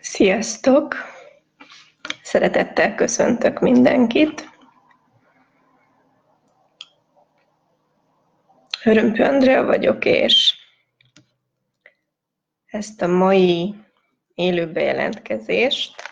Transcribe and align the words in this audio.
Sziasztok! 0.00 0.94
Szeretettel 2.22 2.94
köszöntök 2.94 3.60
mindenkit. 3.60 4.48
Örömpő 8.84 9.24
Andrea 9.24 9.64
vagyok, 9.64 10.04
és 10.04 10.54
ezt 12.66 13.02
a 13.02 13.06
mai 13.06 13.74
élő 14.34 14.72
bejelentkezést 14.72 16.02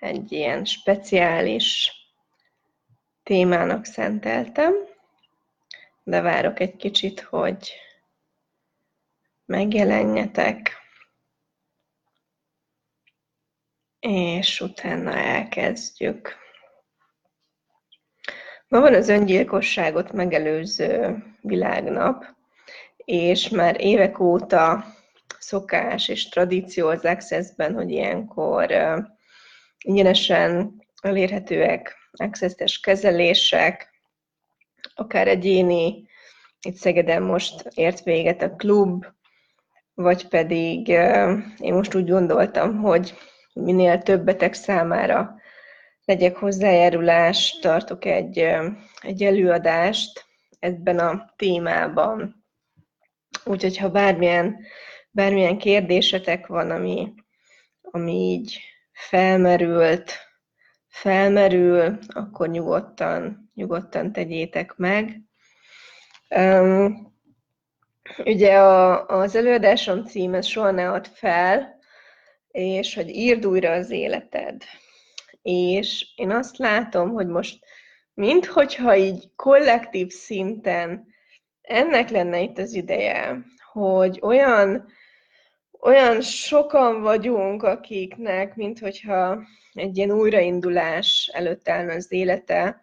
egy 0.00 0.32
ilyen 0.32 0.64
speciális 0.64 1.92
témának 3.22 3.84
szenteltem, 3.84 4.74
de 6.02 6.20
várok 6.20 6.60
egy 6.60 6.76
kicsit, 6.76 7.20
hogy 7.20 7.72
megjelenjetek, 9.44 10.85
és 14.08 14.60
utána 14.60 15.12
elkezdjük. 15.14 16.34
Ma 18.68 18.80
van 18.80 18.94
az 18.94 19.08
öngyilkosságot 19.08 20.12
megelőző 20.12 21.24
világnap, 21.40 22.24
és 22.96 23.48
már 23.48 23.80
évek 23.80 24.18
óta 24.18 24.84
szokás 25.38 26.08
és 26.08 26.28
tradíció 26.28 26.88
az 26.88 27.04
Access-ben, 27.04 27.74
hogy 27.74 27.90
ilyenkor 27.90 28.72
ingyenesen 29.84 30.82
elérhetőek 31.02 31.96
access 32.12 32.80
kezelések, 32.80 33.90
akár 34.94 35.28
egyéni, 35.28 36.08
itt 36.60 36.76
Szegeden 36.76 37.22
most 37.22 37.62
ért 37.74 38.02
véget 38.02 38.42
a 38.42 38.56
klub, 38.56 39.06
vagy 39.94 40.28
pedig 40.28 40.88
én 41.58 41.74
most 41.74 41.94
úgy 41.94 42.08
gondoltam, 42.08 42.76
hogy 42.76 43.14
minél 43.56 44.02
több 44.02 44.24
beteg 44.24 44.54
számára 44.54 45.40
legyek 46.04 46.36
hozzájárulás, 46.36 47.58
tartok 47.60 48.04
egy, 48.04 48.38
egy 49.00 49.22
előadást 49.22 50.24
ebben 50.58 50.98
a 50.98 51.32
témában. 51.36 52.44
Úgyhogy 53.44 53.76
ha 53.76 53.88
bármilyen, 53.88 54.58
bármilyen 55.10 55.58
kérdésetek 55.58 56.46
van, 56.46 56.70
ami, 56.70 57.14
ami 57.80 58.12
így 58.12 58.60
felmerült, 58.92 60.12
felmerül, 60.88 61.98
akkor 62.08 62.48
nyugodtan, 62.48 63.50
nyugodtan 63.54 64.12
tegyétek 64.12 64.76
meg. 64.76 65.20
Um, 66.36 67.14
ugye 68.24 68.58
a, 68.58 69.06
az 69.06 69.36
előadásom 69.36 70.04
címe 70.04 70.40
soha 70.40 70.70
ne 70.70 70.90
add 70.90 71.04
fel, 71.12 71.75
és 72.56 72.94
hogy 72.94 73.08
írd 73.08 73.46
újra 73.46 73.72
az 73.72 73.90
életed. 73.90 74.62
És 75.42 76.06
én 76.16 76.30
azt 76.30 76.56
látom, 76.56 77.10
hogy 77.10 77.26
most 77.26 77.64
minthogyha 78.14 78.96
így 78.96 79.30
kollektív 79.36 80.10
szinten 80.10 81.06
ennek 81.60 82.10
lenne 82.10 82.40
itt 82.40 82.58
az 82.58 82.74
ideje, 82.74 83.44
hogy 83.72 84.18
olyan, 84.22 84.86
olyan 85.80 86.20
sokan 86.20 87.02
vagyunk, 87.02 87.62
akiknek, 87.62 88.54
minthogyha 88.54 89.42
egy 89.72 89.96
ilyen 89.96 90.10
újraindulás 90.10 91.30
előtt 91.32 91.68
állna 91.68 91.92
az 91.92 92.12
élete, 92.12 92.80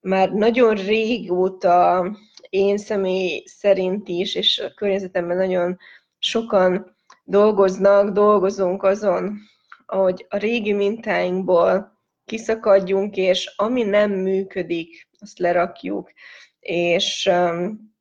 már 0.00 0.32
nagyon 0.32 0.74
régóta 0.74 2.06
én 2.48 2.78
személy 2.78 3.42
szerint 3.46 4.08
is, 4.08 4.34
és 4.34 4.58
a 4.58 4.74
környezetemben 4.74 5.36
nagyon 5.36 5.78
sokan 6.18 6.96
dolgoznak, 7.28 8.10
dolgozunk 8.10 8.82
azon, 8.82 9.38
hogy 9.86 10.26
a 10.28 10.36
régi 10.36 10.72
mintáinkból 10.72 11.98
kiszakadjunk, 12.24 13.16
és 13.16 13.52
ami 13.56 13.82
nem 13.82 14.10
működik, 14.10 15.08
azt 15.20 15.38
lerakjuk, 15.38 16.10
és, 16.60 17.28
um, 17.32 17.92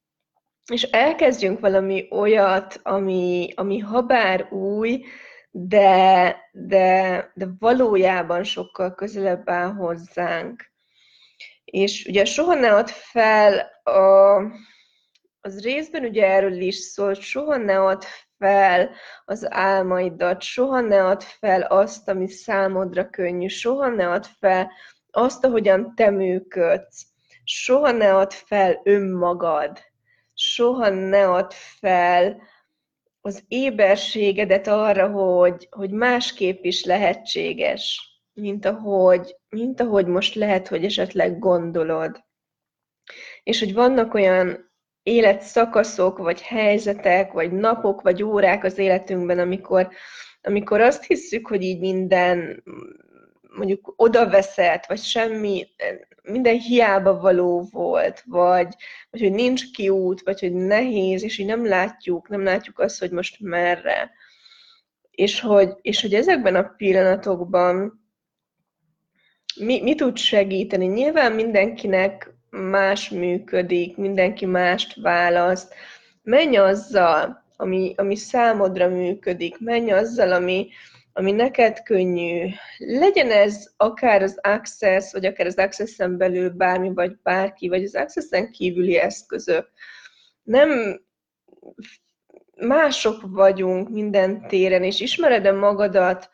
és 0.71 0.83
elkezdjünk 0.83 1.59
valami 1.59 2.07
olyat, 2.09 2.79
ami, 2.83 3.49
ami 3.55 3.79
habár 3.79 4.53
új, 4.53 5.05
de, 5.51 6.35
de, 6.51 7.31
de 7.33 7.47
valójában 7.59 8.43
sokkal 8.43 8.95
közelebb 8.95 9.49
áll 9.49 9.71
hozzánk. 9.73 10.71
És 11.65 12.05
ugye 12.05 12.25
soha 12.25 12.53
ne 12.53 12.75
add 12.75 12.87
fel, 12.87 13.59
a, 13.83 14.37
az 15.41 15.61
részben 15.61 16.03
ugye 16.03 16.25
erről 16.25 16.61
is 16.61 16.75
szólt, 16.75 17.19
soha 17.19 17.57
ne 17.57 17.79
add 17.83 18.01
fel 18.37 18.89
az 19.25 19.51
álmaidat, 19.51 20.41
soha 20.41 20.81
ne 20.81 21.05
add 21.05 21.21
fel 21.39 21.61
azt, 21.61 22.09
ami 22.09 22.27
számodra 22.27 23.09
könnyű, 23.09 23.47
soha 23.47 23.87
ne 23.87 24.09
add 24.09 24.23
fel 24.39 24.71
azt, 25.11 25.45
ahogyan 25.45 25.95
te 25.95 26.09
működsz, 26.09 27.05
soha 27.43 27.91
ne 27.91 28.15
add 28.15 28.31
fel 28.31 28.81
önmagad, 28.83 29.79
soha 30.33 30.89
ne 30.89 31.29
add 31.29 31.51
fel 31.79 32.41
az 33.21 33.43
éberségedet 33.47 34.67
arra, 34.67 35.07
hogy, 35.07 35.67
hogy 35.71 35.91
másképp 35.91 36.63
is 36.63 36.83
lehetséges, 36.83 38.01
mint 38.33 38.65
ahogy, 38.65 39.35
mint 39.49 39.79
ahogy 39.79 40.05
most 40.05 40.35
lehet, 40.35 40.67
hogy 40.67 40.85
esetleg 40.85 41.39
gondolod. 41.39 42.25
És 43.43 43.59
hogy 43.59 43.73
vannak 43.73 44.13
olyan 44.13 44.66
életszakaszok, 45.07 46.17
vagy 46.17 46.41
helyzetek, 46.41 47.31
vagy 47.31 47.51
napok, 47.51 48.01
vagy 48.01 48.23
órák 48.23 48.63
az 48.63 48.77
életünkben, 48.77 49.39
amikor, 49.39 49.89
amikor 50.41 50.81
azt 50.81 51.03
hiszük, 51.03 51.47
hogy 51.47 51.63
így 51.63 51.79
minden 51.79 52.63
mondjuk 53.57 53.93
odaveszett, 53.95 54.85
vagy 54.85 54.99
semmi, 54.99 55.67
minden 56.23 56.57
hiába 56.59 57.19
való 57.19 57.67
volt, 57.71 58.23
vagy, 58.25 58.75
vagy 59.09 59.21
hogy 59.21 59.31
nincs 59.31 59.71
kiút, 59.71 60.21
vagy 60.21 60.39
hogy 60.39 60.53
nehéz, 60.53 61.23
és 61.23 61.37
így 61.37 61.45
nem 61.45 61.65
látjuk, 61.65 62.29
nem 62.29 62.43
látjuk 62.43 62.79
azt, 62.79 62.99
hogy 62.99 63.11
most 63.11 63.39
merre. 63.39 64.11
És 65.11 65.39
hogy, 65.39 65.73
és 65.81 66.01
hogy 66.01 66.13
ezekben 66.13 66.55
a 66.55 66.73
pillanatokban 66.77 68.05
mi, 69.59 69.81
mi 69.81 69.95
tud 69.95 70.17
segíteni? 70.17 70.85
Nyilván 70.85 71.31
mindenkinek 71.31 72.36
más 72.49 73.09
működik, 73.09 73.97
mindenki 73.97 74.45
mást 74.45 75.01
választ. 75.01 75.73
Menj 76.23 76.57
azzal, 76.57 77.43
ami, 77.55 77.93
ami 77.97 78.15
számodra 78.15 78.87
működik, 78.87 79.59
menj 79.59 79.91
azzal, 79.91 80.31
ami, 80.31 80.67
ami 81.13 81.31
neked 81.31 81.83
könnyű. 81.83 82.47
Legyen 82.77 83.31
ez 83.31 83.69
akár 83.77 84.21
az 84.21 84.39
Access, 84.41 85.11
vagy 85.11 85.25
akár 85.25 85.45
az 85.45 85.57
Access-en 85.57 86.17
belül 86.17 86.49
bármi, 86.49 86.93
vagy 86.93 87.17
bárki, 87.23 87.67
vagy 87.67 87.83
az 87.83 87.95
Access-en 87.95 88.51
kívüli 88.51 88.97
eszközök. 88.97 89.69
Nem 90.43 91.01
mások 92.55 93.21
vagyunk 93.21 93.89
minden 93.89 94.47
téren, 94.47 94.83
és 94.83 94.99
ismered-e 94.99 95.51
magadat 95.51 96.29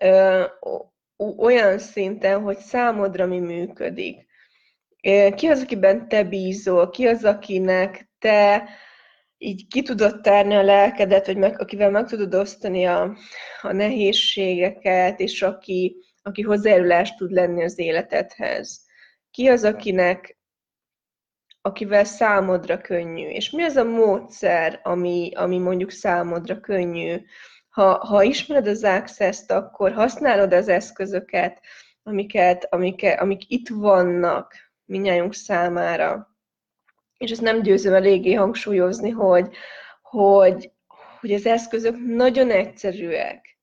ö, 0.00 0.44
olyan 1.36 1.78
szinten, 1.78 2.40
hogy 2.40 2.58
számodra 2.58 3.26
mi 3.26 3.38
működik 3.38 4.27
ki 5.34 5.46
az, 5.46 5.62
akiben 5.62 6.08
te 6.08 6.24
bízol, 6.24 6.90
ki 6.90 7.06
az, 7.06 7.24
akinek 7.24 8.10
te 8.18 8.68
így 9.38 9.66
ki 9.66 9.82
tudod 9.82 10.20
tárni 10.20 10.54
a 10.54 10.62
lelkedet, 10.62 11.26
vagy 11.26 11.36
meg, 11.36 11.60
akivel 11.60 11.90
meg 11.90 12.06
tudod 12.06 12.34
osztani 12.34 12.84
a, 12.84 13.16
a 13.62 13.72
nehézségeket, 13.72 15.20
és 15.20 15.42
aki, 15.42 15.96
aki 16.22 16.42
hozzájárulást 16.42 17.16
tud 17.16 17.30
lenni 17.30 17.64
az 17.64 17.78
életedhez. 17.78 18.86
Ki 19.30 19.48
az, 19.48 19.64
akinek 19.64 20.38
akivel 21.60 22.04
számodra 22.04 22.78
könnyű, 22.78 23.28
és 23.28 23.50
mi 23.50 23.62
az 23.62 23.76
a 23.76 23.84
módszer, 23.84 24.80
ami, 24.82 25.30
ami 25.34 25.58
mondjuk 25.58 25.90
számodra 25.90 26.60
könnyű. 26.60 27.16
Ha, 27.68 28.06
ha 28.06 28.22
ismered 28.22 28.66
az 28.66 28.84
access 28.84 29.42
akkor 29.46 29.92
használod 29.92 30.52
az 30.52 30.68
eszközöket, 30.68 31.60
amiket, 32.02 32.66
amiket, 32.70 33.20
amik 33.20 33.50
itt 33.50 33.68
vannak, 33.68 34.54
minnyájunk 34.88 35.34
számára. 35.34 36.36
És 37.16 37.30
ezt 37.30 37.40
nem 37.40 37.62
győzöm 37.62 37.94
eléggé 37.94 38.32
hangsúlyozni, 38.32 39.10
hogy, 39.10 39.48
hogy, 40.02 40.70
hogy 41.20 41.32
az 41.32 41.46
eszközök 41.46 41.96
nagyon 42.06 42.50
egyszerűek, 42.50 43.58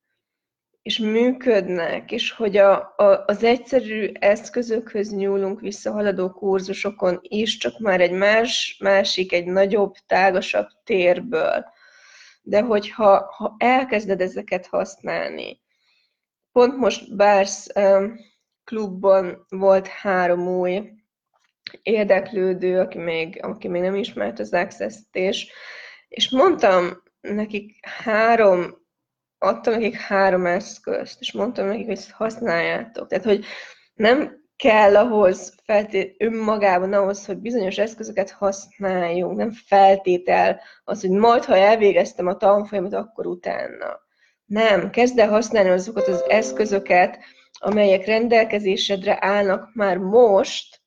és 0.82 0.98
működnek, 0.98 2.12
és 2.12 2.32
hogy 2.32 2.58
a, 2.58 2.94
a, 2.98 3.24
az 3.28 3.44
egyszerű 3.44 4.12
eszközökhöz 4.20 5.12
nyúlunk 5.12 5.60
vissza 5.60 5.92
haladó 5.92 6.30
kurzusokon 6.30 7.20
is, 7.22 7.58
csak 7.58 7.80
már 7.80 8.02
egy 8.02 8.12
más, 8.12 8.78
másik, 8.80 9.34
egy 9.34 9.46
nagyobb, 9.46 9.94
tágasabb 10.06 10.68
térből. 10.84 11.66
De 12.42 12.62
hogyha 12.62 13.34
ha 13.38 13.56
elkezded 13.58 14.22
ezeket 14.22 14.66
használni, 14.66 15.62
pont 16.52 16.78
most 16.78 17.16
Bársz 17.16 17.68
um, 17.76 18.16
klubban 18.64 19.46
volt 19.50 19.88
három 19.88 20.48
új 20.48 20.92
érdeklődő, 21.82 22.80
aki 22.80 22.98
még, 22.98 23.40
aki 23.44 23.68
még 23.68 23.82
nem 23.82 23.96
ismert 23.96 24.40
az 24.40 24.54
access 24.54 24.96
és, 25.12 25.52
és 26.08 26.30
mondtam 26.30 27.04
nekik 27.22 27.86
három 28.04 28.84
adtam 29.46 29.74
nekik 29.74 29.96
három 29.96 30.46
eszközt, 30.46 31.22
és 31.22 31.32
mondtam 31.32 31.68
nekik, 31.68 31.86
hogy 31.86 31.96
ezt 31.96 32.12
használjátok. 32.12 33.08
Tehát, 33.08 33.26
hogy 33.26 33.46
nem 33.94 34.44
kell 34.56 34.98
ahhoz 34.98 35.54
feltét, 35.64 36.16
önmagában 36.18 36.94
ahhoz, 36.94 37.26
hogy 37.26 37.38
bizonyos 37.38 37.78
eszközöket 37.78 38.32
használjunk, 38.32 39.38
nem 39.38 39.52
feltétel 39.52 40.62
az, 40.84 41.02
hogy 41.02 41.10
majd, 41.10 41.44
ha 41.44 41.58
elvégeztem 41.58 42.28
a 42.28 42.38
tanfolyamat, 42.38 42.94
akkor 42.94 43.28
utána. 43.28 44.04
Nem, 44.46 44.90
kezd 44.90 45.20
el 45.20 45.30
használni 45.30 45.70
azokat 45.70 46.08
az 46.08 46.24
eszközöket, 46.30 47.20
amelyek 47.52 48.06
rendelkezésedre 48.06 49.18
állnak 49.20 49.70
már 49.74 49.98
most, 49.98 50.82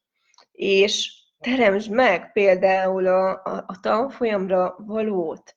és 0.58 1.12
teremtsd 1.40 1.90
meg 1.90 2.32
például 2.32 3.06
a, 3.06 3.30
a, 3.30 3.64
a 3.66 3.80
tanfolyamra 3.80 4.74
valót. 4.78 5.56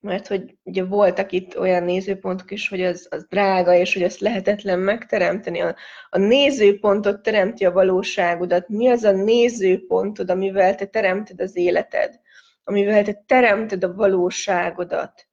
Mert 0.00 0.26
hogy 0.26 0.56
ugye 0.62 0.84
voltak 0.84 1.32
itt 1.32 1.58
olyan 1.58 1.82
nézőpontok 1.82 2.50
is, 2.50 2.68
hogy 2.68 2.82
az, 2.82 3.06
az 3.10 3.26
drága, 3.28 3.74
és 3.74 3.92
hogy 3.92 4.02
azt 4.02 4.20
lehetetlen 4.20 4.78
megteremteni. 4.78 5.60
A, 5.60 5.76
a 6.10 6.18
nézőpontot 6.18 7.22
teremti 7.22 7.64
a 7.64 7.72
valóságodat. 7.72 8.68
Mi 8.68 8.88
az 8.88 9.04
a 9.04 9.12
nézőpontod, 9.12 10.30
amivel 10.30 10.74
te 10.74 10.86
teremted 10.86 11.40
az 11.40 11.56
életed? 11.56 12.20
Amivel 12.64 13.04
te 13.04 13.24
teremted 13.26 13.84
a 13.84 13.94
valóságodat? 13.94 15.28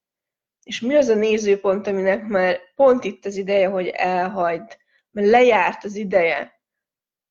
És 0.63 0.81
mi 0.81 0.95
az 0.95 1.07
a 1.07 1.15
nézőpont, 1.15 1.87
aminek 1.87 2.27
már 2.27 2.59
pont 2.75 3.03
itt 3.03 3.25
az 3.25 3.35
ideje, 3.35 3.67
hogy 3.67 3.87
elhagyd, 3.87 4.77
mert 5.11 5.27
lejárt 5.27 5.83
az 5.83 5.95
ideje. 5.95 6.61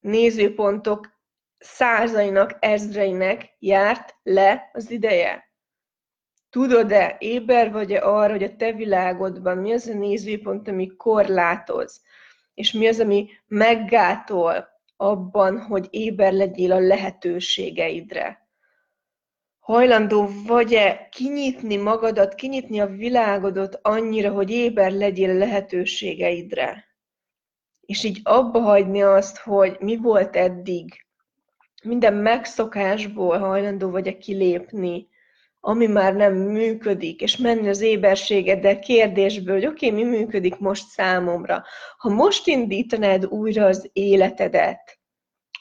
Nézőpontok 0.00 1.15
százainak, 1.66 2.56
ezreinek 2.60 3.54
járt 3.58 4.14
le 4.22 4.70
az 4.72 4.90
ideje. 4.90 5.50
Tudod-e, 6.50 7.16
éber 7.18 7.72
vagy-e 7.72 8.00
arra, 8.04 8.30
hogy 8.30 8.42
a 8.42 8.56
te 8.56 8.72
világodban 8.72 9.58
mi 9.58 9.72
az 9.72 9.86
a 9.86 9.94
nézőpont, 9.94 10.68
ami 10.68 10.96
korlátoz, 10.96 12.02
és 12.54 12.72
mi 12.72 12.88
az, 12.88 13.00
ami 13.00 13.28
meggátol 13.46 14.68
abban, 14.96 15.60
hogy 15.60 15.86
éber 15.90 16.32
legyél 16.32 16.72
a 16.72 16.78
lehetőségeidre? 16.78 18.48
Hajlandó 19.58 20.28
vagy-e 20.46 21.08
kinyitni 21.08 21.76
magadat, 21.76 22.34
kinyitni 22.34 22.80
a 22.80 22.86
világodat 22.86 23.78
annyira, 23.82 24.32
hogy 24.32 24.50
éber 24.50 24.92
legyél 24.92 25.30
a 25.30 25.38
lehetőségeidre? 25.38 26.84
És 27.80 28.04
így 28.04 28.20
abba 28.22 28.60
hagyni 28.60 29.02
azt, 29.02 29.38
hogy 29.38 29.76
mi 29.80 29.96
volt 29.96 30.36
eddig, 30.36 31.05
minden 31.86 32.14
megszokásból 32.14 33.38
hajlandó 33.38 33.90
vagy-e 33.90 34.18
kilépni, 34.18 35.08
ami 35.60 35.86
már 35.86 36.14
nem 36.14 36.34
működik, 36.34 37.20
és 37.20 37.36
menni 37.36 37.68
az 37.68 37.80
éberségeddel 37.80 38.78
kérdésből, 38.78 39.54
hogy 39.54 39.66
oké, 39.66 39.90
okay, 39.90 40.04
mi 40.04 40.16
működik 40.16 40.58
most 40.58 40.88
számomra. 40.88 41.64
Ha 41.98 42.08
most 42.08 42.46
indítanád 42.46 43.24
újra 43.24 43.64
az 43.66 43.90
életedet, 43.92 44.98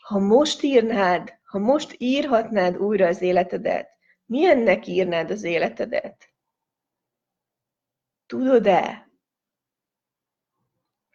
ha 0.01 0.19
most 0.19 0.63
írnád, 0.63 1.33
ha 1.43 1.59
most 1.59 1.95
írhatnád 1.97 2.77
újra 2.77 3.07
az 3.07 3.21
életedet, 3.21 3.89
milyennek 4.25 4.87
írnád 4.87 5.31
az 5.31 5.43
életedet? 5.43 6.33
Tudod-e? 8.25 9.09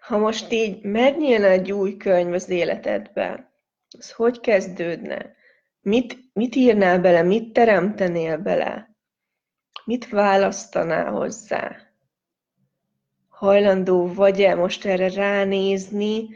Ha 0.01 0.19
most 0.19 0.53
így 0.53 0.83
megnyílna 0.83 1.47
egy 1.47 1.73
új 1.73 1.97
könyv 1.97 2.33
az 2.33 2.49
életedben, 2.49 3.50
az 3.99 4.13
hogy 4.13 4.41
kezdődne? 4.41 5.35
Mit, 5.81 6.19
mit 6.33 6.55
írnál 6.55 7.01
bele, 7.01 7.23
mit 7.23 7.53
teremtenél 7.53 8.39
bele? 8.39 8.97
Mit 9.85 10.09
választanál 10.09 11.11
hozzá? 11.11 11.77
Hajlandó 13.29 14.13
vagy-e 14.13 14.55
most 14.55 14.85
erre 14.85 15.11
ránézni, 15.11 16.29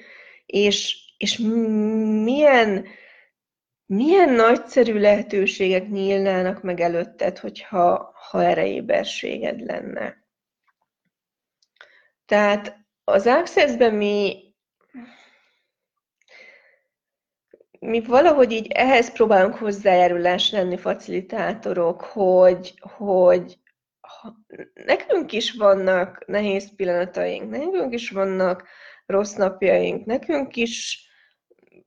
és, 0.46 0.96
és 1.16 1.38
milyen, 2.22 2.86
milyen 3.86 4.30
nagyszerű 4.30 4.98
lehetőségek 4.98 5.88
nyílnának 5.88 6.62
meg 6.62 6.80
előtted, 6.80 7.38
hogyha 7.38 8.14
ha 8.30 8.44
erre 8.44 8.66
éberséged 8.66 9.60
lenne. 9.60 10.24
Tehát 12.26 12.76
az 13.04 13.26
Access-ben 13.26 13.94
mi 13.94 14.43
mi 17.84 18.00
valahogy 18.00 18.52
így 18.52 18.66
ehhez 18.66 19.12
próbálunk 19.12 19.54
hozzájárulás 19.54 20.50
lenni, 20.50 20.76
facilitátorok, 20.76 22.02
hogy, 22.02 22.74
hogy 22.80 23.58
nekünk 24.84 25.32
is 25.32 25.52
vannak 25.52 26.26
nehéz 26.26 26.74
pillanataink, 26.76 27.50
nekünk 27.50 27.94
is 27.94 28.10
vannak 28.10 28.68
rossz 29.06 29.34
napjaink, 29.34 30.04
nekünk 30.04 30.56
is, 30.56 31.08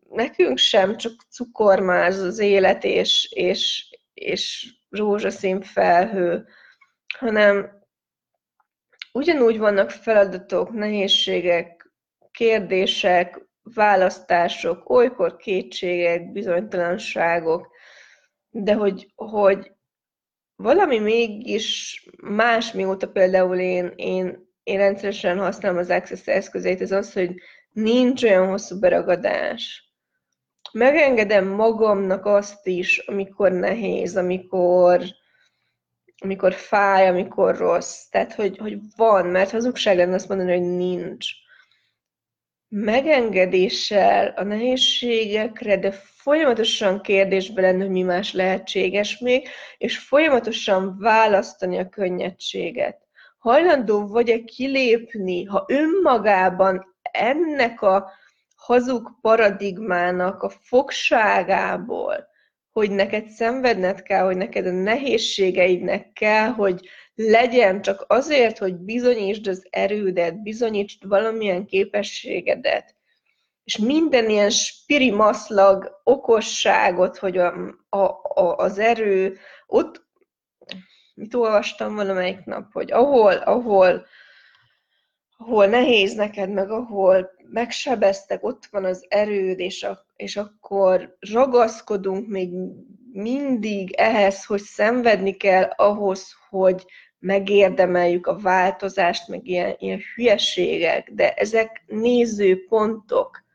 nekünk 0.10 0.58
sem 0.58 0.98
csak 0.98 1.14
cukormáz 1.30 2.20
az 2.20 2.40
élet 2.40 2.84
és, 2.84 3.32
és, 3.32 3.90
és 4.14 4.74
rózsaszín 4.90 5.62
felhő, 5.62 6.48
hanem 7.18 7.86
ugyanúgy 9.14 9.58
vannak 9.58 9.90
feladatok, 9.92 10.72
nehézségek, 10.72 11.92
kérdések, 12.32 13.47
választások, 13.74 14.90
olykor 14.90 15.36
kétségek, 15.36 16.32
bizonytalanságok, 16.32 17.76
de 18.50 18.74
hogy, 18.74 19.12
hogy 19.16 19.72
valami 20.56 21.00
mégis 21.00 22.02
más, 22.22 22.72
mióta 22.72 23.08
például 23.08 23.58
én, 23.58 23.94
én, 23.96 24.50
én 24.64 24.78
rendszeresen 24.78 25.38
használom 25.38 25.78
az 25.78 25.90
Access 25.90 26.28
eszközét, 26.28 26.82
ez 26.82 26.92
az, 26.92 27.14
hogy 27.14 27.36
nincs 27.72 28.24
olyan 28.24 28.48
hosszú 28.48 28.80
beragadás. 28.80 29.92
Megengedem 30.72 31.48
magamnak 31.48 32.26
azt 32.26 32.68
is, 32.68 32.98
amikor 32.98 33.52
nehéz, 33.52 34.18
amikor, 34.18 35.04
amikor 36.18 36.54
fáj, 36.54 37.08
amikor 37.08 37.58
rossz. 37.58 38.08
Tehát, 38.10 38.34
hogy, 38.34 38.58
hogy 38.58 38.78
van, 38.96 39.26
mert 39.26 39.52
hazugság 39.52 39.98
lenne 39.98 40.14
azt 40.14 40.28
mondani, 40.28 40.52
hogy 40.52 40.76
nincs 40.76 41.26
megengedéssel 42.70 44.34
a 44.36 44.44
nehézségekre, 44.44 45.78
de 45.78 45.92
folyamatosan 45.92 47.02
kérdésbe 47.02 47.62
lenni, 47.62 47.82
hogy 47.82 47.90
mi 47.90 48.02
más 48.02 48.34
lehetséges 48.34 49.18
még, 49.20 49.48
és 49.78 49.98
folyamatosan 49.98 50.98
választani 51.00 51.78
a 51.78 51.90
könnyedséget. 51.90 52.98
Hajlandó 53.38 54.08
vagy-e 54.08 54.44
kilépni, 54.44 55.44
ha 55.44 55.66
önmagában 55.68 56.96
ennek 57.12 57.82
a 57.82 58.12
hazug 58.56 59.12
paradigmának 59.22 60.44
a 60.44 60.50
fogságából, 60.50 62.28
hogy 62.72 62.92
neked 62.92 63.28
szenvedned 63.30 64.02
kell, 64.02 64.26
hogy 64.26 64.38
neked 64.38 64.66
a 64.66 64.72
nehézségeidnek 64.72 66.14
kell, 66.14 66.48
hogy 66.48 66.90
legyen 67.20 67.82
csak 67.82 68.06
azért, 68.08 68.58
hogy 68.58 68.76
bizonyítsd 68.76 69.48
az 69.48 69.68
erődet, 69.70 70.42
bizonyítsd 70.42 71.08
valamilyen 71.08 71.66
képességedet, 71.66 72.96
és 73.64 73.78
minden 73.78 74.30
ilyen 74.30 74.50
spirimaszlag 74.50 76.02
okosságot, 76.04 77.18
hogy 77.18 77.38
a, 77.38 77.54
a, 77.90 77.98
a, 78.34 78.56
az 78.58 78.80
erő, 78.80 79.38
ott, 79.68 80.06
mit 81.14 81.34
olvastam 81.34 81.96
valamelyik 81.96 82.46
nap, 82.46 82.72
hogy 82.72 82.92
ahol, 82.92 83.34
ahol, 83.34 84.06
ahol 85.38 85.66
nehéz 85.66 86.14
neked, 86.14 86.50
meg 86.50 86.72
ahol 86.72 87.32
megsebeztek, 87.50 88.44
ott 88.44 88.66
van 88.72 88.86
az 88.86 89.06
erőd, 89.10 89.60
és, 89.60 89.84
a, 89.84 90.06
és 90.16 90.38
akkor 90.38 91.18
ragaszkodunk 91.32 92.28
még 92.28 92.50
mindig 93.12 93.92
ehhez, 93.92 94.46
hogy 94.46 94.62
szenvedni 94.62 95.38
kell 95.38 95.64
ahhoz, 95.64 96.36
hogy 96.50 96.86
megérdemeljük 97.20 98.28
a 98.28 98.40
változást, 98.40 99.28
meg 99.28 99.48
ilyen, 99.48 99.76
ilyen 99.80 100.02
hülyeségek, 100.16 101.12
de 101.14 101.34
ezek 101.34 101.84
nézőpontok. 101.88 103.46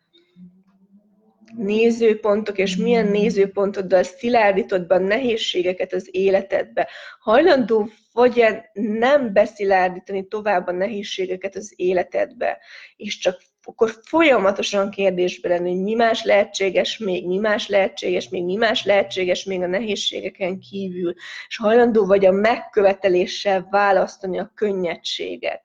Nézőpontok, 1.56 2.58
és 2.58 2.76
milyen 2.76 3.06
nézőpontoddal 3.06 4.02
szilárdítod 4.02 4.86
be 4.86 4.94
a 4.94 4.98
nehézségeket 4.98 5.92
az 5.92 6.08
életedbe. 6.10 6.88
Hajlandó 7.20 7.88
vagy 8.12 8.44
nem 8.72 9.32
beszilárdítani 9.32 10.26
tovább 10.26 10.66
a 10.66 10.72
nehézségeket 10.72 11.56
az 11.56 11.72
életedbe, 11.76 12.58
és 12.96 13.18
csak 13.18 13.40
akkor 13.64 13.94
folyamatosan 14.02 14.90
kérdésbe 14.90 15.48
lenni, 15.48 15.70
hogy 15.70 15.82
mi 15.82 15.94
más 15.94 16.24
lehetséges 16.24 16.98
még, 16.98 17.26
mi 17.26 17.38
más 17.38 17.68
lehetséges 17.68 18.28
még, 18.28 18.44
mi 18.44 18.56
más 18.56 18.84
lehetséges 18.84 19.44
még 19.44 19.62
a 19.62 19.66
nehézségeken 19.66 20.58
kívül, 20.58 21.14
és 21.48 21.56
hajlandó 21.56 22.06
vagy 22.06 22.24
a 22.24 22.32
megköveteléssel 22.32 23.68
választani 23.70 24.38
a 24.38 24.52
könnyedséget. 24.54 25.62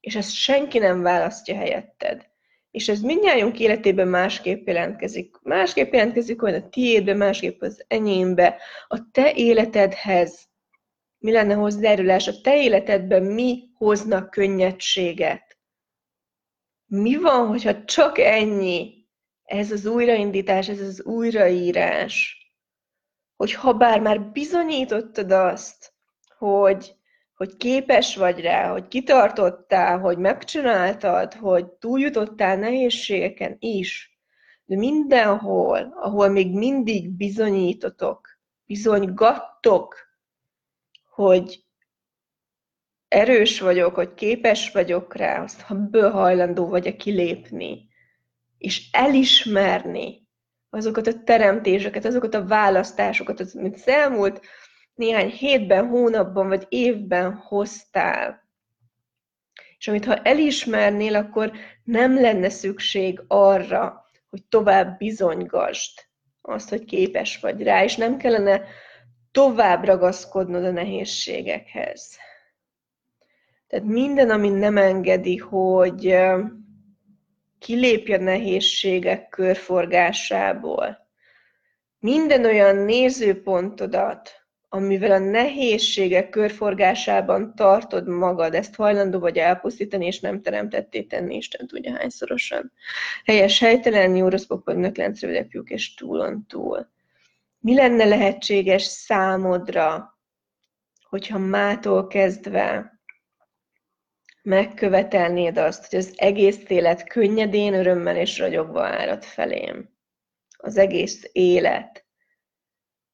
És 0.00 0.16
ezt 0.16 0.32
senki 0.32 0.78
nem 0.78 1.02
választja 1.02 1.56
helyetted. 1.56 2.26
És 2.70 2.88
ez 2.88 3.00
mindnyájunk 3.00 3.60
életében 3.60 4.08
másképp 4.08 4.66
jelentkezik. 4.66 5.36
Másképp 5.42 5.92
jelentkezik 5.92 6.42
olyan 6.42 6.60
a 6.60 6.68
tiédbe, 6.68 7.14
másképp 7.14 7.62
az 7.62 7.84
enyémbe, 7.88 8.56
a 8.88 9.10
te 9.10 9.32
életedhez. 9.34 10.48
Mi 11.18 11.32
lenne 11.32 11.54
hozzájárulás 11.54 12.28
a 12.28 12.40
te 12.42 12.62
életedben, 12.62 13.22
mi 13.22 13.62
hoznak 13.74 14.30
könnyedséget. 14.30 15.53
Mi 16.86 17.16
van, 17.16 17.46
hogyha 17.46 17.84
csak 17.84 18.18
ennyi, 18.18 19.06
ez 19.44 19.70
az 19.70 19.86
újraindítás, 19.86 20.68
ez 20.68 20.80
az 20.80 21.02
újraírás, 21.02 22.38
hogy 23.36 23.52
ha 23.52 23.72
bár 23.72 24.00
már 24.00 24.20
bizonyítottad 24.20 25.30
azt, 25.30 25.92
hogy, 26.38 26.94
hogy 27.34 27.56
képes 27.56 28.16
vagy 28.16 28.40
rá, 28.40 28.70
hogy 28.70 28.88
kitartottál, 28.88 29.98
hogy 29.98 30.18
megcsináltad, 30.18 31.34
hogy 31.34 31.66
túljutottál 31.66 32.56
nehézségeken 32.56 33.56
is, 33.58 34.18
de 34.64 34.76
mindenhol, 34.76 35.94
ahol 35.96 36.28
még 36.28 36.52
mindig 36.52 37.10
bizonyítotok, 37.10 38.28
bizonygattok, 38.66 39.96
hogy 41.10 41.63
erős 43.14 43.60
vagyok, 43.60 43.94
hogy 43.94 44.14
képes 44.14 44.70
vagyok 44.70 45.16
rá, 45.16 45.42
azt 45.42 45.60
ha 45.60 45.74
ből 45.74 46.10
hajlandó 46.10 46.68
vagy 46.68 46.96
kilépni, 46.96 47.88
és 48.58 48.88
elismerni 48.92 50.28
azokat 50.70 51.06
a 51.06 51.22
teremtéseket, 51.24 52.04
azokat 52.04 52.34
a 52.34 52.46
választásokat, 52.46 53.40
az, 53.40 53.56
amit 53.56 53.74
az 53.74 53.88
elmúlt 53.88 54.40
néhány 54.94 55.28
hétben, 55.28 55.86
hónapban 55.88 56.48
vagy 56.48 56.66
évben 56.68 57.34
hoztál. 57.34 58.48
És 59.78 59.88
amit 59.88 60.04
ha 60.04 60.16
elismernél, 60.16 61.14
akkor 61.14 61.52
nem 61.84 62.20
lenne 62.20 62.48
szükség 62.48 63.22
arra, 63.26 64.04
hogy 64.30 64.44
tovább 64.44 64.98
bizonygasd 64.98 65.92
azt, 66.40 66.68
hogy 66.68 66.84
képes 66.84 67.38
vagy 67.40 67.62
rá, 67.62 67.84
és 67.84 67.96
nem 67.96 68.16
kellene 68.16 68.62
tovább 69.30 69.84
ragaszkodnod 69.84 70.64
a 70.64 70.70
nehézségekhez. 70.70 72.18
Tehát 73.74 73.88
minden, 73.88 74.30
ami 74.30 74.48
nem 74.48 74.76
engedi, 74.76 75.36
hogy 75.36 76.16
kilépj 77.58 78.12
a 78.12 78.18
nehézségek 78.18 79.28
körforgásából, 79.28 81.08
minden 81.98 82.44
olyan 82.44 82.76
nézőpontodat, 82.76 84.30
amivel 84.68 85.10
a 85.10 85.18
nehézségek 85.18 86.28
körforgásában 86.28 87.54
tartod 87.54 88.08
magad, 88.08 88.54
ezt 88.54 88.74
hajlandó 88.74 89.18
vagy 89.18 89.36
elpusztítani, 89.36 90.06
és 90.06 90.20
nem 90.20 90.42
teremtetté 90.42 91.02
tenni 91.02 91.36
Isten 91.36 91.66
tudja 91.66 91.96
hányszorosan. 91.96 92.72
Helyes, 93.24 93.58
helytelen, 93.58 94.10
nyúroszpok, 94.10 94.64
vagy 94.64 94.76
nöklencrövidek, 94.76 95.50
fiúk 95.50 95.70
és 95.70 95.94
túlon 95.94 96.46
túl. 96.48 96.88
Mi 97.58 97.74
lenne 97.74 98.04
lehetséges 98.04 98.82
számodra, 98.82 100.18
hogyha 101.08 101.38
mától 101.38 102.06
kezdve 102.06 102.93
megkövetelnéd 104.44 105.56
azt, 105.56 105.90
hogy 105.90 105.98
az 105.98 106.12
egész 106.16 106.68
élet 106.68 107.08
könnyedén, 107.08 107.74
örömmel 107.74 108.16
és 108.16 108.38
ragyogva 108.38 108.84
árad 108.86 109.24
felém. 109.24 109.88
Az 110.56 110.76
egész 110.76 111.28
élet. 111.32 112.06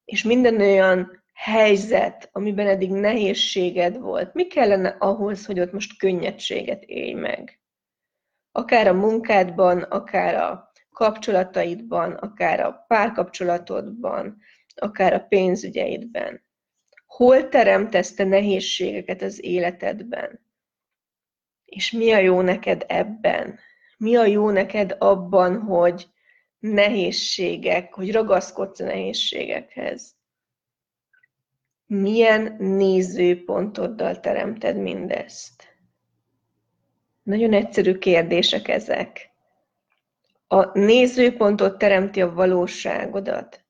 És 0.05 0.23
minden 0.23 0.61
olyan 0.61 1.23
helyzet, 1.35 2.29
amiben 2.33 2.67
eddig 2.67 2.91
nehézséged 2.91 3.99
volt, 3.99 4.35
mi 4.35 4.47
kellene 4.47 4.97
ahhoz, 4.99 5.47
hogy 5.47 5.61
ott 5.61 5.73
most 5.73 5.99
könnyedséget 5.99 6.83
élj 6.83 7.13
meg? 7.13 7.61
Akár 8.53 8.87
a 8.87 8.93
munkádban, 8.93 9.83
akár 9.83 10.35
a 10.35 10.73
kapcsolataidban, 10.91 12.13
akár 12.13 12.61
a 12.61 12.85
párkapcsolatodban, 12.89 14.39
akár 14.75 15.13
a 15.13 15.27
pénzügyeidben. 15.29 16.45
Hol 17.07 17.49
teremtesz 17.49 18.15
te 18.15 18.25
nehézségeket 18.25 19.23
az 19.23 19.45
életedben? 19.45 20.49
És 21.71 21.91
mi 21.91 22.13
a 22.13 22.19
jó 22.19 22.41
neked 22.41 22.85
ebben? 22.89 23.59
Mi 23.97 24.17
a 24.17 24.25
jó 24.25 24.51
neked 24.51 24.97
abban, 24.99 25.61
hogy 25.61 26.09
nehézségek, 26.59 27.95
hogy 27.95 28.13
ragaszkodsz 28.13 28.81
a 28.81 28.85
nehézségekhez? 28.85 30.15
Milyen 31.87 32.57
nézőpontoddal 32.59 34.21
teremted 34.21 34.77
mindezt? 34.77 35.77
Nagyon 37.23 37.53
egyszerű 37.53 37.99
kérdések 37.99 38.69
ezek. 38.69 39.31
A 40.47 40.79
nézőpontot 40.79 41.79
teremti 41.79 42.23
a 42.23 42.33
valóságodat. 42.33 43.65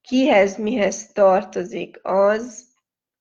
Kihez, 0.00 0.56
mihez 0.56 1.12
tartozik 1.12 2.00
az, 2.02 2.64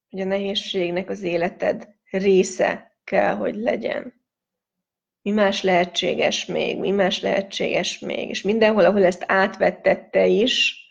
hogy 0.10 0.22
a 0.22 0.26
nehézségnek 0.26 1.10
az 1.10 1.22
életed 1.22 1.96
része 2.10 2.95
kell, 3.06 3.36
hogy 3.36 3.56
legyen. 3.56 4.14
Mi 5.22 5.32
más 5.32 5.62
lehetséges 5.62 6.46
még, 6.46 6.80
mi 6.80 6.92
más 6.92 7.22
lehetséges 7.22 8.00
még, 8.00 8.30
és 8.30 8.42
mindenhol, 8.42 8.86
ahol 8.86 9.04
ezt 9.04 9.24
átvettette 9.28 10.26
is, 10.26 10.86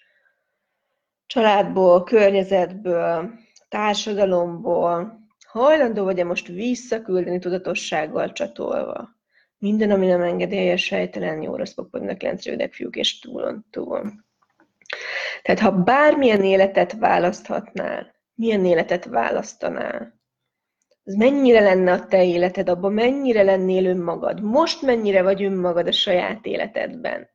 családból, 1.27 2.05
környezetből, 2.05 3.31
társadalomból, 3.69 5.23
hajlandó 5.47 6.05
vagy-e 6.05 6.25
most 6.25 6.47
visszaküldeni 6.47 7.39
tudatossággal 7.39 8.33
csatolva. 8.33 9.09
Minden, 9.59 9.91
ami 9.91 10.07
nem 10.07 10.23
engedélyes, 10.23 10.85
sejtelen, 10.85 11.43
jó, 11.43 11.57
rossz, 11.57 11.73
popognak, 11.73 12.23
lentrődek, 12.23 12.73
fiúk 12.73 12.97
és 12.97 13.19
túlon 13.19 13.67
túl. 13.71 14.13
Tehát 15.43 15.61
ha 15.61 15.73
bármilyen 15.73 16.43
életet 16.43 16.93
választhatnál, 16.93 18.15
milyen 18.35 18.65
életet 18.65 19.05
választanál? 19.05 20.21
Az 21.05 21.15
mennyire 21.15 21.61
lenne 21.61 21.93
a 21.93 22.07
te 22.07 22.25
életed, 22.25 22.69
abban 22.69 22.93
mennyire 22.93 23.43
lennél 23.43 23.87
önmagad? 23.87 24.43
Most 24.43 24.83
mennyire 24.83 25.23
vagy 25.23 25.43
önmagad 25.43 25.87
a 25.87 25.93
saját 25.93 26.47
életedben? 26.47 27.33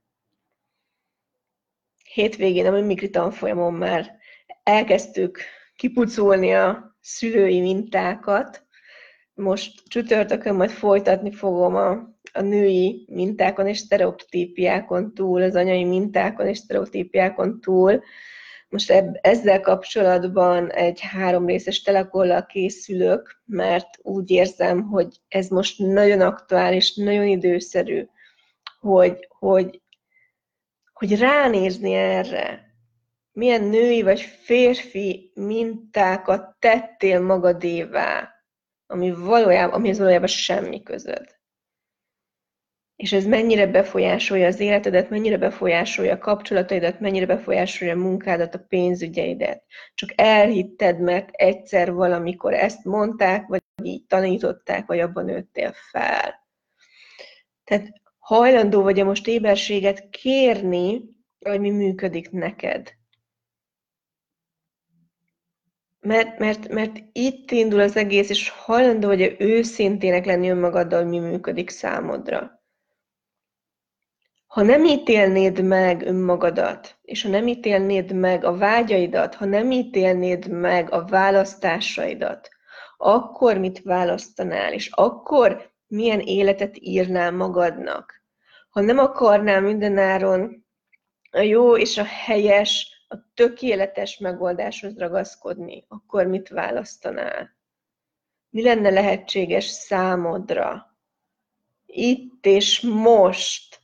hétvégén 2.13 2.65
a 2.65 2.71
mimikri 2.71 3.09
tanfolyamon 3.09 3.73
már 3.73 4.17
elkezdtük 4.63 5.39
kipucolni 5.75 6.53
a 6.53 6.95
szülői 7.01 7.61
mintákat. 7.61 8.63
Most 9.33 9.87
csütörtökön 9.87 10.55
majd 10.55 10.69
folytatni 10.69 11.31
fogom 11.31 11.75
a, 11.75 11.91
a 12.33 12.41
női 12.41 13.05
mintákon 13.11 13.67
és 13.67 13.77
sztereotípiákon 13.77 15.13
túl, 15.13 15.41
az 15.41 15.55
anyai 15.55 15.83
mintákon 15.83 16.47
és 16.47 16.57
sztereotípiákon 16.57 17.61
túl. 17.61 18.03
Most 18.69 18.91
ebb, 18.91 19.19
ezzel 19.21 19.61
kapcsolatban 19.61 20.71
egy 20.71 20.99
három 21.01 21.45
részes 21.45 21.81
telekollal 21.81 22.45
készülök, 22.45 23.41
mert 23.45 23.87
úgy 24.01 24.31
érzem, 24.31 24.81
hogy 24.81 25.19
ez 25.27 25.47
most 25.47 25.79
nagyon 25.79 26.21
aktuális, 26.21 26.95
nagyon 26.95 27.27
időszerű, 27.27 28.07
hogy, 28.79 29.27
hogy 29.39 29.81
hogy 30.99 31.19
ránézni 31.19 31.93
erre, 31.93 32.73
milyen 33.31 33.63
női 33.63 34.01
vagy 34.01 34.21
férfi 34.21 35.31
mintákat 35.35 36.55
tettél 36.59 37.19
magadévá, 37.19 38.29
ami 38.87 39.11
valójában, 39.11 39.73
amihez 39.73 39.97
valójában 39.97 40.27
semmi 40.27 40.83
közöd. 40.83 41.38
És 42.99 43.11
ez 43.11 43.25
mennyire 43.25 43.67
befolyásolja 43.67 44.47
az 44.47 44.59
életedet, 44.59 45.09
mennyire 45.09 45.37
befolyásolja 45.37 46.13
a 46.13 46.17
kapcsolataidat, 46.17 46.99
mennyire 46.99 47.25
befolyásolja 47.25 47.93
a 47.93 47.97
munkádat, 47.97 48.55
a 48.55 48.65
pénzügyeidet. 48.67 49.63
Csak 49.93 50.09
elhitted, 50.15 50.99
mert 50.99 51.29
egyszer 51.31 51.93
valamikor 51.93 52.53
ezt 52.53 52.85
mondták, 52.85 53.47
vagy 53.47 53.61
így 53.83 54.05
tanították, 54.05 54.85
vagy 54.85 54.99
abban 54.99 55.25
nőttél 55.25 55.73
fel. 55.91 56.47
Tehát 57.63 57.87
hajlandó 58.17 58.81
vagy-e 58.81 59.03
most 59.03 59.27
éberséget 59.27 60.09
kérni, 60.09 61.01
hogy 61.39 61.59
mi 61.59 61.69
működik 61.69 62.31
neked. 62.31 62.93
Mert, 65.99 66.39
mert, 66.39 66.67
mert 66.67 66.97
itt 67.11 67.51
indul 67.51 67.79
az 67.79 67.95
egész, 67.95 68.29
és 68.29 68.49
hajlandó 68.49 69.07
vagy-e 69.07 69.35
őszintének 69.37 70.25
lenni 70.25 70.49
önmagaddal, 70.49 71.01
hogy 71.01 71.09
mi 71.09 71.19
működik 71.19 71.69
számodra. 71.69 72.58
Ha 74.49 74.61
nem 74.61 74.85
ítélnéd 74.85 75.63
meg 75.63 76.01
önmagadat, 76.01 76.97
és 77.01 77.23
ha 77.23 77.29
nem 77.29 77.47
ítélnéd 77.47 78.11
meg 78.11 78.43
a 78.43 78.57
vágyaidat, 78.57 79.35
ha 79.35 79.45
nem 79.45 79.71
ítélnéd 79.71 80.47
meg 80.47 80.91
a 80.91 81.05
választásaidat, 81.05 82.49
akkor 82.97 83.57
mit 83.57 83.81
választanál, 83.81 84.73
és 84.73 84.89
akkor 84.93 85.71
milyen 85.87 86.19
életet 86.19 86.77
írnál 86.79 87.31
magadnak? 87.31 88.19
ha 88.69 88.81
nem 88.81 88.97
akarnál 88.97 89.61
mindenáron 89.61 90.65
a 91.31 91.39
jó 91.39 91.77
és 91.77 91.97
a 91.97 92.03
helyes, 92.03 93.03
a 93.07 93.15
tökéletes 93.33 94.17
megoldáshoz 94.17 94.97
ragaszkodni, 94.97 95.85
akkor 95.87 96.25
mit 96.25 96.49
választanál? 96.49 97.57
Mi 98.49 98.61
lenne 98.61 98.89
lehetséges 98.89 99.65
számodra? 99.65 100.97
Itt 101.85 102.45
és 102.45 102.81
most. 102.81 103.78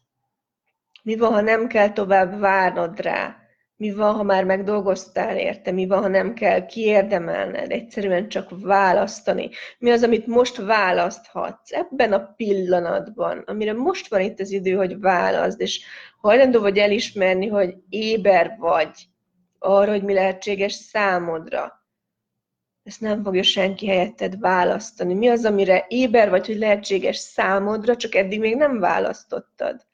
Mi 1.06 1.16
van, 1.16 1.34
ha 1.34 1.42
nem 1.42 1.68
kell 1.68 1.92
tovább 1.92 2.40
várnod 2.40 3.00
rá? 3.00 3.36
Mi 3.76 3.92
van, 3.92 4.14
ha 4.14 4.24
már 4.24 4.44
megdolgoztál 4.44 5.38
érte? 5.38 5.72
Mi 5.72 5.88
van, 5.88 6.02
ha 6.02 6.08
nem 6.08 6.34
kell 6.34 6.66
kiérdemelned? 6.66 7.72
Egyszerűen 7.72 8.30
csak 8.30 8.50
választani. 8.62 9.50
Mi 9.78 9.92
az, 9.92 10.04
amit 10.04 10.28
most 10.28 10.58
választhatsz 10.58 11.72
ebben 11.72 12.14
a 12.14 12.34
pillanatban, 12.36 13.44
amire 13.46 13.74
most 13.74 14.08
van 14.08 14.22
itt 14.22 14.40
az 14.40 14.52
idő, 14.52 14.74
hogy 14.74 15.00
válaszd, 15.00 15.62
és 15.62 15.86
hajlandó 16.18 16.60
vagy 16.60 16.78
elismerni, 16.78 17.48
hogy 17.48 17.76
éber 17.90 18.56
vagy 18.60 18.92
arra, 19.60 19.92
hogy 19.92 20.04
mi 20.04 20.14
lehetséges 20.14 20.74
számodra. 20.74 21.86
Ezt 22.84 23.02
nem 23.02 23.24
fogja 23.24 23.44
senki 23.44 23.88
helyetted 23.88 24.40
választani. 24.40 25.14
Mi 25.14 25.28
az, 25.28 25.46
amire 25.46 25.86
éber 25.88 26.30
vagy, 26.30 26.46
hogy 26.46 26.58
lehetséges 26.58 27.18
számodra, 27.18 27.96
csak 27.96 28.16
eddig 28.16 28.40
még 28.40 28.56
nem 28.56 28.80
választottad 28.80 29.86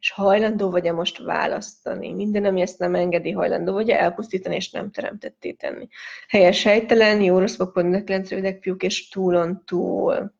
és 0.00 0.10
hajlandó 0.10 0.70
vagy-e 0.70 0.92
most 0.92 1.18
választani. 1.18 2.12
Minden, 2.12 2.44
ami 2.44 2.60
ezt 2.60 2.78
nem 2.78 2.94
engedi, 2.94 3.30
hajlandó 3.30 3.72
vagy-e 3.72 3.98
elpusztítani, 3.98 4.54
és 4.54 4.70
nem 4.70 4.90
teremtetté 4.90 5.52
tenni. 5.52 5.88
Helyes, 6.28 6.62
helytelen, 6.62 7.20
jó, 7.22 7.38
rossz, 7.38 7.56
pont, 7.56 8.10
rövidek, 8.10 8.62
fiúk, 8.62 8.82
és 8.82 9.08
túlon 9.08 9.64
túl. 9.64 10.36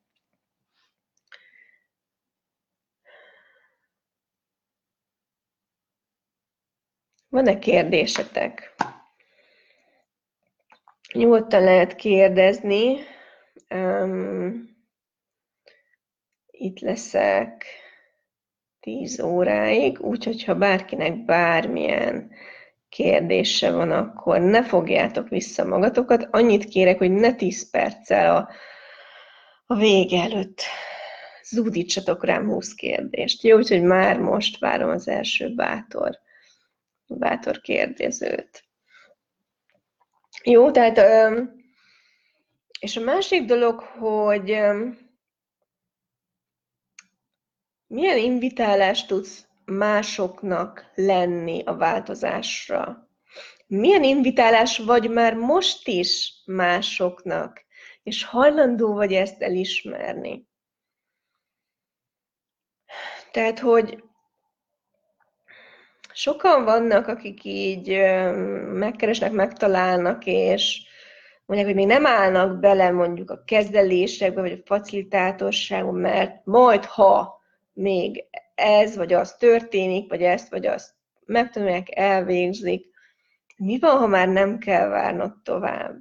Van-e 7.28 7.58
kérdésetek? 7.58 8.74
Nyugodtan 11.12 11.62
lehet 11.62 11.94
kérdezni. 11.94 12.96
Um, 13.70 14.76
itt 16.50 16.78
leszek. 16.80 17.64
10 18.88 19.21
óráig, 19.21 20.00
úgyhogy 20.00 20.45
ha 20.45 20.54
bárkinek 20.54 21.25
bármilyen 21.25 22.30
kérdése 22.88 23.71
van, 23.71 23.90
akkor 23.90 24.40
ne 24.40 24.64
fogjátok 24.64 25.28
vissza 25.28 25.64
magatokat. 25.64 26.28
Annyit 26.30 26.64
kérek, 26.64 26.99
hogy 26.99 27.11
ne 27.11 27.35
10 27.35 27.71
perccel 27.71 28.37
a, 28.37 28.49
a 29.66 29.75
vége 29.75 30.23
előtt 30.23 30.62
zúdítsatok 31.45 32.25
rám 32.25 32.47
20 32.47 32.75
kérdést. 32.75 33.42
Jó, 33.42 33.57
úgyhogy 33.57 33.83
már 33.83 34.18
most 34.21 34.59
várom 34.59 34.90
az 34.90 35.09
első 35.09 35.54
bátor, 35.54 36.18
bátor 37.07 37.61
kérdezőt. 37.61 38.64
Jó, 40.45 40.71
tehát 40.71 41.00
és 42.80 42.97
a 42.97 43.00
másik 43.00 43.45
dolog, 43.45 43.80
hogy 43.80 44.59
milyen 47.88 48.18
invitálást 48.18 49.09
tudsz 49.09 49.47
másoknak 49.64 50.90
lenni 50.95 51.62
a 51.64 51.76
változásra? 51.76 53.09
Milyen 53.66 54.02
invitálás 54.02 54.78
vagy 54.78 55.11
már 55.11 55.35
most 55.35 55.88
is 55.88 56.42
másoknak, 56.47 57.64
és 58.02 58.25
hajlandó 58.25 58.95
vagy 58.95 59.12
ezt 59.12 59.42
elismerni? 59.42 60.47
Tehát, 63.33 63.59
hogy 63.59 64.02
sokan 66.12 66.64
vannak, 66.64 67.07
akik 67.07 67.45
így 67.45 67.88
megkeresnek, 68.73 69.33
megtalálnak, 69.33 70.26
és 70.26 70.83
mondják, 71.47 71.71
hogy 71.71 71.78
még 71.78 71.87
nem 71.87 72.07
állnak 72.07 72.59
bele 72.61 72.90
mondjuk 72.90 73.30
a 73.30 73.42
kezelésekbe, 73.45 74.40
vagy 74.40 74.52
a 74.52 74.66
facilitátorságba, 74.66 75.92
mert 75.92 76.45
majd 76.45 76.85
ha 76.85 77.38
még 77.78 78.25
ez 78.54 78.97
vagy 78.97 79.12
az 79.12 79.35
történik, 79.35 80.08
vagy 80.08 80.23
ezt 80.23 80.49
vagy 80.49 80.66
azt 80.66 80.94
megtanulják, 81.26 81.97
elvégzik. 81.97 82.90
Mi 83.56 83.78
van, 83.78 83.99
ha 83.99 84.06
már 84.06 84.28
nem 84.28 84.58
kell 84.58 84.88
várnod 84.88 85.32
tovább? 85.42 85.97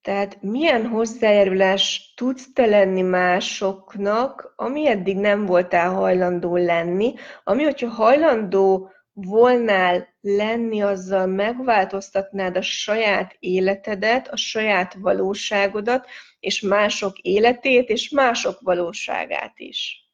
Tehát 0.00 0.42
milyen 0.42 0.86
hozzájárulás 0.86 2.12
tudsz 2.16 2.52
te 2.52 2.66
lenni 2.66 3.02
másoknak, 3.02 4.52
ami 4.56 4.88
eddig 4.88 5.16
nem 5.16 5.46
voltál 5.46 5.90
hajlandó 5.90 6.56
lenni, 6.56 7.14
ami, 7.44 7.62
hogyha 7.62 7.88
hajlandó 7.88 8.90
volnál 9.14 10.08
lenni, 10.20 10.80
azzal 10.82 11.26
megváltoztatnád 11.26 12.56
a 12.56 12.62
saját 12.62 13.36
életedet, 13.38 14.28
a 14.28 14.36
saját 14.36 14.94
valóságodat, 14.94 16.06
és 16.40 16.60
mások 16.60 17.18
életét, 17.18 17.88
és 17.88 18.08
mások 18.08 18.60
valóságát 18.60 19.58
is. 19.58 20.04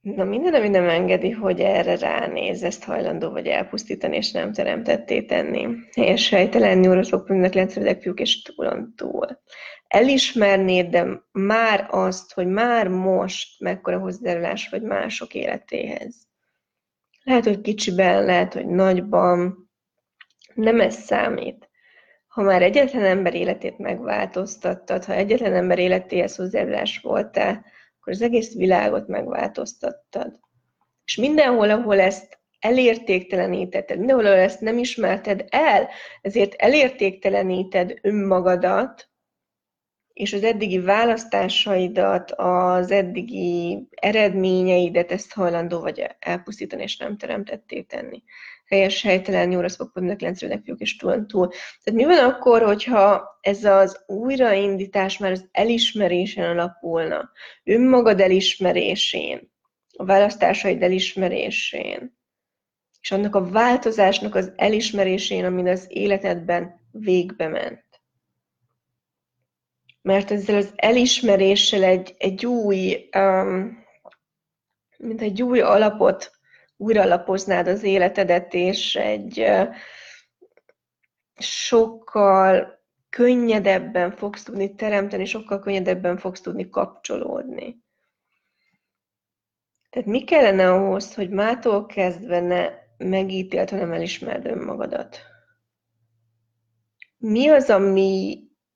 Na 0.00 0.24
minden, 0.24 0.54
ami 0.54 0.68
nem 0.68 0.88
engedi, 0.88 1.30
hogy 1.30 1.60
erre 1.60 1.96
ránéz, 1.96 2.62
ezt 2.62 2.84
hajlandó 2.84 3.30
vagy 3.30 3.46
elpusztítani, 3.46 4.16
és 4.16 4.30
nem 4.30 4.52
teremtetté 4.52 5.22
tenni. 5.22 5.66
Helyes 5.94 6.28
helytelen 6.28 6.78
pünnek 7.24 7.54
lencsődek 7.54 8.02
fiúk, 8.02 8.20
és 8.20 8.42
túlon 8.42 8.92
túl. 8.96 9.26
Elismernéd, 9.88 10.90
de 10.90 11.06
már 11.32 11.86
azt, 11.90 12.32
hogy 12.32 12.46
már 12.46 12.88
most 12.88 13.60
mekkora 13.60 13.98
hozzájárulás 13.98 14.68
vagy 14.68 14.82
mások 14.82 15.34
életéhez. 15.34 16.14
Lehet, 17.22 17.44
hogy 17.44 17.60
kicsiben, 17.60 18.24
lehet, 18.24 18.52
hogy 18.52 18.66
nagyban, 18.66 19.70
nem 20.54 20.80
ez 20.80 20.94
számít 20.94 21.68
ha 22.34 22.42
már 22.42 22.62
egyetlen 22.62 23.04
ember 23.04 23.34
életét 23.34 23.78
megváltoztattad, 23.78 25.04
ha 25.04 25.14
egyetlen 25.14 25.54
ember 25.54 25.78
életéhez 25.78 26.36
hozzájárulás 26.36 26.98
voltál, 26.98 27.64
akkor 28.00 28.12
az 28.12 28.22
egész 28.22 28.54
világot 28.54 29.08
megváltoztattad. 29.08 30.40
És 31.04 31.16
mindenhol, 31.16 31.70
ahol 31.70 32.00
ezt 32.00 32.38
elértéktelenítetted, 32.58 33.98
mindenhol, 33.98 34.26
ahol 34.26 34.38
ezt 34.38 34.60
nem 34.60 34.78
ismerted 34.78 35.44
el, 35.48 35.88
ezért 36.20 36.54
elértékteleníted 36.54 37.98
önmagadat, 38.02 39.08
és 40.14 40.32
az 40.32 40.42
eddigi 40.42 40.78
választásaidat, 40.78 42.30
az 42.30 42.90
eddigi 42.90 43.78
eredményeidet 43.90 45.12
ezt 45.12 45.32
hajlandó 45.32 45.80
vagy 45.80 46.06
elpusztítani, 46.18 46.82
és 46.82 46.96
nem 46.96 47.16
teremtetté 47.16 47.82
tenni 47.82 48.22
helyes, 48.66 49.02
helytelen, 49.02 49.50
jó 49.50 49.60
rossz 49.60 49.76
fognak 49.76 50.20
lencsülnek 50.20 50.62
fiúk 50.64 50.80
és 50.80 50.96
túl 50.96 51.26
túl. 51.26 51.48
Tehát 51.48 52.00
mi 52.00 52.04
van 52.04 52.30
akkor, 52.30 52.62
hogyha 52.62 53.38
ez 53.40 53.64
az 53.64 54.02
újraindítás 54.06 55.18
már 55.18 55.30
az 55.30 55.48
elismerésen 55.52 56.50
alapulna, 56.50 57.30
önmagad 57.64 58.20
elismerésén, 58.20 59.52
a 59.96 60.04
választásaid 60.04 60.82
elismerésén, 60.82 62.18
és 63.00 63.10
annak 63.10 63.34
a 63.34 63.48
változásnak 63.50 64.34
az 64.34 64.52
elismerésén, 64.56 65.44
amin 65.44 65.68
az 65.68 65.86
életedben 65.88 66.80
végbe 66.90 67.48
ment. 67.48 67.93
Mert 70.04 70.30
ezzel 70.30 70.56
az 70.56 70.72
elismeréssel 70.76 71.82
egy, 71.82 72.14
egy 72.18 72.46
új, 72.46 73.08
um, 73.16 73.84
mint 74.98 75.20
egy 75.20 75.42
új 75.42 75.60
alapot 75.60 76.32
újra 76.76 77.04
lapoznád 77.04 77.66
az 77.66 77.82
életedet, 77.82 78.54
és 78.54 78.96
egy 78.96 79.46
sokkal 81.38 82.82
könnyedebben 83.10 84.10
fogsz 84.10 84.42
tudni 84.42 84.74
teremteni, 84.74 85.24
sokkal 85.24 85.60
könnyedebben 85.60 86.16
fogsz 86.16 86.40
tudni 86.40 86.68
kapcsolódni. 86.70 87.82
Tehát 89.90 90.08
mi 90.08 90.24
kellene 90.24 90.72
ahhoz, 90.72 91.14
hogy 91.14 91.30
mától 91.30 91.86
kezdve 91.86 92.40
ne 92.40 92.70
megítélt, 92.96 93.70
hanem 93.70 93.92
elismerd 93.92 94.46
önmagadat? 94.46 95.18
Mi 97.16 97.48
az, 97.48 97.70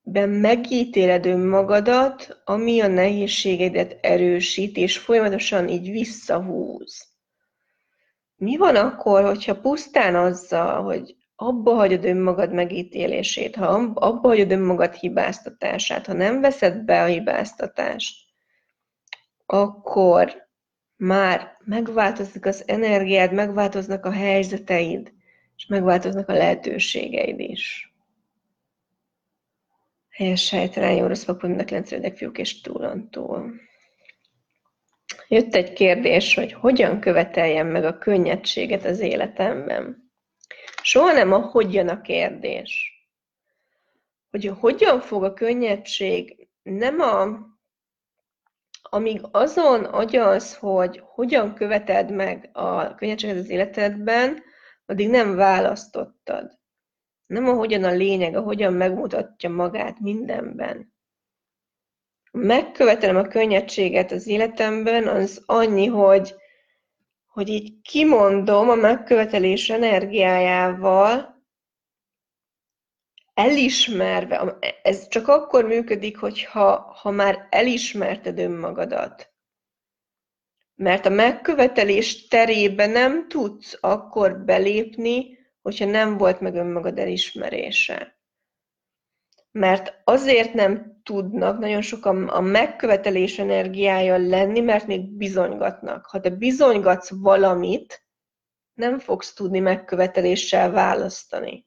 amiben 0.09 0.29
megítéled 0.29 1.27
önmagadat, 1.27 2.41
ami 2.45 2.81
a 2.81 2.87
nehézségeidet 2.87 3.99
erősít, 4.01 4.77
és 4.77 4.99
folyamatosan 4.99 5.69
így 5.69 5.91
visszahúz? 5.91 7.07
Mi 8.37 8.57
van 8.57 8.77
akkor, 8.77 9.25
hogyha 9.25 9.61
pusztán 9.61 10.15
azzal, 10.15 10.83
hogy 10.83 11.17
abba 11.37 11.75
hagyod 11.75 12.05
önmagad 12.05 12.53
megítélését, 12.53 13.57
ha 13.57 13.67
abba 13.95 14.29
hagyod 14.29 14.51
önmagad 14.51 14.95
hibáztatását, 14.95 16.07
ha 16.07 16.13
nem 16.13 16.41
veszed 16.41 16.85
be 16.85 17.03
a 17.03 17.07
hibáztatást, 17.07 18.17
akkor 19.47 20.49
már 20.97 21.57
megváltozik 21.65 22.47
az 22.47 22.63
energiád, 22.67 23.33
megváltoznak 23.33 24.05
a 24.05 24.11
helyzeteid, 24.11 25.13
és 25.57 25.67
megváltoznak 25.67 26.29
a 26.29 26.33
lehetőségeid 26.33 27.41
is. 27.41 27.88
Helyes 30.19 30.45
sejtelen, 30.45 30.93
jó 30.93 31.07
rossz 31.07 31.25
vakon, 31.25 31.49
mindenkilenc 31.49 32.17
fiúk 32.19 32.39
és 32.39 32.61
túlontúl. 32.61 33.53
Jött 35.29 35.55
egy 35.55 35.73
kérdés, 35.73 36.35
hogy 36.35 36.53
hogyan 36.53 37.01
követeljem 37.01 37.67
meg 37.67 37.85
a 37.85 37.99
könnyedséget 37.99 38.85
az 38.85 39.01
életemben. 39.01 40.11
Soha 40.83 41.13
nem 41.13 41.33
a 41.33 41.39
hogyan 41.39 41.89
a 41.89 42.01
kérdés. 42.01 42.93
Hogy 44.31 44.47
hogyan 44.47 45.01
fog 45.01 45.25
a 45.25 45.35
könnyedség 45.35 46.49
nem 46.63 47.01
a 47.01 47.47
amíg 48.83 49.21
azon 49.31 49.85
agyalsz, 49.85 50.57
hogy 50.57 51.03
hogyan 51.05 51.55
követed 51.55 52.11
meg 52.11 52.51
a 52.53 52.95
könnyedséget 52.95 53.37
az 53.37 53.51
életedben, 53.51 54.43
addig 54.87 55.09
nem 55.09 55.35
választottad. 55.35 56.58
Nem 57.29 57.49
a 57.49 57.53
hogyan 57.53 57.85
a 57.85 57.91
lényeg, 57.91 58.37
a 58.37 58.41
hogyan 58.41 58.73
megmutatja 58.73 59.51
magát 59.51 60.01
mindenben. 60.01 60.93
Megkövetelem 62.33 63.17
a 63.17 63.29
könnyedséget 63.29 64.11
az 64.13 64.27
életemben, 64.27 65.09
az 65.09 65.43
annyi, 65.47 65.87
hogy, 65.87 66.35
hogy 67.27 67.49
így 67.49 67.81
kimondom 67.83 68.69
a 68.69 68.75
megkövetelés 68.75 69.71
energiájával, 69.71 71.45
elismerve, 73.35 74.59
ez 74.83 75.09
csak 75.09 75.29
akkor 75.29 75.65
működik, 75.65 76.19
hogyha 76.19 76.97
ha 77.03 77.11
már 77.11 77.47
elismerted 77.51 78.39
önmagadat. 78.39 79.33
Mert 80.75 81.07
a 81.07 81.11
megkövetelés 81.11 82.27
terébe 82.27 82.87
nem 82.87 83.29
tudsz 83.29 83.79
akkor 83.81 84.45
belépni, 84.45 85.38
hogyha 85.69 85.85
nem 85.85 86.17
volt 86.17 86.41
meg 86.41 86.55
önmagad 86.55 86.99
elismerése. 86.99 88.19
Mert 89.51 90.01
azért 90.05 90.53
nem 90.53 91.01
tudnak 91.03 91.59
nagyon 91.59 91.81
sokan 91.81 92.29
a 92.29 92.41
megkövetelés 92.41 93.39
energiája 93.39 94.17
lenni, 94.17 94.61
mert 94.61 94.87
még 94.87 95.17
bizonygatnak. 95.17 96.07
Ha 96.07 96.21
te 96.21 96.31
bizonygatsz 96.31 97.11
valamit, 97.11 98.07
nem 98.75 98.99
fogsz 98.99 99.33
tudni 99.33 99.59
megköveteléssel 99.59 100.71
választani. 100.71 101.67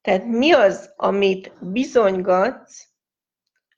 Tehát 0.00 0.24
mi 0.24 0.52
az, 0.52 0.92
amit 0.96 1.52
bizonygatsz, 1.60 2.88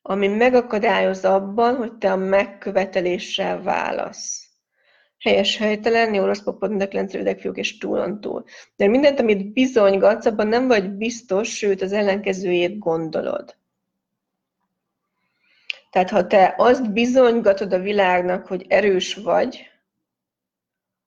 ami 0.02 0.28
megakadályoz 0.28 1.24
abban, 1.24 1.76
hogy 1.76 1.98
te 1.98 2.12
a 2.12 2.16
megköveteléssel 2.16 3.62
válasz. 3.62 4.41
Helyes, 5.22 5.56
helytelen, 5.56 6.14
jó, 6.14 6.24
rossz, 6.24 6.40
popod, 6.40 6.68
mindeklenc, 6.68 7.40
fiúk 7.40 7.56
és 7.56 7.78
túlontúl. 7.78 8.44
De 8.76 8.86
mindent, 8.86 9.20
amit 9.20 9.52
bizonygatsz, 9.52 10.26
abban 10.26 10.46
nem 10.46 10.66
vagy 10.66 10.90
biztos, 10.90 11.56
sőt 11.56 11.82
az 11.82 11.92
ellenkezőjét 11.92 12.78
gondolod. 12.78 13.56
Tehát 15.90 16.10
ha 16.10 16.26
te 16.26 16.54
azt 16.56 16.92
bizonygatod 16.92 17.72
a 17.72 17.78
világnak, 17.78 18.46
hogy 18.46 18.66
erős 18.68 19.14
vagy, 19.14 19.70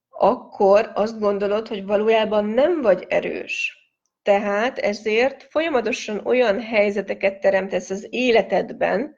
akkor 0.09 0.91
azt 0.93 1.19
gondolod, 1.19 1.67
hogy 1.67 1.85
valójában 1.85 2.45
nem 2.45 2.81
vagy 2.81 3.05
erős. 3.09 3.77
Tehát 4.23 4.77
ezért 4.77 5.47
folyamatosan 5.49 6.25
olyan 6.25 6.61
helyzeteket 6.61 7.39
teremtesz 7.39 7.89
az 7.89 8.07
életedben, 8.09 9.15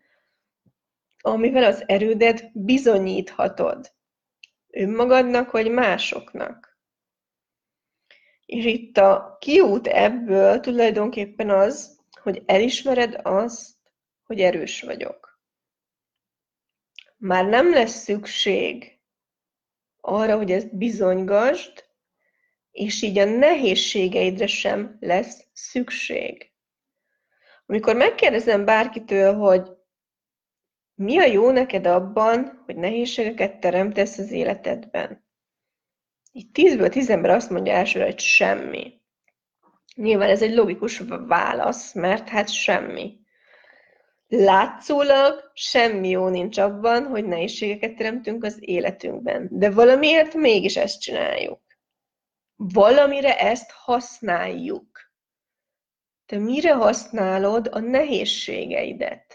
amivel 1.21 1.63
az 1.63 1.83
erődet 1.86 2.51
bizonyíthatod. 2.53 3.95
Önmagadnak 4.69 5.51
vagy 5.51 5.71
másoknak. 5.71 6.77
És 8.45 8.65
itt 8.65 8.97
a 8.97 9.38
kiút 9.39 9.88
ebből 9.88 10.60
tulajdonképpen 10.60 11.49
az, 11.49 11.99
hogy 12.21 12.43
elismered 12.45 13.19
azt, 13.23 13.75
hogy 14.23 14.39
erős 14.39 14.82
vagyok. 14.82 15.41
Már 17.17 17.45
nem 17.45 17.71
lesz 17.71 18.03
szükség 18.03 18.99
arra, 19.97 20.38
hogy 20.38 20.51
ezt 20.51 20.77
bizonygasd, 20.77 21.86
és 22.71 23.01
így 23.01 23.17
a 23.17 23.25
nehézségeidre 23.25 24.47
sem 24.47 24.97
lesz 24.99 25.47
szükség. 25.53 26.51
Amikor 27.65 27.95
megkérdezem 27.95 28.65
bárkitől, 28.65 29.34
hogy 29.34 29.77
mi 30.97 31.17
a 31.17 31.25
jó 31.25 31.51
neked 31.51 31.86
abban, 31.86 32.62
hogy 32.65 32.75
nehézségeket 32.75 33.60
teremtesz 33.60 34.17
az 34.17 34.31
életedben? 34.31 35.25
Így 36.31 36.51
tízből 36.51 36.89
tíz 36.89 37.10
ember 37.10 37.31
azt 37.31 37.49
mondja 37.49 37.73
elsőre, 37.73 38.05
hogy 38.05 38.19
semmi. 38.19 39.01
Nyilván 39.95 40.29
ez 40.29 40.41
egy 40.41 40.53
logikus 40.53 41.01
válasz, 41.27 41.93
mert 41.93 42.29
hát 42.29 42.49
semmi. 42.49 43.19
Látszólag 44.27 45.51
semmi 45.53 46.10
jó 46.10 46.27
nincs 46.27 46.57
abban, 46.57 47.05
hogy 47.05 47.25
nehézségeket 47.25 47.95
teremtünk 47.95 48.43
az 48.43 48.57
életünkben, 48.60 49.47
de 49.51 49.71
valamiért 49.71 50.33
mégis 50.33 50.75
ezt 50.77 51.01
csináljuk. 51.01 51.62
Valamire 52.55 53.39
ezt 53.39 53.71
használjuk. 53.71 55.12
Te 56.25 56.38
mire 56.38 56.73
használod 56.73 57.69
a 57.71 57.79
nehézségeidet? 57.79 59.27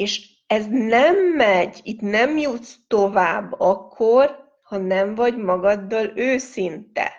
És 0.00 0.28
ez 0.46 0.66
nem 0.66 1.16
megy, 1.16 1.80
itt 1.82 2.00
nem 2.00 2.38
jutsz 2.38 2.76
tovább 2.86 3.60
akkor, 3.60 4.48
ha 4.62 4.76
nem 4.76 5.14
vagy 5.14 5.36
magaddal 5.36 6.16
őszinte. 6.16 7.12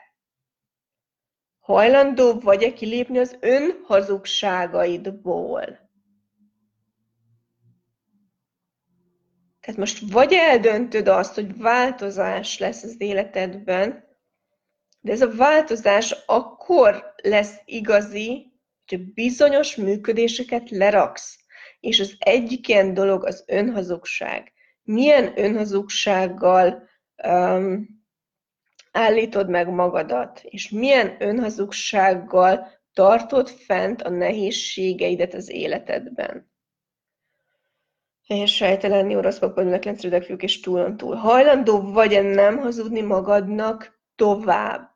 Hajlandó 1.60 2.40
vagy-e 2.40 2.74
kilépni 2.74 3.18
az 3.18 3.38
önhazugságaidból? 3.40 5.62
Tehát 9.60 9.80
most 9.80 10.12
vagy 10.12 10.34
eldöntöd 10.34 11.08
azt, 11.08 11.36
hogy 11.36 11.58
változás 11.58 12.58
lesz 12.58 12.84
az 12.84 12.96
életedben, 12.98 14.04
de 15.02 15.12
ez 15.12 15.22
a 15.22 15.36
változás 15.36 16.12
akkor 16.26 17.14
lesz 17.24 17.56
igazi, 17.66 18.52
hogy 18.86 19.14
bizonyos 19.14 19.76
működéseket 19.76 20.70
leraksz. 20.70 21.41
És 21.82 22.00
az 22.00 22.16
egyik 22.20 22.68
ilyen 22.68 22.94
dolog 22.94 23.26
az 23.26 23.44
önhazugság. 23.48 24.54
Milyen 24.84 25.40
önhazugsággal 25.40 26.90
um, 27.28 27.88
állítod 28.92 29.50
meg 29.50 29.70
magadat, 29.70 30.42
és 30.44 30.70
milyen 30.70 31.16
önhazugsággal 31.20 32.68
tartod 32.94 33.50
fent 33.50 34.02
a 34.02 34.10
nehézségeidet 34.10 35.34
az 35.34 35.50
életedben 35.50 36.52
fehér 38.32 38.48
sejtelen, 38.48 39.16
orosz 39.16 39.40
papanyúnak, 39.40 39.84
lencrődek 39.84 40.24
fiúk 40.24 40.44
és 40.44 40.60
túlon 40.60 40.98
túl. 40.98 41.16
Hajlandó 41.16 41.92
vagy-e 41.92 42.22
nem 42.22 42.58
hazudni 42.58 43.02
magadnak 43.02 44.00
tovább? 44.16 44.90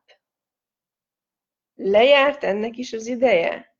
Lejárt 1.74 2.44
ennek 2.44 2.76
is 2.76 2.92
az 2.92 3.06
ideje? 3.06 3.75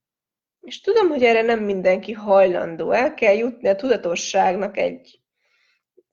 És 0.66 0.80
tudom, 0.80 1.08
hogy 1.08 1.22
erre 1.22 1.42
nem 1.42 1.64
mindenki 1.64 2.12
hajlandó. 2.12 2.90
El 2.90 3.14
kell 3.14 3.34
jutni 3.34 3.68
a 3.68 3.76
tudatosságnak 3.76 4.76
egy 4.76 5.20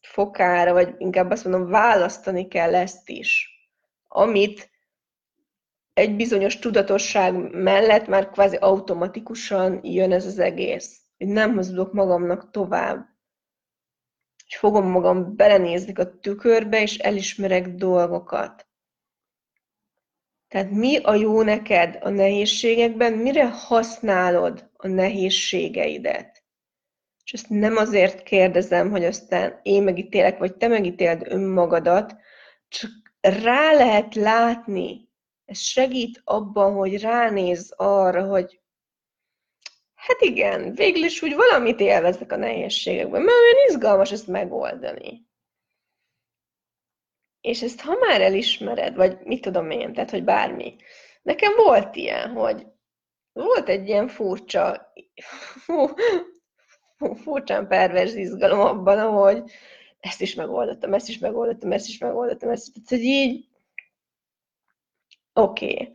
fokára, 0.02 0.74
vagy 0.74 0.96
inkább 0.98 1.32
azt 1.32 1.46
mondom, 1.46 1.70
választani 1.70 2.48
kell 2.48 2.76
ezt 2.76 3.10
is. 3.10 3.50
Amit 4.08 4.70
egy 5.94 6.16
bizonyos 6.16 6.60
tudatosság 6.60 7.34
mellett 7.52 8.08
már 8.08 8.30
kvázi 8.30 8.56
automatikusan 8.56 9.80
jön 9.84 10.12
ez 10.12 10.26
az 10.26 10.40
egész. 10.40 11.02
Hogy 11.18 11.28
nem 11.28 11.56
hazudok 11.56 11.94
magamnak 11.94 12.52
tovább 12.52 13.06
és 14.48 14.58
fogom 14.58 14.88
magam 14.88 15.36
belenézni 15.36 15.94
a 15.94 16.20
tükörbe, 16.20 16.82
és 16.82 16.98
elismerek 16.98 17.68
dolgokat. 17.68 18.68
Tehát 20.54 20.72
mi 20.72 20.98
a 20.98 21.14
jó 21.14 21.42
neked 21.42 21.98
a 22.02 22.10
nehézségekben, 22.10 23.14
mire 23.14 23.50
használod 23.50 24.70
a 24.74 24.88
nehézségeidet? 24.88 26.44
És 27.24 27.34
ezt 27.34 27.50
nem 27.50 27.78
azért 27.78 28.24
kérdezem, 28.24 28.90
hogy 28.90 29.06
aztán 29.06 29.60
én 29.64 29.84
megítélek, 29.84 30.38
vagy 30.38 30.56
te 30.56 30.68
megítéld 30.68 31.22
önmagadat, 31.26 32.16
csak 32.68 32.92
rá 33.22 33.74
lehet 33.74 34.16
látni, 34.16 35.10
ez 35.46 35.60
segít 35.60 36.22
abban, 36.24 36.74
hogy 36.74 37.02
ránéz 37.02 37.74
arra, 37.78 38.26
hogy 38.26 38.62
Hát 39.94 40.22
igen, 40.22 40.74
végül 40.74 41.04
is 41.04 41.22
úgy 41.22 41.36
valamit 41.36 41.80
élvezek 41.80 42.32
a 42.32 42.36
nehézségekben, 42.36 43.22
mert 43.22 43.38
olyan 43.38 43.68
izgalmas 43.70 44.12
ezt 44.12 44.28
megoldani. 44.28 45.28
És 47.44 47.62
ezt 47.62 47.82
ha 47.82 47.98
már 47.98 48.22
elismered, 48.22 48.96
vagy 48.96 49.18
mit 49.24 49.42
tudom 49.42 49.70
én, 49.70 49.94
tehát 49.94 50.10
hogy 50.10 50.24
bármi. 50.24 50.76
Nekem 51.22 51.56
volt 51.56 51.96
ilyen, 51.96 52.32
hogy 52.32 52.66
volt 53.32 53.70
egy 53.70 53.88
ilyen 53.88 54.08
furcsa, 54.08 54.94
furcsán 57.24 57.68
pervers 57.68 58.14
izgalom 58.14 58.60
abban, 58.60 59.12
hogy 59.12 59.44
ezt 60.00 60.22
is 60.22 60.36
megoldottam, 60.36 60.94
ezt 60.94 61.10
is 61.10 61.18
megoldottam, 61.18 61.72
ezt 61.72 61.88
is 61.88 61.98
megoldottam, 61.98 62.50
ezt 62.50 62.68
is, 62.76 62.82
hogy 62.88 63.04
így 63.04 63.48
oké. 65.34 65.72
Okay. 65.72 65.94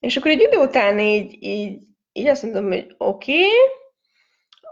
És 0.00 0.16
akkor 0.16 0.30
egy 0.30 0.40
idő 0.40 0.56
után 0.56 0.98
így, 0.98 1.42
így 1.42 1.80
így 2.12 2.26
azt 2.26 2.42
mondom, 2.42 2.66
hogy 2.66 2.94
oké, 2.98 3.32
okay, 3.32 3.48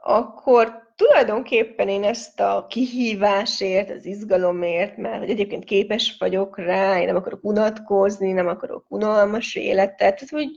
akkor 0.00 0.87
tulajdonképpen 0.98 1.88
én 1.88 2.04
ezt 2.04 2.40
a 2.40 2.66
kihívásért, 2.68 3.90
az 3.90 4.06
izgalomért, 4.06 4.96
mert 4.96 5.18
hogy 5.18 5.30
egyébként 5.30 5.64
képes 5.64 6.16
vagyok 6.18 6.58
rá, 6.58 7.00
én 7.00 7.06
nem 7.06 7.16
akarok 7.16 7.44
unatkozni, 7.44 8.32
nem 8.32 8.48
akarok 8.48 8.84
unalmas 8.88 9.54
életet, 9.54 9.96
tehát 9.96 10.30
hogy, 10.30 10.48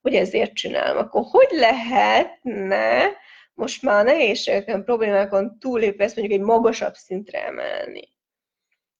hogy 0.00 0.14
ezért 0.14 0.52
csinálom. 0.52 0.96
Akkor 0.96 1.22
hogy 1.30 1.48
lehetne 1.50 3.10
most 3.54 3.82
már 3.82 4.00
a 4.00 4.02
nehézségeken, 4.02 4.84
problémákon 4.84 5.58
túlépve 5.58 6.04
ezt 6.04 6.16
mondjuk 6.16 6.40
egy 6.40 6.46
magasabb 6.46 6.94
szintre 6.94 7.46
emelni. 7.46 8.08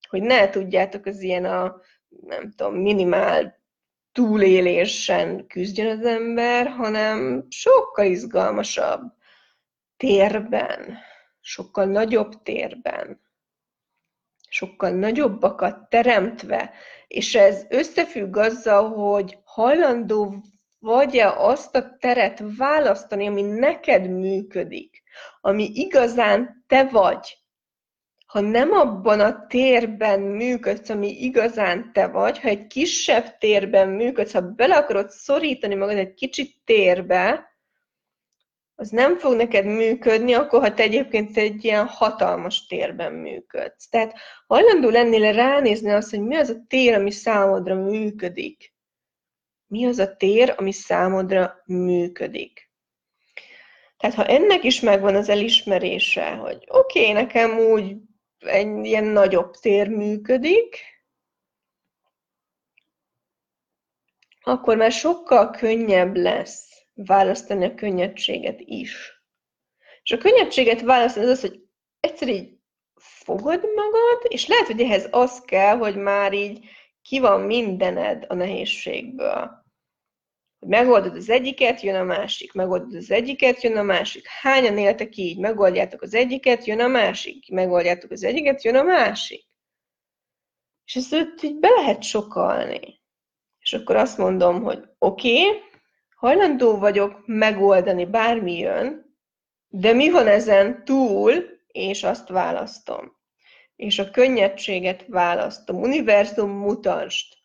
Hogy 0.08 0.22
ne 0.22 0.50
tudjátok 0.50 1.06
az 1.06 1.20
ilyen 1.20 1.44
a, 1.44 1.80
nem 2.20 2.52
tudom, 2.56 2.74
minimál 2.74 3.62
túlélésen 4.12 5.46
küzdjön 5.46 5.98
az 5.98 6.04
ember, 6.04 6.66
hanem 6.66 7.46
sokkal 7.48 8.04
izgalmasabb 8.04 9.16
térben, 9.98 10.98
sokkal 11.40 11.84
nagyobb 11.84 12.42
térben, 12.42 13.20
sokkal 14.48 14.90
nagyobbakat 14.90 15.88
teremtve, 15.88 16.72
és 17.08 17.34
ez 17.34 17.66
összefügg 17.68 18.36
azzal, 18.36 18.88
hogy 18.88 19.38
hajlandó 19.44 20.42
vagy-e 20.78 21.30
azt 21.32 21.76
a 21.76 21.96
teret 21.98 22.42
választani, 22.56 23.26
ami 23.26 23.42
neked 23.42 24.10
működik, 24.10 25.02
ami 25.40 25.70
igazán 25.74 26.64
te 26.66 26.84
vagy. 26.84 27.38
Ha 28.26 28.40
nem 28.40 28.72
abban 28.72 29.20
a 29.20 29.46
térben 29.46 30.20
működsz, 30.20 30.88
ami 30.88 31.08
igazán 31.08 31.92
te 31.92 32.06
vagy, 32.06 32.40
ha 32.40 32.48
egy 32.48 32.66
kisebb 32.66 33.38
térben 33.38 33.88
működsz, 33.88 34.32
ha 34.32 34.40
bele 34.40 34.76
akarod 34.76 35.10
szorítani 35.10 35.74
magad 35.74 35.96
egy 35.96 36.14
kicsit 36.14 36.56
térbe, 36.64 37.48
az 38.80 38.90
nem 38.90 39.18
fog 39.18 39.34
neked 39.34 39.64
működni, 39.64 40.32
akkor 40.32 40.60
ha 40.60 40.74
te 40.74 40.82
egyébként 40.82 41.36
egy 41.36 41.64
ilyen 41.64 41.86
hatalmas 41.86 42.66
térben 42.66 43.12
működsz. 43.12 43.88
Tehát 43.88 44.18
hajlandó 44.46 44.88
lennél 44.88 45.32
ránézni 45.32 45.90
azt, 45.90 46.10
hogy 46.10 46.20
mi 46.20 46.36
az 46.36 46.48
a 46.48 46.64
tér, 46.68 46.94
ami 46.94 47.10
számodra 47.10 47.74
működik. 47.74 48.74
Mi 49.66 49.86
az 49.86 49.98
a 49.98 50.16
tér, 50.16 50.54
ami 50.56 50.72
számodra 50.72 51.62
működik. 51.66 52.70
Tehát 53.96 54.16
ha 54.16 54.26
ennek 54.26 54.64
is 54.64 54.80
megvan 54.80 55.14
az 55.14 55.28
elismerése, 55.28 56.30
hogy 56.30 56.64
oké, 56.68 57.00
okay, 57.00 57.12
nekem 57.12 57.58
úgy 57.58 57.96
egy 58.38 58.84
ilyen 58.84 59.04
nagyobb 59.04 59.54
tér 59.54 59.88
működik, 59.88 60.76
akkor 64.40 64.76
már 64.76 64.92
sokkal 64.92 65.50
könnyebb 65.50 66.16
lesz 66.16 66.67
választani 67.06 67.64
a 67.64 67.74
könnyedséget 67.74 68.60
is. 68.60 69.22
És 70.02 70.12
a 70.12 70.18
könnyedséget 70.18 70.80
választani 70.80 71.26
az 71.26 71.30
az, 71.32 71.40
hogy 71.40 71.60
egyszer 72.00 72.28
így 72.28 72.58
fogod 73.00 73.64
magad, 73.74 74.22
és 74.28 74.46
lehet, 74.46 74.66
hogy 74.66 74.80
ehhez 74.80 75.08
az 75.10 75.40
kell, 75.40 75.76
hogy 75.76 75.96
már 75.96 76.32
így 76.32 76.68
ki 77.02 77.18
van 77.18 77.40
mindened 77.40 78.24
a 78.28 78.34
nehézségből. 78.34 79.66
Hogy 80.58 80.68
megoldod 80.68 81.16
az 81.16 81.28
egyiket, 81.28 81.80
jön 81.80 81.94
a 81.94 82.04
másik, 82.04 82.52
megoldod 82.52 82.94
az 82.94 83.10
egyiket, 83.10 83.62
jön 83.62 83.76
a 83.76 83.82
másik. 83.82 84.26
Hányan 84.26 84.78
éltek 84.78 85.16
így? 85.16 85.38
Megoldjátok 85.38 86.02
az 86.02 86.14
egyiket, 86.14 86.64
jön 86.64 86.80
a 86.80 86.88
másik. 86.88 87.50
Megoldjátok 87.50 88.10
az 88.10 88.24
egyiket, 88.24 88.62
jön 88.62 88.76
a 88.76 88.82
másik. 88.82 89.46
És 90.84 90.96
ezt 90.96 91.42
így 91.42 91.58
be 91.58 91.68
lehet 91.68 92.02
sokalni. 92.02 93.00
És 93.58 93.72
akkor 93.72 93.96
azt 93.96 94.18
mondom, 94.18 94.62
hogy 94.62 94.84
oké, 94.98 95.46
okay, 95.46 95.67
hajlandó 96.18 96.78
vagyok 96.78 97.26
megoldani, 97.26 98.04
bármi 98.06 98.58
jön, 98.58 99.16
de 99.68 99.92
mi 99.92 100.10
van 100.10 100.26
ezen 100.26 100.84
túl, 100.84 101.34
és 101.66 102.02
azt 102.02 102.28
választom. 102.28 103.16
És 103.76 103.98
a 103.98 104.10
könnyedséget 104.10 105.06
választom. 105.06 105.80
Univerzum 105.80 106.50
mutasd. 106.50 107.36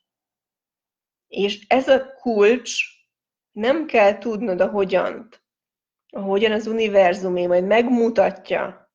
És 1.27 1.65
ez 1.67 1.88
a 1.88 2.13
kulcs, 2.13 2.83
nem 3.51 3.86
kell 3.86 4.17
tudnod 4.17 4.62
a 4.62 4.67
hogyant. 4.67 5.43
A 6.09 6.19
hogyan 6.19 6.51
az 6.51 6.67
univerzumé 6.67 7.45
majd 7.45 7.65
megmutatja. 7.65 8.91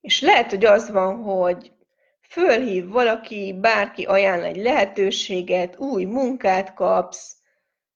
És 0.00 0.20
lehet, 0.20 0.50
hogy 0.50 0.64
az 0.64 0.90
van, 0.90 1.22
hogy 1.22 1.79
fölhív 2.30 2.88
valaki, 2.88 3.58
bárki 3.60 4.04
ajánl 4.04 4.44
egy 4.44 4.56
lehetőséget, 4.56 5.78
új 5.78 6.04
munkát 6.04 6.74
kapsz, 6.74 7.36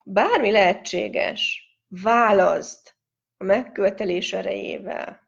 bármi 0.05 0.51
lehetséges, 0.51 1.63
válaszd 1.89 2.95
a 3.37 3.45
megkövetelés 3.45 4.33
erejével. 4.33 5.21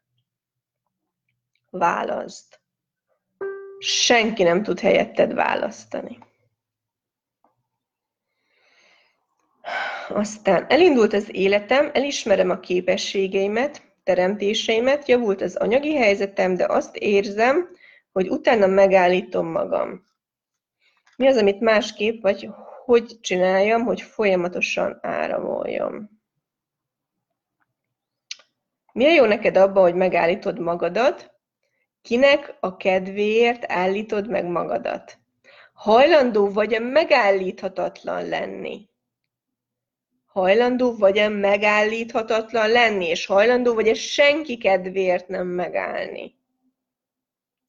Válaszd. 1.71 2.61
Senki 3.79 4.43
nem 4.43 4.63
tud 4.63 4.81
helyetted 4.81 5.35
választani. 5.35 6.19
Aztán 10.09 10.67
elindult 10.69 11.13
az 11.13 11.35
életem, 11.35 11.91
elismerem 11.93 12.51
a 12.51 12.61
képességeimet, 12.61 13.83
teremtéseimet, 14.05 15.09
javult 15.09 15.41
az 15.41 15.57
anyagi 15.57 15.95
helyzetem, 15.95 16.55
de 16.55 16.67
azt 16.67 16.97
érzem, 16.97 17.69
hogy 18.17 18.29
utána 18.29 18.67
megállítom 18.67 19.47
magam. 19.47 20.05
Mi 21.17 21.27
az, 21.27 21.37
amit 21.37 21.61
másképp, 21.61 22.23
vagy 22.23 22.49
hogy 22.85 23.21
csináljam, 23.21 23.85
hogy 23.85 24.01
folyamatosan 24.01 24.99
áramoljam. 25.03 26.21
Mi 28.93 29.05
a 29.05 29.11
jó 29.11 29.25
neked 29.25 29.57
abban, 29.57 29.83
hogy 29.83 29.95
megállítod 29.95 30.59
magadat? 30.59 31.33
Kinek 32.03 32.57
a 32.61 32.77
kedvéért 32.77 33.73
állítod 33.73 34.29
meg 34.29 34.45
magadat? 34.47 35.19
Hajlandó 35.73 36.51
vagy-e 36.51 36.79
megállíthatatlan 36.79 38.29
lenni? 38.29 38.89
Hajlandó 40.27 40.97
vagy-e 40.97 41.29
megállíthatatlan 41.29 42.69
lenni, 42.69 43.07
és 43.07 43.27
hajlandó 43.27 43.75
vagy-e 43.75 43.95
senki 43.95 44.57
kedvéért 44.59 45.29
nem 45.29 45.47
megállni? 45.47 46.37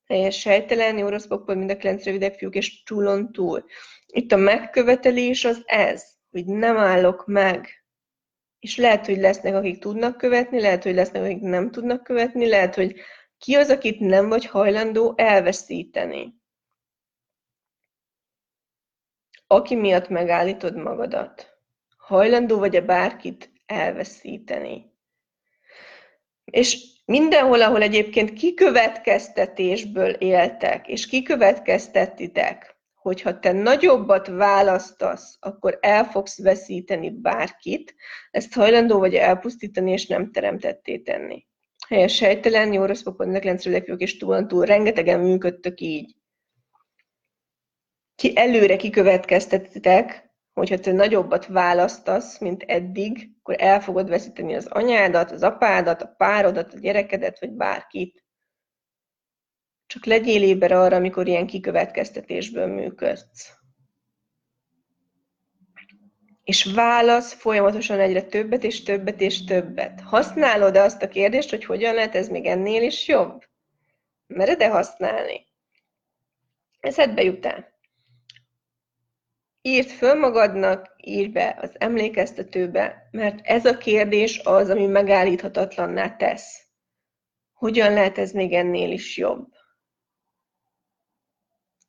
Teljes 0.08 0.44
helytelen, 0.44 0.98
orosz 0.98 1.28
pokol, 1.28 1.56
mind 1.56 1.70
a 1.70 1.78
kilenc 1.78 2.04
rövidebb 2.04 2.34
fiúk, 2.34 2.56
és 2.56 2.84
túlon 2.84 3.32
túl. 3.32 3.66
Itt 4.06 4.32
a 4.32 4.38
megkövetelés 4.38 5.46
az 5.46 5.64
ez, 5.66 6.06
hogy 6.30 6.46
nem 6.46 6.78
állok 6.78 7.26
meg. 7.26 7.86
És 8.60 8.78
lehet, 8.78 9.06
hogy 9.06 9.18
lesznek, 9.18 9.54
akik 9.54 9.80
tudnak 9.80 10.18
követni, 10.18 10.62
lehet, 10.62 10.84
hogy 10.84 10.94
lesznek, 10.94 11.24
akik 11.24 11.42
nem 11.42 11.72
tudnak 11.72 12.04
követni, 12.04 12.48
lehet, 12.48 12.76
hogy 12.76 13.00
ki 13.38 13.56
az, 13.56 13.70
akit 13.70 14.00
nem 14.00 14.30
vagy 14.30 14.46
hajlandó 14.46 15.14
elveszíteni. 15.18 16.36
Aki 19.48 19.76
miatt 19.76 20.10
megállítod 20.10 20.76
magadat. 20.76 21.60
Hajlandó 21.98 22.58
vagy-e 22.58 22.82
bárkit 22.82 23.52
elveszíteni. 23.66 24.96
És 26.46 26.97
Mindenhol, 27.12 27.62
ahol 27.62 27.82
egyébként 27.82 28.34
kikövetkeztetésből 28.34 30.10
éltek, 30.10 30.88
és 30.88 31.08
kikövetkeztetitek, 31.08 32.76
hogyha 32.96 33.40
te 33.40 33.52
nagyobbat 33.52 34.28
választasz, 34.28 35.38
akkor 35.40 35.78
el 35.82 36.06
fogsz 36.06 36.42
veszíteni 36.42 37.10
bárkit, 37.10 37.96
ezt 38.32 38.54
hajlandó 38.54 39.00
vagy 39.00 39.16
elpusztítani, 39.16 39.92
és 39.92 40.08
nem 40.08 40.32
teremtetté 40.32 40.98
tenni. 40.98 41.46
Helyes 41.88 42.20
helytelen, 42.20 42.74
jó 42.74 42.86
rossz 42.86 43.04
pokon, 43.04 43.30
neklencrődekvők 43.30 44.02
és 44.02 44.18
túl, 44.18 44.46
túl, 44.46 44.66
rengetegen 44.66 45.20
működtök 45.20 45.82
így. 45.82 46.16
Ki 48.16 48.32
előre 48.36 48.76
kikövetkeztetitek, 48.76 50.27
hogyha 50.58 50.80
te 50.80 50.92
nagyobbat 50.92 51.46
választasz, 51.46 52.40
mint 52.40 52.64
eddig, 52.64 53.30
akkor 53.40 53.56
el 53.58 53.82
fogod 53.82 54.10
veszíteni 54.10 54.56
az 54.56 54.68
anyádat, 54.68 55.32
az 55.32 55.44
apádat, 55.44 56.02
a 56.02 56.14
párodat, 56.18 56.74
a 56.74 56.80
gyerekedet, 56.80 57.40
vagy 57.40 57.52
bárkit. 57.52 58.26
Csak 59.86 60.06
legyél 60.06 60.44
éber 60.44 60.72
arra, 60.72 60.96
amikor 60.96 61.28
ilyen 61.28 61.48
kikövetkeztetésből 61.48 62.68
működsz. 62.68 63.54
És 66.44 66.72
válasz 66.76 67.34
folyamatosan 67.34 68.00
egyre 68.00 68.22
többet 68.22 68.64
és 68.64 68.84
többet 68.84 69.22
és 69.22 69.44
többet. 69.44 70.02
Használod-e 70.02 70.82
azt 70.82 71.02
a 71.02 71.08
kérdést, 71.08 71.50
hogy 71.50 71.66
hogyan 71.66 71.94
lehet 71.94 72.16
ez 72.16 72.28
még 72.28 72.46
ennél 72.46 72.82
is 72.84 73.08
jobb? 73.08 73.44
Mered-e 74.28 74.70
használni? 74.70 75.46
Eszedbe 76.80 77.24
jut-e? 77.24 77.77
Írd 79.68 79.90
föl 79.90 80.14
magadnak, 80.14 80.96
írd 80.98 81.32
be 81.32 81.58
az 81.62 81.72
emlékeztetőbe, 81.80 83.08
mert 83.12 83.40
ez 83.44 83.66
a 83.66 83.78
kérdés 83.78 84.40
az, 84.44 84.70
ami 84.70 84.86
megállíthatatlanná 84.86 86.16
tesz. 86.16 86.66
Hogyan 87.54 87.94
lehet 87.94 88.18
ez 88.18 88.32
még 88.32 88.54
ennél 88.54 88.92
is 88.92 89.18
jobb? 89.18 89.48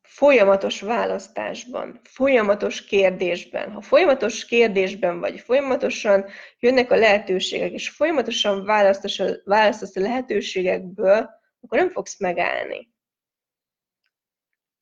Folyamatos 0.01 0.81
választásban, 0.81 1.99
folyamatos 2.03 2.85
kérdésben. 2.85 3.71
Ha 3.71 3.81
folyamatos 3.81 4.45
kérdésben 4.45 5.19
vagy, 5.19 5.39
folyamatosan 5.39 6.25
jönnek 6.59 6.91
a 6.91 6.95
lehetőségek, 6.95 7.71
és 7.71 7.89
folyamatosan 7.89 8.65
választasz 8.65 9.19
a, 9.19 9.25
választasz 9.43 9.95
a 9.95 10.01
lehetőségekből, 10.01 11.29
akkor 11.61 11.77
nem 11.77 11.89
fogsz 11.91 12.19
megállni. 12.19 12.93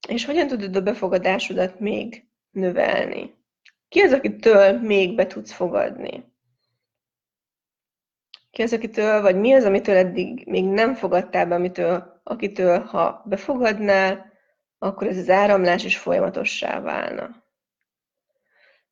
És 0.07 0.25
hogyan 0.25 0.47
tudod 0.47 0.75
a 0.75 0.81
befogadásodat 0.81 1.79
még 1.79 2.27
növelni. 2.51 3.35
Ki 3.89 3.99
az, 3.99 4.11
akitől 4.13 4.79
még 4.79 5.15
be 5.15 5.27
tudsz 5.27 5.51
fogadni? 5.51 6.35
Ki 8.51 8.61
az, 8.61 8.73
akitől, 8.73 9.21
vagy 9.21 9.35
mi 9.35 9.53
az, 9.53 9.63
amitől 9.63 9.95
eddig 9.95 10.47
még 10.47 10.65
nem 10.65 10.93
fogadtál 10.93 11.45
be, 11.47 11.55
amitől, 11.55 12.21
akitől, 12.23 12.79
ha 12.79 13.23
befogadnál, 13.25 14.33
akkor 14.77 15.07
ez 15.07 15.17
az 15.17 15.29
áramlás 15.29 15.83
is 15.83 15.97
folyamatossá 15.97 16.79
válna. 16.79 17.43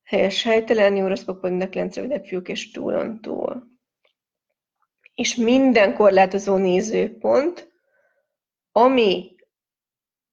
Helyes 0.03 0.43
helytelen, 0.43 0.95
jó 0.95 1.07
rossz 1.07 1.23
pokol, 1.23 1.49
rövidebb 1.59 2.25
fiúk 2.25 2.47
és 2.47 2.71
túlon 2.71 3.21
túl. 3.21 3.63
És 5.15 5.35
minden 5.35 5.93
korlátozó 5.93 6.55
nézőpont, 6.55 7.71
ami 8.71 9.34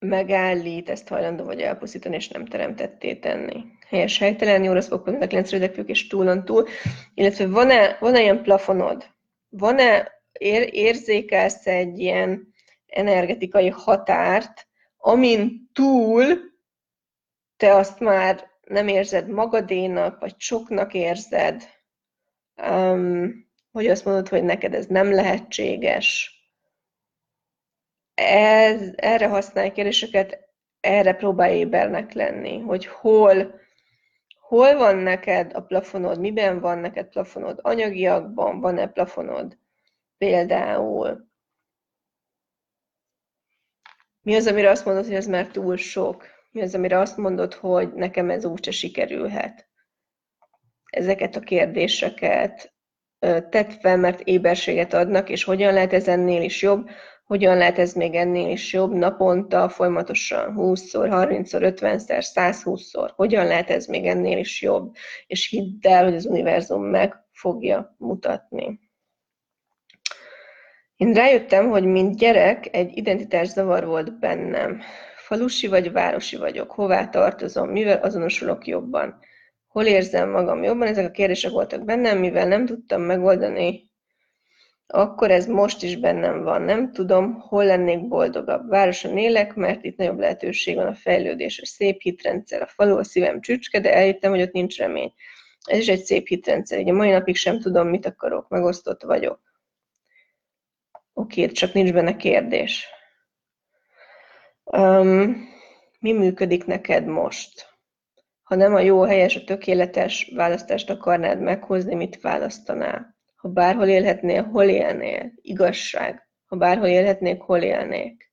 megállít, 0.03 0.91
ezt 0.91 1.09
hajlandó 1.09 1.45
vagy 1.45 1.61
elpusztítani, 1.61 2.15
és 2.15 2.29
nem 2.29 2.47
teremtetté 2.47 3.15
tenni. 3.15 3.65
Helyes 3.88 4.19
helytelen, 4.19 4.65
jó 4.65 4.73
rossz 4.73 4.88
pokol, 4.88 5.19
rövidebb 5.19 5.75
fiúk 5.75 5.88
és 5.88 6.07
túlon 6.07 6.45
túl. 6.45 6.67
Illetve 7.15 7.47
van-e, 7.47 7.97
van-e 8.01 8.21
ilyen 8.21 8.43
plafonod? 8.43 9.07
Van-e, 9.49 10.12
ér, 10.33 10.69
érzékelsz 10.75 11.67
egy 11.67 11.99
ilyen 11.99 12.55
energetikai 12.87 13.69
határt, 13.69 14.67
amin 14.97 15.71
túl 15.73 16.51
te 17.57 17.75
azt 17.75 18.01
már 18.01 18.51
nem 18.67 18.88
érzed 18.88 19.29
magadénak, 19.29 20.21
vagy 20.21 20.35
soknak 20.37 20.95
érzed, 20.95 21.69
um, 22.69 23.47
hogy 23.73 23.87
azt 23.87 24.05
mondod, 24.05 24.29
hogy 24.29 24.43
neked 24.43 24.75
ez 24.75 24.87
nem 24.87 25.12
lehetséges. 25.12 26.37
Ez, 28.14 28.90
erre 28.96 29.29
használj 29.29 29.72
kérdéseket, 29.72 30.48
erre 30.81 31.14
próbálj 31.14 31.57
ébernek 31.57 32.12
lenni, 32.12 32.61
hogy 32.61 32.87
hol, 32.87 33.61
hol 34.40 34.77
van 34.77 34.96
neked 34.96 35.53
a 35.55 35.61
plafonod, 35.61 36.20
miben 36.20 36.61
van 36.61 36.79
neked 36.79 37.09
plafonod, 37.09 37.59
anyagiakban 37.62 38.61
van-e 38.61 38.87
plafonod 38.87 39.59
például. 40.18 41.31
Mi 44.22 44.35
az, 44.35 44.46
amire 44.46 44.70
azt 44.70 44.85
mondod, 44.85 45.05
hogy 45.05 45.14
ez 45.14 45.27
már 45.27 45.46
túl 45.46 45.77
sok? 45.77 46.27
Mi 46.51 46.62
az, 46.62 46.75
amire 46.75 46.98
azt 46.98 47.16
mondod, 47.16 47.55
hogy 47.55 47.92
nekem 47.92 48.31
ez 48.31 48.44
úgyse 48.44 48.70
sikerülhet? 48.70 49.68
Ezeket 50.90 51.37
a 51.37 51.40
kérdéseket 51.40 52.75
tedd 53.48 53.70
fel, 53.70 53.96
mert 53.96 54.20
éberséget 54.20 54.92
adnak, 54.92 55.29
és 55.29 55.44
hogyan 55.44 55.72
lehet 55.72 55.92
ez 55.92 56.09
ennél 56.09 56.42
is 56.42 56.62
jobb, 56.62 56.90
hogyan 57.25 57.57
lehet 57.57 57.79
ez 57.79 57.93
még 57.93 58.15
ennél 58.15 58.51
is 58.51 58.73
jobb 58.73 58.93
naponta, 58.93 59.69
folyamatosan 59.69 60.55
20-szor, 60.57 61.09
30-szor, 61.11 61.75
50-szer, 61.81 62.25
120-szor, 62.35 63.11
hogyan 63.17 63.47
lehet 63.47 63.71
ez 63.71 63.87
még 63.87 64.07
ennél 64.07 64.39
is 64.39 64.63
jobb, 64.63 64.95
és 65.27 65.49
hidd 65.49 65.87
el, 65.87 66.05
hogy 66.05 66.15
az 66.15 66.27
univerzum 66.27 66.85
meg 66.85 67.15
fogja 67.33 67.95
mutatni. 67.99 68.81
Én 70.97 71.13
rájöttem, 71.13 71.69
hogy 71.69 71.85
mint 71.85 72.17
gyerek 72.19 72.69
egy 72.77 72.97
identitászavar 72.97 73.85
volt 73.87 74.19
bennem. 74.19 74.81
Falusi 75.17 75.67
vagy 75.67 75.93
városi 75.93 76.37
vagyok? 76.37 76.71
Hová 76.71 77.09
tartozom? 77.09 77.69
Mivel 77.71 77.99
azonosulok 77.99 78.67
jobban? 78.67 79.19
Hol 79.67 79.85
érzem 79.85 80.31
magam 80.31 80.63
jobban? 80.63 80.87
Ezek 80.87 81.07
a 81.07 81.11
kérdések 81.11 81.51
voltak 81.51 81.85
bennem, 81.85 82.19
mivel 82.19 82.47
nem 82.47 82.67
tudtam 82.67 83.03
megoldani, 83.03 83.92
akkor 84.95 85.31
ez 85.31 85.47
most 85.47 85.83
is 85.83 85.97
bennem 85.97 86.43
van. 86.43 86.63
Nem 86.63 86.93
tudom, 86.93 87.41
hol 87.41 87.65
lennék 87.65 88.09
boldogabb. 88.09 88.69
Városon 88.69 89.19
élek, 89.19 89.55
mert 89.55 89.85
itt 89.85 89.97
nagyobb 89.97 90.19
lehetőség 90.19 90.77
van 90.77 90.87
a 90.87 90.95
fejlődésre. 90.95 91.67
Szép 91.67 92.01
hitrendszer, 92.01 92.63
a 92.63 92.67
falu 92.67 92.97
a 92.97 93.05
szívem 93.05 93.41
csücske, 93.41 93.81
de 93.81 93.95
eljöttem, 93.95 94.31
hogy 94.31 94.43
ott 94.43 94.53
nincs 94.53 94.79
remény. 94.79 95.13
Ez 95.65 95.79
is 95.79 95.89
egy 95.89 96.05
szép 96.05 96.27
hitrendszer. 96.27 96.79
Ugye 96.79 96.93
mai 96.93 97.11
napig 97.11 97.37
sem 97.37 97.61
tudom, 97.61 97.89
mit 97.89 98.07
akarok, 98.07 98.49
megosztott 98.49 99.03
vagyok. 99.03 99.41
Oké, 101.13 101.47
csak 101.47 101.73
nincs 101.73 101.93
benne 101.93 102.17
kérdés. 102.17 102.87
Um, 104.65 105.49
mi 106.01 106.13
működik 106.13 106.65
neked 106.65 107.07
most? 107.07 107.71
Ha 108.43 108.55
nem 108.55 108.75
a 108.75 108.81
jó, 108.81 109.03
a 109.03 109.07
helyes, 109.07 109.37
a 109.37 109.45
tökéletes 109.45 110.31
választást 110.35 110.91
akarnád 110.91 111.41
meghozni, 111.41 111.95
mit 111.95 112.21
választanál? 112.21 113.21
Ha 113.43 113.49
bárhol 113.49 113.89
élhetnél, 113.89 114.43
hol 114.43 114.69
élnél? 114.69 115.33
Igazság. 115.41 116.29
Ha 116.47 116.57
bárhol 116.57 116.87
élhetnék, 116.87 117.41
hol 117.41 117.63
élnék? 117.63 118.33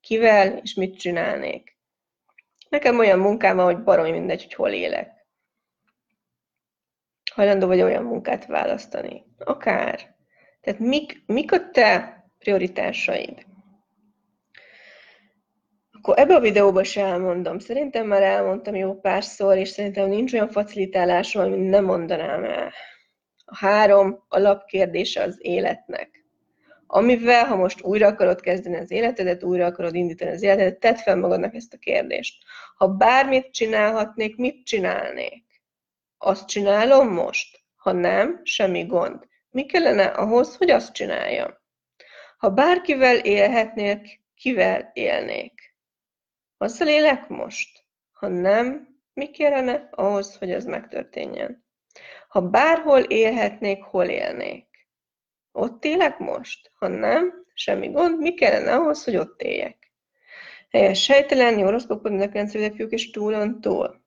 Kivel 0.00 0.56
és 0.56 0.74
mit 0.74 0.98
csinálnék? 0.98 1.78
Nekem 2.68 2.98
olyan 2.98 3.18
munkám 3.18 3.56
van, 3.56 3.64
hogy 3.64 3.82
baromi 3.82 4.10
mindegy, 4.10 4.42
hogy 4.42 4.54
hol 4.54 4.70
élek. 4.70 5.26
Hajlandó 7.34 7.66
vagy 7.66 7.82
olyan 7.82 8.04
munkát 8.04 8.46
választani? 8.46 9.24
Akár. 9.38 10.16
Tehát 10.60 10.80
mik, 10.80 11.22
mik 11.26 11.52
a 11.52 11.70
te 11.70 12.24
prioritásaid? 12.38 13.46
Akkor 15.92 16.18
ebbe 16.18 16.34
a 16.34 16.40
videóba 16.40 16.84
se 16.84 17.04
elmondom. 17.04 17.58
Szerintem 17.58 18.06
már 18.06 18.22
elmondtam 18.22 18.74
jó 18.74 19.00
párszor, 19.00 19.56
és 19.56 19.68
szerintem 19.68 20.08
nincs 20.08 20.32
olyan 20.32 20.48
facilitálásom, 20.48 21.42
amit 21.44 21.68
nem 21.68 21.84
mondanám 21.84 22.44
el. 22.44 22.72
A 23.48 23.56
három 23.56 24.24
alapkérdése 24.28 25.22
az 25.22 25.36
életnek. 25.40 26.24
Amivel, 26.86 27.44
ha 27.44 27.56
most 27.56 27.82
újra 27.82 28.06
akarod 28.06 28.40
kezdeni 28.40 28.76
az 28.76 28.90
életedet, 28.90 29.42
újra 29.42 29.66
akarod 29.66 29.94
indítani 29.94 30.30
az 30.30 30.42
életedet, 30.42 30.80
tedd 30.80 30.94
fel 30.94 31.16
magadnak 31.16 31.54
ezt 31.54 31.74
a 31.74 31.78
kérdést. 31.78 32.44
Ha 32.76 32.88
bármit 32.88 33.50
csinálhatnék, 33.50 34.36
mit 34.36 34.64
csinálnék? 34.64 35.44
Azt 36.18 36.46
csinálom 36.46 37.08
most? 37.08 37.60
Ha 37.76 37.92
nem, 37.92 38.40
semmi 38.44 38.84
gond. 38.84 39.26
Mi 39.50 39.66
kellene 39.66 40.04
ahhoz, 40.04 40.56
hogy 40.56 40.70
azt 40.70 40.92
csináljam? 40.92 41.54
Ha 42.36 42.50
bárkivel 42.50 43.16
élhetnék, 43.16 44.20
kivel 44.34 44.90
élnék? 44.92 45.76
Azzal 46.56 46.88
élek 46.88 47.28
most? 47.28 47.84
Ha 48.12 48.28
nem, 48.28 48.88
mi 49.12 49.30
kellene 49.30 49.88
ahhoz, 49.90 50.36
hogy 50.36 50.50
ez 50.50 50.64
megtörténjen? 50.64 51.65
Ha 52.36 52.42
bárhol 52.42 53.00
élhetnék, 53.00 53.82
hol 53.82 54.04
élnék? 54.04 54.66
Ott 55.52 55.84
élek 55.84 56.18
most? 56.18 56.70
Ha 56.74 56.88
nem, 56.88 57.44
semmi 57.54 57.88
gond, 57.88 58.18
mi 58.18 58.34
kellene 58.34 58.74
ahhoz, 58.74 59.04
hogy 59.04 59.16
ott 59.16 59.42
éljek? 59.42 59.92
Helyes 60.70 61.02
sejtelen, 61.02 61.58
jó 61.58 61.68
rossz 61.68 61.84
popodnak 61.84 62.32
rendszerűek 62.32 62.74
és 62.88 63.10
túlon 63.10 63.60
túl. 63.60 64.00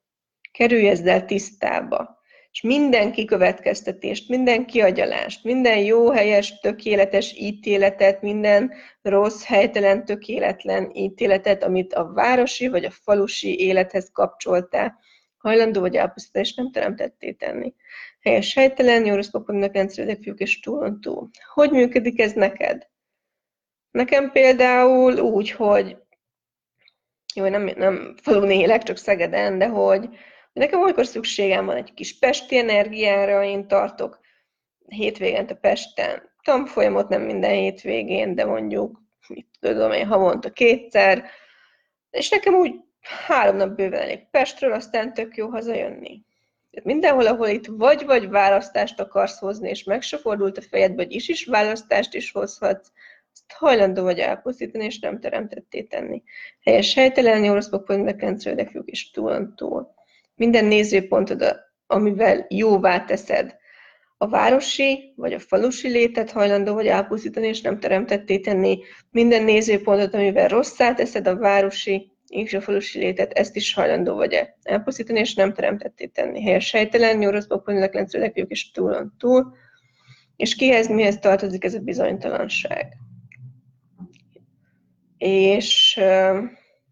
Kerülj 0.51 0.87
ezzel 0.87 1.25
tisztába 1.25 2.21
és 2.51 2.61
minden 2.61 3.11
kikövetkeztetést, 3.11 4.29
minden 4.29 4.65
kiagyalást, 4.65 5.43
minden 5.43 5.77
jó, 5.77 6.11
helyes, 6.11 6.59
tökéletes 6.59 7.33
ítéletet, 7.37 8.21
minden 8.21 8.73
rossz, 9.01 9.43
helytelen, 9.43 10.05
tökéletlen 10.05 10.91
ítéletet, 10.93 11.63
amit 11.63 11.93
a 11.93 12.11
városi 12.13 12.67
vagy 12.67 12.85
a 12.85 12.91
falusi 12.91 13.59
élethez 13.59 14.09
kapcsoltál, 14.13 14.99
hajlandó 15.37 15.81
vagy 15.81 15.95
elpusztítani, 15.95 16.45
és 16.45 16.53
nem 16.53 16.71
teremtetté 16.71 17.31
tenni. 17.31 17.73
Helyes, 18.21 18.53
helytelen, 18.53 19.05
jó 19.05 19.15
rossz 19.15 19.29
papagnak 19.29 19.73
rendszerűek 19.73 20.21
fiúk 20.21 20.39
és 20.39 20.59
túlon 20.59 21.01
túl. 21.01 21.29
Hogy 21.53 21.71
működik 21.71 22.19
ez 22.19 22.33
neked? 22.33 22.87
Nekem 23.91 24.31
például 24.31 25.19
úgy, 25.19 25.51
hogy 25.51 25.97
jó, 27.35 27.47
nem, 27.47 27.71
nem 27.75 28.15
falun 28.21 28.51
élek, 28.51 28.83
csak 28.83 28.97
Szegeden, 28.97 29.57
de 29.57 29.67
hogy 29.67 30.09
Nekem 30.53 30.81
olykor 30.81 31.05
szükségem 31.05 31.65
van 31.65 31.75
egy 31.75 31.93
kis 31.93 32.19
pesti 32.19 32.57
energiára, 32.57 33.43
én 33.43 33.67
tartok 33.67 34.19
hétvégente 34.87 35.53
Pesten 35.53 36.31
tanfolyamot, 36.43 37.09
nem 37.09 37.21
minden 37.21 37.51
hétvégén, 37.51 38.35
de 38.35 38.45
mondjuk, 38.45 39.01
mit 39.27 39.47
tudom 39.59 39.91
én, 39.91 40.07
havonta 40.07 40.51
kétszer, 40.51 41.29
és 42.09 42.29
nekem 42.29 42.53
úgy 42.53 42.75
három 43.27 43.55
nap 43.55 43.75
bőven 43.75 44.01
elég 44.01 44.29
Pestről, 44.29 44.71
aztán 44.71 45.13
tök 45.13 45.35
jó 45.35 45.47
hazajönni. 45.47 46.25
Mindenhol, 46.83 47.27
ahol 47.27 47.47
itt 47.47 47.65
vagy-vagy 47.67 48.29
választást 48.29 48.99
akarsz 48.99 49.39
hozni, 49.39 49.69
és 49.69 49.83
meg 49.83 50.01
se 50.01 50.17
fordult 50.17 50.57
a 50.57 50.61
fejed, 50.61 50.95
vagy 50.95 51.11
is 51.11 51.27
is 51.27 51.45
választást 51.45 52.13
is 52.13 52.31
hozhatsz, 52.31 52.91
azt 53.33 53.51
hajlandó 53.53 54.03
vagy 54.03 54.19
elpusztítani, 54.19 54.85
és 54.85 54.99
nem 54.99 55.19
teremtetté 55.19 55.83
tenni. 55.83 56.23
Helyes 56.61 56.93
helytelen, 56.93 57.43
jó 57.43 57.53
rossz 57.53 57.69
pokol, 57.69 57.95
mindenkinek 57.95 58.71
és 58.85 59.11
túl 59.11 59.53
túl. 59.55 59.93
Minden 60.35 60.65
nézőpontod, 60.65 61.55
amivel 61.87 62.45
jóvá 62.49 63.05
teszed. 63.05 63.57
A 64.17 64.27
városi 64.27 65.13
vagy 65.15 65.33
a 65.33 65.39
falusi 65.39 65.87
létet 65.87 66.31
hajlandó 66.31 66.73
vagy 66.73 66.87
elpusztítani, 66.87 67.47
és 67.47 67.61
nem 67.61 67.79
teremtetté 67.79 68.39
tenni. 68.39 68.79
Minden 69.11 69.43
nézőpontot, 69.43 70.13
amivel 70.13 70.47
rosszá 70.47 70.93
teszed 70.93 71.27
a 71.27 71.37
városi 71.37 72.11
és 72.29 72.53
a 72.53 72.61
falusi 72.61 72.99
létet, 72.99 73.33
ezt 73.33 73.55
is 73.55 73.73
hajlandó 73.73 74.15
vagy 74.15 74.39
elpusztítani, 74.63 75.19
és 75.19 75.33
nem 75.33 75.53
teremtetté 75.53 76.05
tenni. 76.05 76.41
Helyes 76.41 76.65
sejtelen, 76.65 77.17
nyúrozba, 77.17 77.57
ponyilak, 77.59 77.93
lencőlek, 77.93 78.35
és 78.35 78.71
túlon 78.71 79.13
túl. 79.17 79.53
És 80.35 80.55
kihez, 80.55 80.87
mihez 80.87 81.19
tartozik 81.19 81.63
ez 81.63 81.73
a 81.73 81.79
bizonytalanság? 81.79 82.97
És 85.17 85.99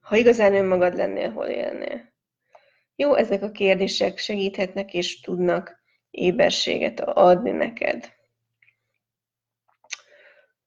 ha 0.02 0.16
igazán 0.16 0.56
önmagad 0.56 0.96
lennél, 0.96 1.32
hol 1.32 1.46
élnél? 1.46 2.14
Jó, 2.96 3.16
ezek 3.16 3.44
a 3.44 3.52
kérdések 3.52 4.18
segíthetnek 4.18 4.94
és 4.94 5.20
tudnak 5.20 5.84
éberséget 6.10 7.00
adni 7.00 7.52
neked. 7.52 8.17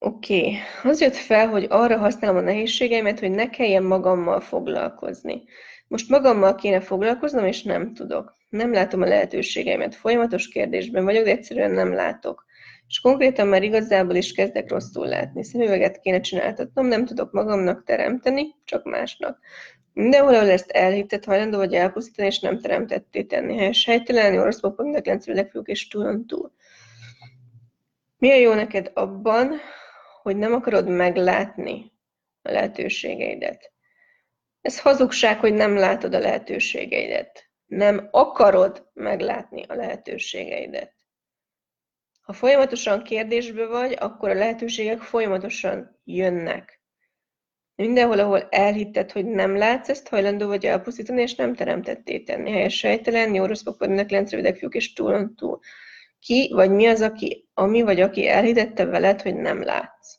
Oké, 0.02 0.38
okay. 0.38 0.56
az 0.82 1.00
jött 1.00 1.16
fel, 1.16 1.48
hogy 1.48 1.66
arra 1.68 1.98
használom 1.98 2.36
a 2.36 2.40
nehézségeimet, 2.40 3.20
hogy 3.20 3.30
ne 3.30 3.50
kelljen 3.50 3.82
magammal 3.82 4.40
foglalkozni. 4.40 5.42
Most 5.88 6.08
magammal 6.08 6.54
kéne 6.54 6.80
foglalkoznom, 6.80 7.44
és 7.44 7.62
nem 7.62 7.94
tudok. 7.94 8.36
Nem 8.48 8.72
látom 8.72 9.02
a 9.02 9.06
lehetőségeimet. 9.06 9.94
Folyamatos 9.94 10.48
kérdésben 10.48 11.04
vagyok, 11.04 11.24
de 11.24 11.30
egyszerűen 11.30 11.70
nem 11.70 11.92
látok. 11.92 12.44
És 12.88 13.00
konkrétan 13.00 13.46
már 13.46 13.62
igazából 13.62 14.14
is 14.14 14.32
kezdek 14.32 14.70
rosszul 14.70 15.06
látni. 15.06 15.44
Szemüveget 15.44 16.00
kéne 16.00 16.20
csináltatnom, 16.20 16.86
nem 16.86 17.04
tudok 17.04 17.32
magamnak 17.32 17.84
teremteni, 17.84 18.54
csak 18.64 18.84
másnak. 18.84 19.38
Mindenhol, 19.92 20.34
ahol 20.34 20.50
ezt 20.50 20.70
elhitted, 20.70 21.24
hajlandó 21.24 21.56
vagy 21.56 21.74
elpusztítani, 21.74 22.28
és 22.28 22.40
nem 22.40 22.60
teremtetté 22.60 23.22
tenni. 23.22 23.56
Helyes 23.56 23.84
helytelen, 23.84 24.38
orosz 24.38 24.60
popok, 24.60 25.06
legfők 25.26 25.68
és 25.68 25.88
túlon 25.88 26.26
túl. 26.26 26.52
Mi 28.18 28.30
a 28.30 28.36
jó 28.36 28.54
neked 28.54 28.90
abban, 28.94 29.60
hogy 30.22 30.36
nem 30.36 30.52
akarod 30.52 30.88
meglátni 30.88 31.92
a 32.42 32.50
lehetőségeidet? 32.50 33.72
Ez 34.60 34.80
hazugság, 34.80 35.38
hogy 35.38 35.54
nem 35.54 35.76
látod 35.76 36.14
a 36.14 36.18
lehetőségeidet. 36.18 37.50
Nem 37.66 38.08
akarod 38.10 38.88
meglátni 38.92 39.62
a 39.68 39.74
lehetőségeidet. 39.74 40.94
Ha 42.20 42.32
folyamatosan 42.32 43.02
kérdésbe 43.02 43.66
vagy, 43.66 43.96
akkor 43.98 44.28
a 44.30 44.34
lehetőségek 44.34 45.00
folyamatosan 45.00 46.00
jönnek. 46.04 46.80
Mindenhol, 47.74 48.18
ahol 48.18 48.48
elhitted, 48.50 49.10
hogy 49.10 49.24
nem 49.24 49.56
látsz, 49.56 49.88
ezt 49.88 50.08
hajlandó 50.08 50.46
vagy 50.46 50.66
elpusztítani, 50.66 51.22
és 51.22 51.34
nem 51.34 51.54
teremtetté 51.54 52.18
tenni. 52.18 52.50
Helyes 52.50 52.76
sejtelen, 52.76 53.34
jó 53.34 53.44
rossz 53.44 53.62
papodnak, 53.62 54.10
lencrövidek 54.10 54.56
fiúk 54.56 54.74
és 54.74 54.92
túlon 54.92 55.34
túl. 55.34 55.60
Ki 56.20 56.50
vagy 56.54 56.70
mi 56.70 56.86
az, 56.86 57.00
aki, 57.00 57.48
ami 57.54 57.82
vagy 57.82 58.00
aki 58.00 58.28
elhitette 58.28 58.84
veled, 58.84 59.22
hogy 59.22 59.34
nem 59.34 59.62
látsz? 59.62 60.18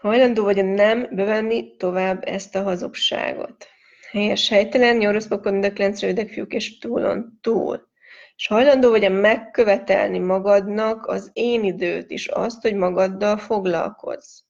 Hajlandó 0.00 0.44
vagy 0.44 0.58
a 0.58 0.62
nem 0.62 1.08
bevenni 1.10 1.76
tovább 1.76 2.24
ezt 2.24 2.54
a 2.54 2.62
hazugságot. 2.62 3.66
Helyes 4.10 4.48
helytelen, 4.48 5.00
jó 5.00 5.10
rossz 5.10 5.26
papodnak, 5.26 5.78
lencrövidek 5.78 6.28
fiúk 6.28 6.52
és 6.52 6.78
túlon 6.78 7.38
túl. 7.40 7.90
És 8.36 8.46
hajlandó 8.46 8.90
vagy 8.90 9.04
a 9.04 9.08
megkövetelni 9.08 10.18
magadnak 10.18 11.06
az 11.06 11.30
én 11.32 11.64
időt 11.64 12.10
is, 12.10 12.28
azt, 12.28 12.62
hogy 12.62 12.74
magaddal 12.74 13.36
foglalkozz. 13.36 14.40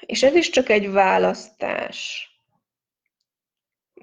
És 0.00 0.22
ez 0.22 0.34
is 0.34 0.50
csak 0.50 0.68
egy 0.68 0.90
választás. 0.90 2.29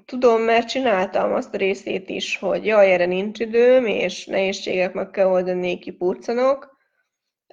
Tudom, 0.08 0.42
mert 0.42 0.68
csináltam 0.68 1.32
azt 1.32 1.54
a 1.54 1.56
részét 1.56 2.08
is, 2.08 2.38
hogy 2.38 2.66
jaj, 2.66 2.92
erre 2.92 3.06
nincs 3.06 3.38
időm, 3.38 3.86
és 3.86 4.26
nehézségek 4.26 4.92
meg 4.92 5.10
kell 5.10 5.26
oldani, 5.26 5.78
kipurcanok. 5.78 6.76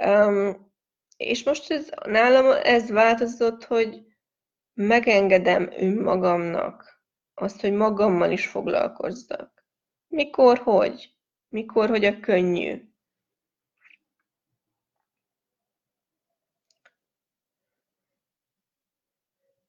Um, 0.06 0.72
és 1.18 1.44
most 1.44 1.72
ez, 1.72 1.90
nálam 2.06 2.46
ez 2.64 2.90
változott, 2.90 3.64
hogy 3.64 4.06
megengedem 4.74 5.72
önmagamnak 5.78 7.02
azt, 7.34 7.62
hogy 7.62 7.74
magammal 7.74 8.32
is 8.32 8.48
foglalkozzak. 8.48 9.66
Mikor, 10.08 10.58
hogy? 10.58 11.16
Mikor, 11.50 11.90
hogy 11.90 12.06
a 12.06 12.20
könnyű. 12.20 12.82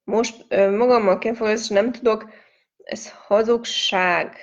Most 0.04 0.46
magammal 0.54 1.18
kell 1.18 1.34
foglalkozni, 1.34 1.74
nem 1.74 1.92
tudok, 1.92 2.44
ez 2.86 3.10
hazugság. 3.10 4.36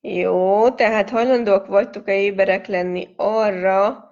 Jó, 0.00 0.70
tehát 0.70 1.10
hajlandóak 1.10 1.66
vagytok-e 1.66 2.14
éberek 2.14 2.66
lenni 2.66 3.14
arra, 3.16 4.10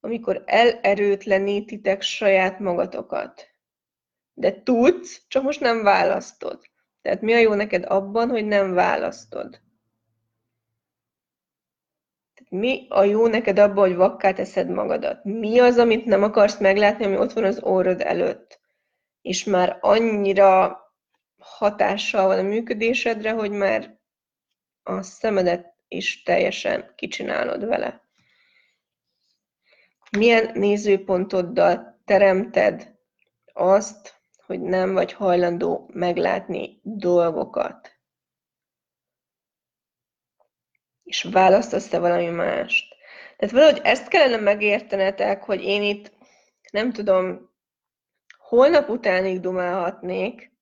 amikor 0.00 0.42
elerőtlenítitek 0.46 2.02
saját 2.02 2.58
magatokat. 2.58 3.48
De 4.34 4.62
tudsz, 4.62 5.24
csak 5.28 5.42
most 5.42 5.60
nem 5.60 5.82
választod. 5.82 6.60
Tehát 7.02 7.20
mi 7.20 7.32
a 7.32 7.38
jó 7.38 7.54
neked 7.54 7.84
abban, 7.84 8.28
hogy 8.28 8.46
nem 8.46 8.72
választod? 8.72 9.60
Mi 12.48 12.86
a 12.88 13.04
jó 13.04 13.26
neked 13.26 13.58
abban, 13.58 13.88
hogy 13.88 13.96
vakká 13.96 14.32
teszed 14.32 14.68
magadat? 14.68 15.24
Mi 15.24 15.58
az, 15.58 15.78
amit 15.78 16.04
nem 16.04 16.22
akarsz 16.22 16.58
meglátni, 16.58 17.04
ami 17.04 17.16
ott 17.16 17.32
van 17.32 17.44
az 17.44 17.62
orrod 17.62 18.00
előtt? 18.00 18.60
És 19.20 19.44
már 19.44 19.78
annyira 19.80 20.83
hatással 21.44 22.26
van 22.26 22.38
a 22.38 22.42
működésedre, 22.48 23.32
hogy 23.32 23.50
már 23.50 23.98
a 24.82 25.02
szemedet 25.02 25.74
is 25.88 26.22
teljesen 26.22 26.92
kicsinálod 26.96 27.64
vele. 27.64 28.02
Milyen 30.10 30.50
nézőpontoddal 30.54 32.00
teremted 32.04 32.94
azt, 33.52 34.14
hogy 34.46 34.60
nem 34.60 34.92
vagy 34.92 35.12
hajlandó 35.12 35.90
meglátni 35.92 36.80
dolgokat? 36.82 37.98
És 41.02 41.22
választasz-e 41.22 41.98
valami 41.98 42.28
mást? 42.28 42.94
Tehát 43.36 43.54
valahogy 43.54 43.80
ezt 43.84 44.08
kellene 44.08 44.42
megértenetek, 44.42 45.42
hogy 45.42 45.62
én 45.62 45.82
itt, 45.82 46.12
nem 46.70 46.92
tudom, 46.92 47.52
holnap 48.38 48.88
utánig 48.88 49.40
dumálhatnék, 49.40 50.53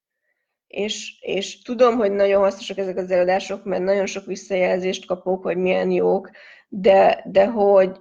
és, 0.72 1.18
és 1.20 1.62
tudom, 1.62 1.96
hogy 1.96 2.12
nagyon 2.12 2.42
hasznosak 2.42 2.78
ezek 2.78 2.96
az 2.96 3.10
előadások, 3.10 3.64
mert 3.64 3.82
nagyon 3.82 4.06
sok 4.06 4.24
visszajelzést 4.24 5.06
kapok, 5.06 5.42
hogy 5.42 5.56
milyen 5.56 5.90
jók, 5.90 6.30
de, 6.68 7.22
de 7.26 7.46
hogy 7.46 8.00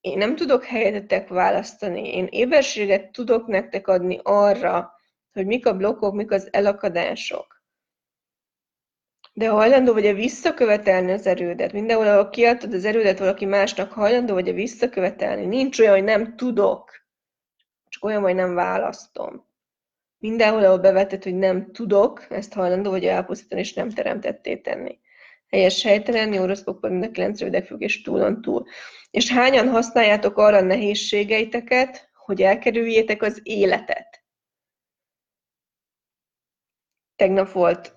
én 0.00 0.18
nem 0.18 0.36
tudok 0.36 0.64
helyetetek 0.64 1.28
választani. 1.28 2.14
Én 2.14 2.26
éberséget 2.30 3.12
tudok 3.12 3.46
nektek 3.46 3.88
adni 3.88 4.20
arra, 4.22 4.92
hogy 5.32 5.46
mik 5.46 5.66
a 5.66 5.76
blokkok, 5.76 6.14
mik 6.14 6.30
az 6.30 6.48
elakadások. 6.52 7.62
De 9.32 9.48
hajlandó 9.48 9.92
vagy-e 9.92 10.12
visszakövetelni 10.12 11.12
az 11.12 11.26
erődet? 11.26 11.72
Mindenhol, 11.72 12.06
ahol 12.06 12.28
kiadtad 12.28 12.74
az 12.74 12.84
erődet 12.84 13.18
valaki 13.18 13.44
másnak, 13.44 13.92
hajlandó 13.92 14.34
vagy-e 14.34 14.52
visszakövetelni? 14.52 15.46
Nincs 15.46 15.78
olyan, 15.78 15.92
hogy 15.92 16.04
nem 16.04 16.36
tudok, 16.36 16.90
csak 17.88 18.04
olyan, 18.04 18.22
hogy 18.22 18.34
nem 18.34 18.54
választom. 18.54 19.49
Mindenhol, 20.20 20.64
ahol 20.64 20.78
bevetted, 20.78 21.22
hogy 21.22 21.34
nem 21.34 21.72
tudok, 21.72 22.26
ezt 22.30 22.52
hajlandó 22.52 22.90
vagy 22.90 23.04
elpusztítani, 23.04 23.60
és 23.60 23.72
nem 23.72 23.90
teremtetté 23.90 24.56
tenni. 24.56 24.98
Helyes 25.48 25.82
helytelen, 25.82 26.62
pokol, 26.64 26.90
mind 26.90 27.04
a 27.04 27.10
kilenc 27.10 27.40
rövidek 27.40 27.72
és 27.78 28.02
túlon 28.02 28.40
túl. 28.40 28.66
És 29.10 29.32
hányan 29.32 29.68
használjátok 29.68 30.36
arra 30.36 30.56
a 30.56 30.62
nehézségeiteket, 30.62 32.10
hogy 32.14 32.42
elkerüljétek 32.42 33.22
az 33.22 33.40
életet? 33.42 34.24
Tegnap 37.16 37.52
volt 37.52 37.96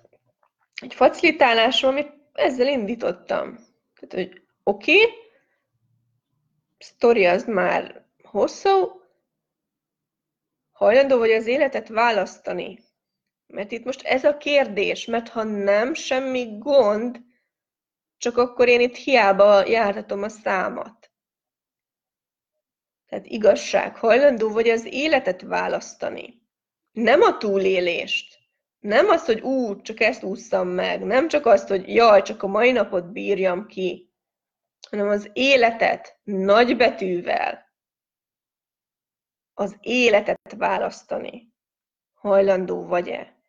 egy 0.82 0.94
facilitálásom, 0.94 1.90
amit 1.90 2.12
ezzel 2.32 2.68
indítottam. 2.68 3.58
Tehát, 4.00 4.28
hogy 4.28 4.42
oké, 4.62 4.94
okay, 4.94 5.10
sztori 6.78 7.26
az 7.26 7.44
már 7.44 8.06
hosszú, 8.22 9.02
hajlandó 10.74 11.18
vagy 11.18 11.30
az 11.30 11.46
életet 11.46 11.88
választani. 11.88 12.78
Mert 13.46 13.72
itt 13.72 13.84
most 13.84 14.02
ez 14.02 14.24
a 14.24 14.36
kérdés, 14.36 15.06
mert 15.06 15.28
ha 15.28 15.42
nem, 15.42 15.94
semmi 15.94 16.58
gond, 16.58 17.20
csak 18.16 18.36
akkor 18.36 18.68
én 18.68 18.80
itt 18.80 18.96
hiába 18.96 19.66
járhatom 19.66 20.22
a 20.22 20.28
számat. 20.28 21.12
Tehát 23.06 23.26
igazság, 23.26 23.96
hajlandó 23.96 24.50
vagy 24.50 24.68
az 24.68 24.84
életet 24.84 25.42
választani. 25.42 26.42
Nem 26.92 27.20
a 27.20 27.36
túlélést. 27.36 28.38
Nem 28.78 29.08
azt, 29.08 29.26
hogy 29.26 29.40
ú, 29.40 29.80
csak 29.80 30.00
ezt 30.00 30.22
ússzam 30.22 30.68
meg. 30.68 31.04
Nem 31.04 31.28
csak 31.28 31.46
azt, 31.46 31.68
hogy 31.68 31.94
jaj, 31.94 32.22
csak 32.22 32.42
a 32.42 32.46
mai 32.46 32.72
napot 32.72 33.12
bírjam 33.12 33.66
ki. 33.66 34.12
Hanem 34.90 35.08
az 35.08 35.30
életet 35.32 36.18
nagybetűvel. 36.22 37.63
Az 39.54 39.76
életet 39.80 40.54
választani. 40.56 41.52
Hajlandó 42.14 42.86
vagy-e? 42.86 43.42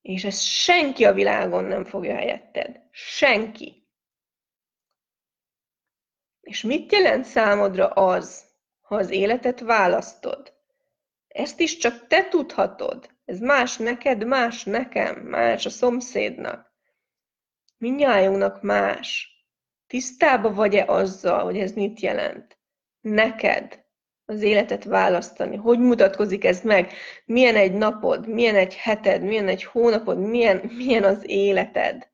És 0.00 0.24
ezt 0.24 0.42
senki 0.42 1.04
a 1.04 1.12
világon 1.12 1.64
nem 1.64 1.84
fogja 1.84 2.14
helyetted. 2.14 2.80
Senki. 2.90 3.88
És 6.40 6.62
mit 6.62 6.92
jelent 6.92 7.24
számodra 7.24 7.88
az, 7.88 8.44
ha 8.80 8.96
az 8.96 9.10
életet 9.10 9.60
választod? 9.60 10.56
Ezt 11.28 11.60
is 11.60 11.76
csak 11.76 12.06
te 12.06 12.28
tudhatod. 12.28 13.16
Ez 13.24 13.38
más 13.38 13.76
neked, 13.76 14.24
más 14.24 14.64
nekem, 14.64 15.16
más 15.16 15.66
a 15.66 15.70
szomszédnak. 15.70 16.72
Mindnyájunknak 17.76 18.62
más. 18.62 19.28
Tisztába 19.86 20.52
vagy-e 20.52 20.84
azzal, 20.84 21.44
hogy 21.44 21.58
ez 21.58 21.72
mit 21.72 22.00
jelent? 22.00 22.58
Neked. 23.00 23.86
Az 24.28 24.42
életet 24.42 24.84
választani? 24.84 25.56
Hogy 25.56 25.78
mutatkozik 25.78 26.44
ez 26.44 26.60
meg? 26.62 26.92
Milyen 27.24 27.56
egy 27.56 27.72
napod, 27.72 28.28
milyen 28.28 28.54
egy 28.54 28.74
heted, 28.74 29.22
milyen 29.22 29.48
egy 29.48 29.64
hónapod, 29.64 30.18
milyen, 30.18 30.70
milyen 30.76 31.04
az 31.04 31.22
életed? 31.26 32.10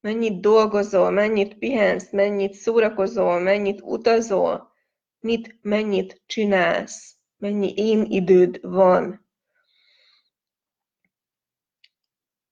Mennyit 0.00 0.40
dolgozol, 0.40 1.10
mennyit 1.10 1.58
pihensz, 1.58 2.10
mennyit 2.10 2.52
szórakozol, 2.52 3.40
mennyit 3.40 3.80
utazol, 3.82 4.72
mit, 5.20 5.58
mennyit 5.62 6.22
csinálsz, 6.26 7.14
mennyi 7.36 7.72
én 7.74 8.04
időd 8.08 8.58
van. 8.62 9.28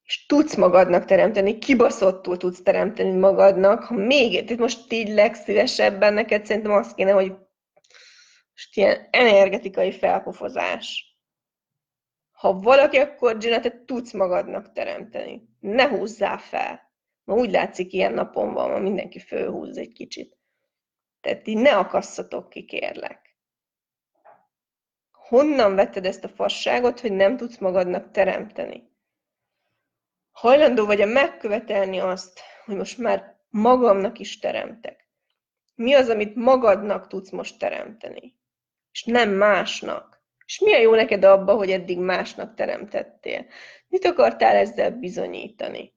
és 0.05 0.27
tudsz 0.27 0.55
magadnak 0.55 1.05
teremteni, 1.05 1.59
kibaszottul 1.59 2.37
tudsz 2.37 2.63
teremteni 2.63 3.19
magadnak, 3.19 3.83
ha 3.83 3.95
még, 3.95 4.33
itt 4.33 4.59
most 4.59 4.93
így 4.93 5.09
legszívesebben 5.09 6.15
neked 6.15 6.47
szerintem 6.47 6.73
azt 6.73 6.95
kéne, 6.95 7.11
hogy 7.11 7.48
most 8.59 8.77
ilyen 8.77 9.09
energetikai 9.11 9.93
felpofozás. 9.93 11.17
Ha 12.31 12.53
valaki, 12.53 12.97
akkor 12.97 13.39
Gina, 13.39 13.61
tudsz 13.85 14.13
magadnak 14.13 14.73
teremteni. 14.73 15.49
Ne 15.61 15.89
húzzál 15.89 16.39
fel. 16.39 16.93
Ma 17.25 17.35
úgy 17.35 17.51
látszik, 17.51 17.93
ilyen 17.93 18.13
napon 18.13 18.53
van, 18.53 18.71
ma 18.71 18.79
mindenki 18.79 19.19
fölhúz 19.19 19.77
egy 19.77 19.93
kicsit. 19.93 20.37
Tehát 21.21 21.47
így 21.47 21.57
ne 21.57 21.77
akasszatok 21.77 22.49
ki, 22.49 22.65
kérlek. 22.65 23.37
Honnan 25.13 25.75
vetted 25.75 26.07
ezt 26.07 26.25
a 26.25 26.29
fasságot, 26.29 27.01
hogy 27.01 27.13
nem 27.13 27.37
tudsz 27.37 27.59
magadnak 27.59 28.11
teremteni? 28.11 28.93
Hajlandó 30.31 30.87
vagy-e 30.87 31.07
megkövetelni 31.07 31.99
azt, 31.99 32.41
hogy 32.65 32.77
most 32.77 32.99
már 32.99 33.41
magamnak 33.49 34.19
is 34.19 34.39
teremtek? 34.39 35.09
Mi 35.75 35.95
az, 35.95 36.09
amit 36.09 36.35
magadnak 36.35 37.07
tudsz 37.07 37.31
most 37.31 37.59
teremteni? 37.59 38.38
És 38.99 39.05
nem 39.05 39.31
másnak. 39.31 40.23
És 40.47 40.61
milyen 40.61 40.81
jó 40.81 40.95
neked 40.95 41.25
abba, 41.25 41.55
hogy 41.55 41.71
eddig 41.71 41.99
másnak 41.99 42.55
teremtettél? 42.55 43.47
Mit 43.89 44.05
akartál 44.05 44.57
ezzel 44.57 44.91
bizonyítani? 44.91 45.95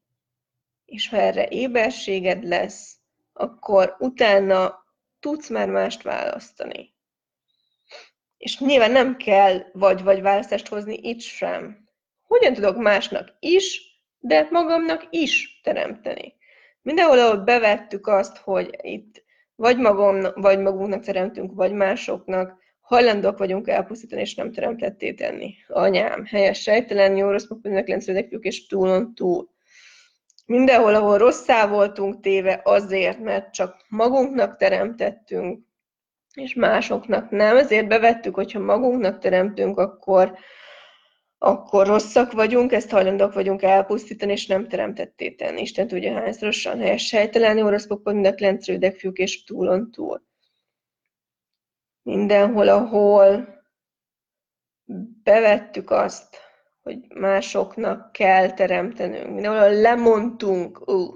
És 0.85 1.09
ha 1.09 1.17
erre 1.17 1.47
éberséged 1.47 2.43
lesz, 2.43 2.95
akkor 3.33 3.95
utána 3.99 4.85
tudsz 5.19 5.49
már 5.49 5.69
mást 5.69 6.01
választani. 6.01 6.93
És 8.37 8.59
nyilván 8.59 8.91
nem 8.91 9.17
kell 9.17 9.59
vagy-vagy 9.73 10.21
választást 10.21 10.67
hozni 10.67 10.99
itt 11.01 11.21
sem. 11.21 11.87
Hogyan 12.27 12.53
tudok 12.53 12.77
másnak 12.77 13.35
is, 13.39 13.81
de 14.19 14.47
magamnak 14.51 15.07
is 15.09 15.59
teremteni. 15.63 16.33
Mindenhol, 16.81 17.19
ahol 17.19 17.37
bevettük 17.37 18.07
azt, 18.07 18.37
hogy 18.37 18.77
itt 18.81 19.23
vagy, 19.55 19.77
magam, 19.77 20.21
vagy 20.35 20.59
magunknak 20.59 21.03
teremtünk, 21.03 21.53
vagy 21.53 21.73
másoknak, 21.73 22.59
hajlandók 22.91 23.37
vagyunk 23.37 23.67
elpusztítani, 23.67 24.21
és 24.21 24.35
nem 24.35 24.51
teremtetté 24.51 25.13
tenni. 25.13 25.53
Anyám, 25.67 26.25
helyes, 26.25 26.61
sejtelen, 26.61 27.15
jó, 27.17 27.29
rossz, 27.29 27.47
lencődekjük, 27.61 28.43
és 28.43 28.67
túlon 28.67 29.15
túl. 29.15 29.49
Mindenhol, 30.45 30.95
ahol 30.95 31.17
rosszá 31.17 31.67
voltunk 31.67 32.19
téve 32.19 32.61
azért, 32.63 33.19
mert 33.19 33.53
csak 33.53 33.85
magunknak 33.89 34.57
teremtettünk, 34.57 35.59
és 36.33 36.53
másoknak 36.53 37.29
nem, 37.29 37.57
ezért 37.57 37.87
bevettük, 37.87 38.35
hogyha 38.35 38.59
magunknak 38.59 39.19
teremtünk, 39.19 39.77
akkor 39.77 40.37
akkor 41.43 41.87
rosszak 41.87 42.31
vagyunk, 42.31 42.71
ezt 42.71 42.89
hajlandók 42.89 43.33
vagyunk 43.33 43.61
elpusztítani, 43.61 44.31
és 44.31 44.45
nem 44.45 44.67
teremtetté 44.67 45.31
tenni. 45.31 45.61
Isten 45.61 45.87
tudja 45.87 46.13
hányszorosan 46.13 46.79
helyes 46.79 47.05
sejtelen, 47.05 47.57
oroszpok, 47.57 48.03
mind 48.03 48.25
a 48.25 48.33
klencrődek, 48.33 48.95
fiúk 48.95 49.17
és 49.17 49.43
túlon 49.43 49.91
túl. 49.91 50.29
Mindenhol, 52.03 52.67
ahol 52.67 53.47
bevettük 55.23 55.91
azt, 55.91 56.37
hogy 56.81 56.97
másoknak 57.15 58.11
kell 58.11 58.51
teremtenünk, 58.53 59.33
mindenhol, 59.33 59.59
ahol 59.59 59.73
lemondtunk, 59.73 60.89
uh, 60.89 61.13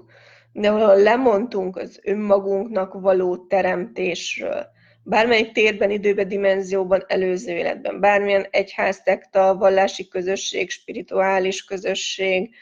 mindenhol, 0.52 0.82
ahol 0.82 1.02
lemondtunk 1.02 1.76
az 1.76 2.00
önmagunknak 2.02 2.92
való 2.92 3.36
teremtésről, 3.36 4.66
bármelyik 5.02 5.52
térben, 5.52 5.90
időben, 5.90 6.28
dimenzióban, 6.28 7.04
előző 7.06 7.52
életben, 7.52 8.00
bármilyen 8.00 8.46
egyháztekta, 8.50 9.56
vallási 9.56 10.08
közösség, 10.08 10.70
spirituális 10.70 11.64
közösség, 11.64 12.54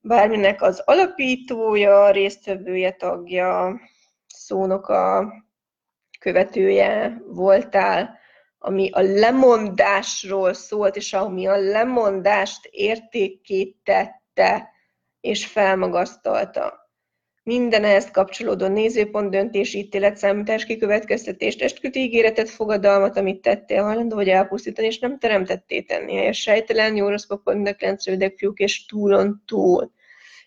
bárminek 0.00 0.62
az 0.62 0.82
alapítója, 0.84 2.10
résztvevője, 2.10 2.92
tagja, 2.92 3.80
szónoka, 4.26 5.32
követője 6.24 7.22
voltál, 7.26 8.18
ami 8.58 8.90
a 8.92 9.00
lemondásról 9.00 10.52
szólt, 10.52 10.96
és 10.96 11.12
ami 11.12 11.46
a 11.46 11.56
lemondást 11.56 12.68
értékítette 12.70 14.68
és 15.20 15.46
felmagasztalta 15.46 16.84
minden 17.44 17.84
ehhez 17.84 18.10
kapcsolódó 18.10 18.66
nézőpont, 18.66 19.30
döntés, 19.30 19.74
ítélet, 19.74 20.16
számítás, 20.16 20.64
kikövetkeztetés, 20.64 21.56
testküti 21.56 22.00
ígéretet, 22.00 22.50
fogadalmat, 22.50 23.16
amit 23.16 23.42
tettél, 23.42 23.82
hajlandó 23.82 24.16
vagy 24.16 24.28
elpusztítani, 24.28 24.86
és 24.86 24.98
nem 24.98 25.18
teremtetté 25.18 25.80
tenni. 25.80 26.14
Helyes 26.14 26.40
sejtelen, 26.40 26.96
jó 26.96 27.08
rossz 27.08 27.26
mindenkilenc 27.44 28.04
fiúk, 28.36 28.58
és 28.58 28.86
túlon 28.86 29.42
túl. 29.46 29.92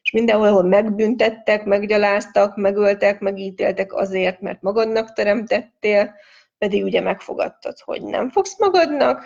És 0.07 0.13
mindenhol, 0.13 0.47
ahol 0.47 0.63
megbüntettek, 0.63 1.65
meggyaláztak, 1.65 2.55
megöltek, 2.55 3.19
megítéltek 3.19 3.93
azért, 3.93 4.41
mert 4.41 4.61
magadnak 4.61 5.13
teremtettél, 5.13 6.15
pedig 6.57 6.83
ugye 6.83 7.01
megfogadtad, 7.01 7.79
hogy 7.79 8.03
nem 8.03 8.29
fogsz 8.29 8.59
magadnak. 8.59 9.25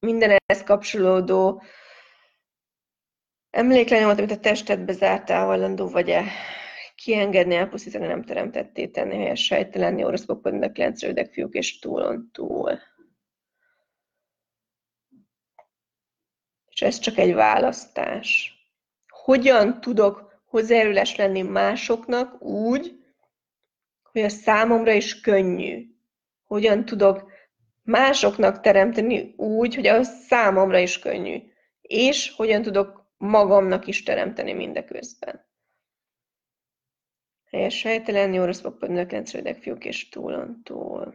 Minden 0.00 0.30
ehhez 0.30 0.62
kapcsolódó 0.64 1.62
Emléklenyomat, 3.50 4.18
amit 4.18 4.30
a 4.30 4.38
testedbe 4.38 4.92
zártál, 4.92 5.46
hajlandó 5.46 5.88
vagy-e 5.88 6.24
kiengedni, 6.94 7.54
elpusztítani, 7.54 8.06
nem 8.06 8.24
teremtetté 8.24 8.86
tenni, 8.86 9.16
helyes 9.16 9.44
sejtelenni, 9.44 10.04
orosz 10.04 10.24
pokodnak, 10.24 10.72
kilenc 10.72 11.30
fiúk 11.32 11.54
és 11.54 11.78
túlon 11.78 12.30
túl. 12.32 12.78
És 16.68 16.82
ez 16.82 16.98
csak 16.98 17.16
egy 17.16 17.34
választás. 17.34 18.55
Hogyan 19.26 19.80
tudok 19.80 20.42
hozzájárulás 20.44 21.16
lenni 21.16 21.42
másoknak 21.42 22.42
úgy, 22.42 23.04
hogy 24.02 24.22
a 24.22 24.28
számomra 24.28 24.92
is 24.92 25.20
könnyű? 25.20 25.86
Hogyan 26.44 26.84
tudok 26.84 27.30
másoknak 27.82 28.60
teremteni 28.60 29.34
úgy, 29.36 29.74
hogy 29.74 29.86
a 29.86 30.02
számomra 30.02 30.78
is 30.78 30.98
könnyű? 30.98 31.38
És 31.80 32.34
hogyan 32.36 32.62
tudok 32.62 33.12
magamnak 33.16 33.86
is 33.86 34.02
teremteni 34.02 34.52
mindeközben. 34.52 35.46
Helyes 37.50 37.78
sejtelen, 37.78 38.32
jó 38.32 38.44
rossz 38.44 38.60
papad, 38.60 39.12
fiúk 39.60 39.84
és 39.84 40.08
túlon 40.08 40.60
túl. 40.64 41.14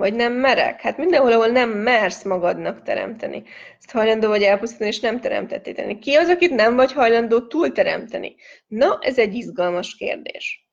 Vagy 0.00 0.14
nem 0.14 0.32
merek? 0.32 0.80
Hát 0.80 0.96
mindenhol, 0.96 1.32
ahol 1.32 1.46
nem 1.46 1.70
mersz 1.70 2.24
magadnak 2.24 2.82
teremteni. 2.82 3.42
Ezt 3.78 3.90
hajlandó 3.90 4.28
vagy 4.28 4.42
elpusztítani, 4.42 4.88
és 4.88 5.00
nem 5.00 5.20
teremtettéteni. 5.20 5.98
Ki 5.98 6.14
az, 6.14 6.28
akit 6.28 6.50
nem 6.50 6.76
vagy 6.76 6.92
hajlandó 6.92 7.46
túl 7.46 7.72
teremteni? 7.72 8.36
Na, 8.66 8.98
ez 9.00 9.18
egy 9.18 9.34
izgalmas 9.34 9.94
kérdés. 9.94 10.68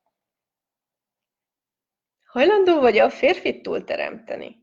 Hajlandó 2.25 2.79
vagy 2.79 2.97
a 2.97 3.09
férfit 3.09 3.61
túl 3.61 3.83
teremteni? 3.83 4.55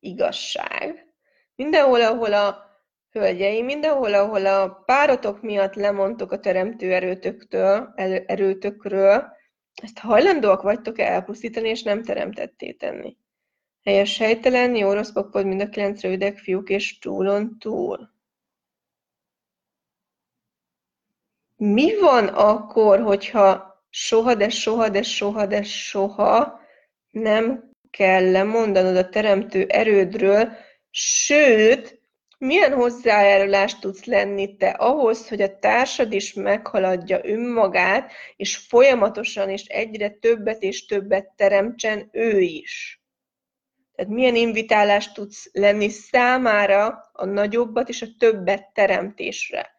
Igazság. 0.00 1.14
Mindenhol, 1.54 2.02
ahol 2.02 2.32
a 2.32 2.66
Hölgyeim, 3.10 3.64
mindenhol, 3.64 4.14
ahol 4.14 4.46
a 4.46 4.82
páratok 4.86 5.42
miatt 5.42 5.74
lemondtok 5.74 6.32
a 6.32 6.40
teremtő 6.40 6.92
erőtöktől, 6.92 7.92
erőtökről, 8.26 9.36
ezt 9.82 9.98
hajlandóak 9.98 10.62
vagytok 10.62 10.98
elpusztítani, 10.98 11.68
és 11.68 11.82
nem 11.82 12.02
teremtetté 12.02 12.72
tenni. 12.72 13.16
Helyes 13.88 14.18
helytelen, 14.18 14.74
jó 14.74 14.92
rossz 14.92 15.12
papod, 15.12 15.46
mind 15.46 15.60
a 15.60 15.68
kilenc 15.68 16.00
rövidek 16.02 16.38
fiúk, 16.38 16.68
és 16.68 16.98
túlon 16.98 17.58
túl. 17.58 18.10
Mi 21.56 21.98
van 22.00 22.26
akkor, 22.26 23.00
hogyha 23.00 23.82
soha, 23.90 24.34
de 24.34 24.48
soha, 24.48 24.88
de 24.88 25.02
soha, 25.02 25.46
de 25.46 25.62
soha 25.62 26.60
nem 27.10 27.70
kell 27.90 28.30
lemondanod 28.30 28.96
a 28.96 29.08
teremtő 29.08 29.64
erődről, 29.68 30.52
sőt, 30.90 32.00
milyen 32.38 32.72
hozzájárulást 32.72 33.80
tudsz 33.80 34.04
lenni 34.04 34.56
te 34.56 34.68
ahhoz, 34.68 35.28
hogy 35.28 35.42
a 35.42 35.58
társad 35.58 36.12
is 36.12 36.32
meghaladja 36.32 37.20
önmagát, 37.22 38.12
és 38.36 38.56
folyamatosan 38.56 39.48
és 39.48 39.64
egyre 39.64 40.08
többet 40.08 40.62
és 40.62 40.84
többet 40.84 41.32
teremtsen 41.36 42.08
ő 42.12 42.40
is? 42.40 42.97
Tehát 43.98 44.12
milyen 44.12 44.34
invitálást 44.34 45.14
tudsz 45.14 45.48
lenni 45.52 45.88
számára 45.88 47.10
a 47.12 47.24
nagyobbat 47.24 47.88
és 47.88 48.02
a 48.02 48.06
többet 48.18 48.72
teremtésre? 48.72 49.70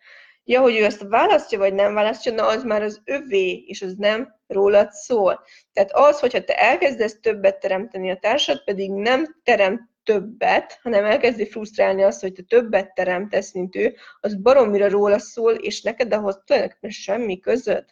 Ja, 0.44 0.62
hogy 0.62 0.78
ő 0.78 0.84
ezt 0.84 1.06
választja, 1.08 1.58
vagy 1.58 1.74
nem 1.74 1.94
választja, 1.94 2.32
na 2.32 2.48
az 2.48 2.64
már 2.64 2.82
az 2.82 3.02
övé, 3.06 3.64
és 3.68 3.82
az 3.82 3.94
nem 3.98 4.36
rólad 4.48 4.92
szól. 4.92 5.44
Tehát 5.74 5.92
az, 5.94 6.20
hogyha 6.20 6.44
te 6.44 6.58
elkezdesz 6.58 7.20
többet 7.20 7.60
teremteni, 7.60 8.12
a 8.12 8.18
társad 8.18 8.64
pedig 8.64 8.92
nem 8.92 9.40
teremt 9.44 9.82
többet, 10.04 10.80
hanem 10.82 11.06
elkezdi 11.06 11.50
frusztrálni 11.50 12.04
azt, 12.04 12.22
hogy 12.22 12.34
te 12.34 12.42
többet 12.42 12.94
teremtesz, 12.94 13.54
mint 13.54 13.76
ő, 13.76 13.96
az 14.20 14.42
baromira 14.42 14.90
róla 14.90 15.20
szól, 15.20 15.54
és 15.54 15.82
neked 15.82 16.14
ahhoz 16.14 16.42
tulajdonképpen 16.46 16.90
semmi 16.90 17.40
közöd. 17.40 17.86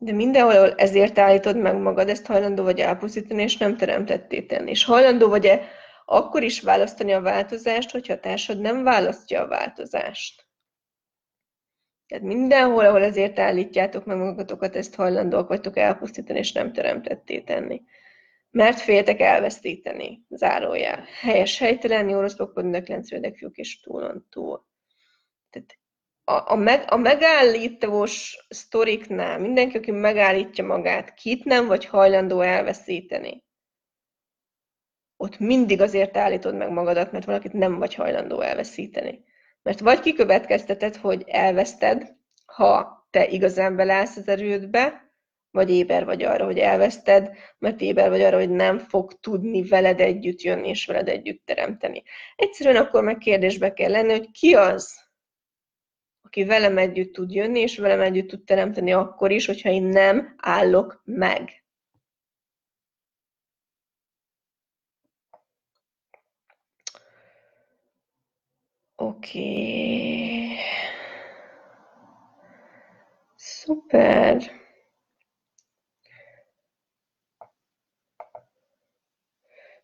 De 0.00 0.12
mindenhol 0.12 0.74
ezért 0.74 1.18
állítod 1.18 1.56
meg 1.56 1.76
magad, 1.76 2.08
ezt 2.08 2.26
hajlandó 2.26 2.62
vagy 2.62 2.78
elpusztítani, 2.80 3.42
és 3.42 3.56
nem 3.56 3.76
teremtetté 3.76 4.42
tenni. 4.42 4.70
És 4.70 4.84
hajlandó 4.84 5.28
vagy-e 5.28 5.68
akkor 6.04 6.42
is 6.42 6.60
választani 6.60 7.12
a 7.12 7.20
változást, 7.20 7.90
hogyha 7.90 8.12
a 8.12 8.20
társad 8.20 8.60
nem 8.60 8.82
választja 8.82 9.42
a 9.42 9.48
változást. 9.48 10.46
Tehát 12.06 12.24
mindenhol, 12.24 12.84
ahol 12.84 13.02
ezért 13.02 13.38
állítjátok 13.38 14.04
meg 14.04 14.16
magatokat, 14.16 14.76
ezt 14.76 14.94
hajlandóak 14.94 15.48
vagytok 15.48 15.76
elpusztítani, 15.76 16.38
és 16.38 16.52
nem 16.52 16.72
teremtetté 16.72 17.40
tenni. 17.40 17.82
Mert 18.50 18.80
féltek 18.80 19.20
elvesztíteni, 19.20 20.24
zárójel. 20.28 21.04
Helyes, 21.20 21.58
helytelen, 21.58 22.08
jó, 22.08 22.20
rossz, 22.20 22.34
pokod, 22.34 22.64
nöklencődek, 22.64 23.36
fiúk 23.36 23.56
és 23.56 23.80
túlon 23.80 24.26
túl. 24.30 24.66
Tehát 25.50 25.78
a, 26.28 26.52
a, 26.52 26.56
meg, 26.56 26.84
a 26.88 26.96
megállítós 26.96 28.46
sztoriknál 28.48 29.38
mindenki, 29.38 29.76
aki 29.76 29.90
megállítja 29.90 30.64
magát, 30.64 31.14
kit 31.14 31.44
nem 31.44 31.66
vagy 31.66 31.84
hajlandó 31.84 32.40
elveszíteni 32.40 33.46
ott 35.20 35.38
mindig 35.38 35.80
azért 35.80 36.16
állítod 36.16 36.56
meg 36.56 36.70
magadat, 36.70 37.12
mert 37.12 37.24
valakit 37.24 37.52
nem 37.52 37.78
vagy 37.78 37.94
hajlandó 37.94 38.40
elveszíteni. 38.40 39.24
Mert 39.62 39.80
vagy 39.80 40.00
kikövetkezteted, 40.00 40.96
hogy 40.96 41.24
elveszted, 41.26 42.16
ha 42.46 43.06
te 43.10 43.26
igazán 43.26 43.76
beleállsz 43.76 44.16
az 44.16 44.28
erődbe, 44.28 45.12
vagy 45.50 45.70
éber 45.70 46.04
vagy 46.04 46.22
arra, 46.22 46.44
hogy 46.44 46.58
elveszted, 46.58 47.30
mert 47.58 47.80
éber 47.80 48.08
vagy 48.08 48.20
arra, 48.20 48.36
hogy 48.36 48.50
nem 48.50 48.78
fog 48.78 49.20
tudni 49.20 49.62
veled 49.62 50.00
együtt 50.00 50.40
jönni 50.40 50.68
és 50.68 50.86
veled 50.86 51.08
együtt 51.08 51.46
teremteni. 51.46 52.02
Egyszerűen 52.36 52.82
akkor 52.82 53.02
meg 53.02 53.18
kérdésbe 53.18 53.72
kell 53.72 53.90
lenni, 53.90 54.10
hogy 54.10 54.30
ki 54.30 54.54
az, 54.54 55.07
aki 56.28 56.44
velem 56.44 56.78
együtt 56.78 57.12
tud 57.12 57.32
jönni, 57.32 57.60
és 57.60 57.78
velem 57.78 58.00
együtt 58.00 58.28
tud 58.28 58.44
teremteni 58.44 58.92
akkor 58.92 59.30
is, 59.30 59.46
hogyha 59.46 59.70
én 59.70 59.82
nem 59.82 60.34
állok 60.36 61.02
meg. 61.04 61.64
Oké. 68.96 69.38
Okay. 69.38 70.56
Szuper. 73.36 74.52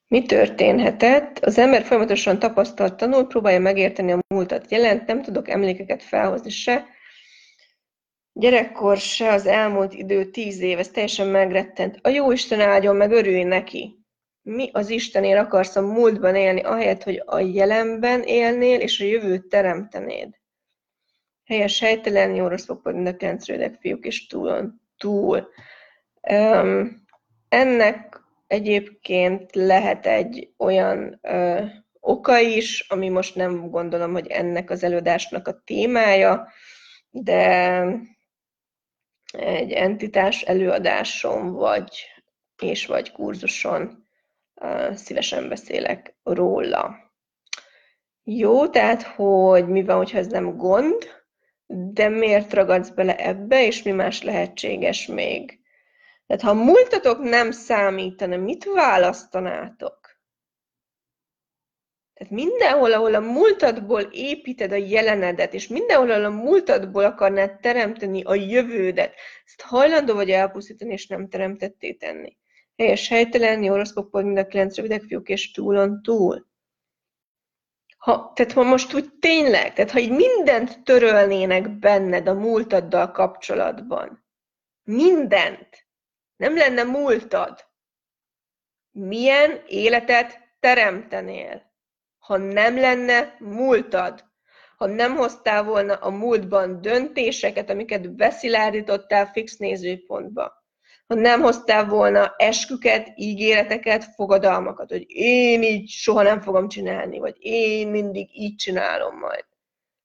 Mi 0.08 0.22
történhetett? 0.22 1.38
Az 1.38 1.58
ember 1.58 1.82
folyamatosan 1.82 2.38
tapasztalt 2.38 2.96
tanul, 2.96 3.26
próbálja 3.26 3.60
megérteni 3.60 4.12
a 4.12 4.23
múltat 4.44 4.70
jelent, 4.70 5.06
nem 5.06 5.22
tudok 5.22 5.48
emlékeket 5.48 6.02
felhozni 6.02 6.50
se. 6.50 6.86
Gyerekkor 8.32 8.96
se 8.96 9.32
az 9.32 9.46
elmúlt 9.46 9.94
idő 9.94 10.24
tíz 10.30 10.60
év, 10.60 10.78
ez 10.78 10.88
teljesen 10.88 11.26
megrettent. 11.26 11.98
A 12.02 12.08
jó 12.08 12.32
Isten 12.32 12.60
áldjon 12.60 12.96
meg, 12.96 13.10
örülj 13.10 13.42
neki 13.42 14.04
mi 14.44 14.70
az 14.72 14.90
Istenért 14.90 15.40
akarsz 15.40 15.76
a 15.76 15.80
múltban 15.80 16.34
élni, 16.34 16.60
ahelyett, 16.60 17.02
hogy 17.02 17.22
a 17.26 17.38
jelenben 17.38 18.22
élnél, 18.22 18.80
és 18.80 19.00
a 19.00 19.04
jövőt 19.04 19.48
teremtenéd. 19.48 20.34
Helyes, 21.44 21.80
helytelen, 21.80 22.34
jó 22.34 22.46
rossz 22.46 22.64
fog 22.64 22.86
a 22.86 23.16
kencrődek 23.16 23.74
fiúk, 23.80 24.06
és 24.06 24.26
túl. 24.26 24.74
túl. 24.96 25.48
Um, 26.30 27.06
ennek 27.48 28.20
egyébként 28.46 29.54
lehet 29.54 30.06
egy 30.06 30.52
olyan 30.58 31.20
uh, 31.22 31.64
oka 32.06 32.38
is, 32.38 32.86
ami 32.88 33.08
most 33.08 33.34
nem 33.34 33.70
gondolom, 33.70 34.12
hogy 34.12 34.26
ennek 34.26 34.70
az 34.70 34.82
előadásnak 34.82 35.48
a 35.48 35.62
témája, 35.64 36.48
de 37.10 37.84
egy 39.32 39.72
entitás 39.72 40.42
előadáson 40.42 41.52
vagy 41.52 42.06
és 42.62 42.86
vagy 42.86 43.12
kurzuson 43.12 44.06
szívesen 44.92 45.48
beszélek 45.48 46.16
róla. 46.22 46.96
Jó, 48.22 48.68
tehát, 48.68 49.02
hogy 49.02 49.68
mi 49.68 49.84
van, 49.84 49.96
hogyha 49.96 50.18
ez 50.18 50.26
nem 50.26 50.56
gond, 50.56 51.08
de 51.66 52.08
miért 52.08 52.52
ragadsz 52.52 52.88
bele 52.88 53.16
ebbe, 53.16 53.66
és 53.66 53.82
mi 53.82 53.90
más 53.90 54.22
lehetséges 54.22 55.06
még? 55.06 55.60
Tehát 56.26 56.42
ha 56.42 56.50
a 56.50 56.64
múltatok 56.64 57.18
nem 57.18 57.50
számítana, 57.50 58.36
mit 58.36 58.64
választanátok? 58.64 60.03
Tehát 62.14 62.32
mindenhol, 62.32 62.92
ahol 62.92 63.14
a 63.14 63.20
múltadból 63.20 64.00
építed 64.00 64.72
a 64.72 64.76
jelenedet, 64.76 65.54
és 65.54 65.68
mindenhol, 65.68 66.10
ahol 66.10 66.24
a 66.24 66.30
múltadból 66.30 67.04
akarnád 67.04 67.60
teremteni 67.60 68.22
a 68.22 68.34
jövődet, 68.34 69.14
ezt 69.44 69.60
hajlandó 69.60 70.14
vagy 70.14 70.30
elpusztítani, 70.30 70.92
és 70.92 71.06
nem 71.06 71.28
teremtetté 71.28 71.92
tenni. 71.92 72.36
Helyes, 72.76 73.08
helytelen, 73.08 73.68
horoszkópból 73.68 74.22
mind 74.22 74.38
a 74.38 74.46
kilenc 74.46 74.76
rövidek 74.76 75.02
fiúk 75.02 75.28
és 75.28 75.50
túlon 75.50 76.02
túl. 76.02 76.46
Ha, 77.96 78.32
tehát 78.34 78.52
ha 78.52 78.62
most 78.62 78.94
úgy 78.94 79.12
tényleg, 79.20 79.72
tehát 79.72 79.90
ha 79.90 79.98
így 79.98 80.10
mindent 80.10 80.82
törölnének 80.82 81.78
benned 81.78 82.28
a 82.28 82.34
múltaddal 82.34 83.10
kapcsolatban, 83.10 84.24
mindent, 84.82 85.86
nem 86.36 86.56
lenne 86.56 86.82
múltad, 86.82 87.64
milyen 88.90 89.62
életet 89.66 90.40
teremtenél, 90.60 91.73
ha 92.26 92.36
nem 92.36 92.78
lenne 92.78 93.36
múltad, 93.38 94.24
ha 94.76 94.86
nem 94.86 95.16
hoztál 95.16 95.64
volna 95.64 95.94
a 95.94 96.10
múltban 96.10 96.80
döntéseket, 96.80 97.70
amiket 97.70 98.14
beszilárdítottál 98.14 99.26
fix 99.26 99.56
nézőpontba 99.56 100.64
ha 101.06 101.14
nem 101.14 101.40
hoztál 101.40 101.84
volna 101.86 102.34
esküket, 102.36 103.12
ígéreteket, 103.14 104.04
fogadalmakat, 104.04 104.90
hogy 104.90 105.04
én 105.08 105.62
így 105.62 105.88
soha 105.88 106.22
nem 106.22 106.40
fogom 106.40 106.68
csinálni, 106.68 107.18
vagy 107.18 107.36
én 107.38 107.88
mindig 107.88 108.40
így 108.40 108.56
csinálom 108.56 109.18
majd. 109.18 109.44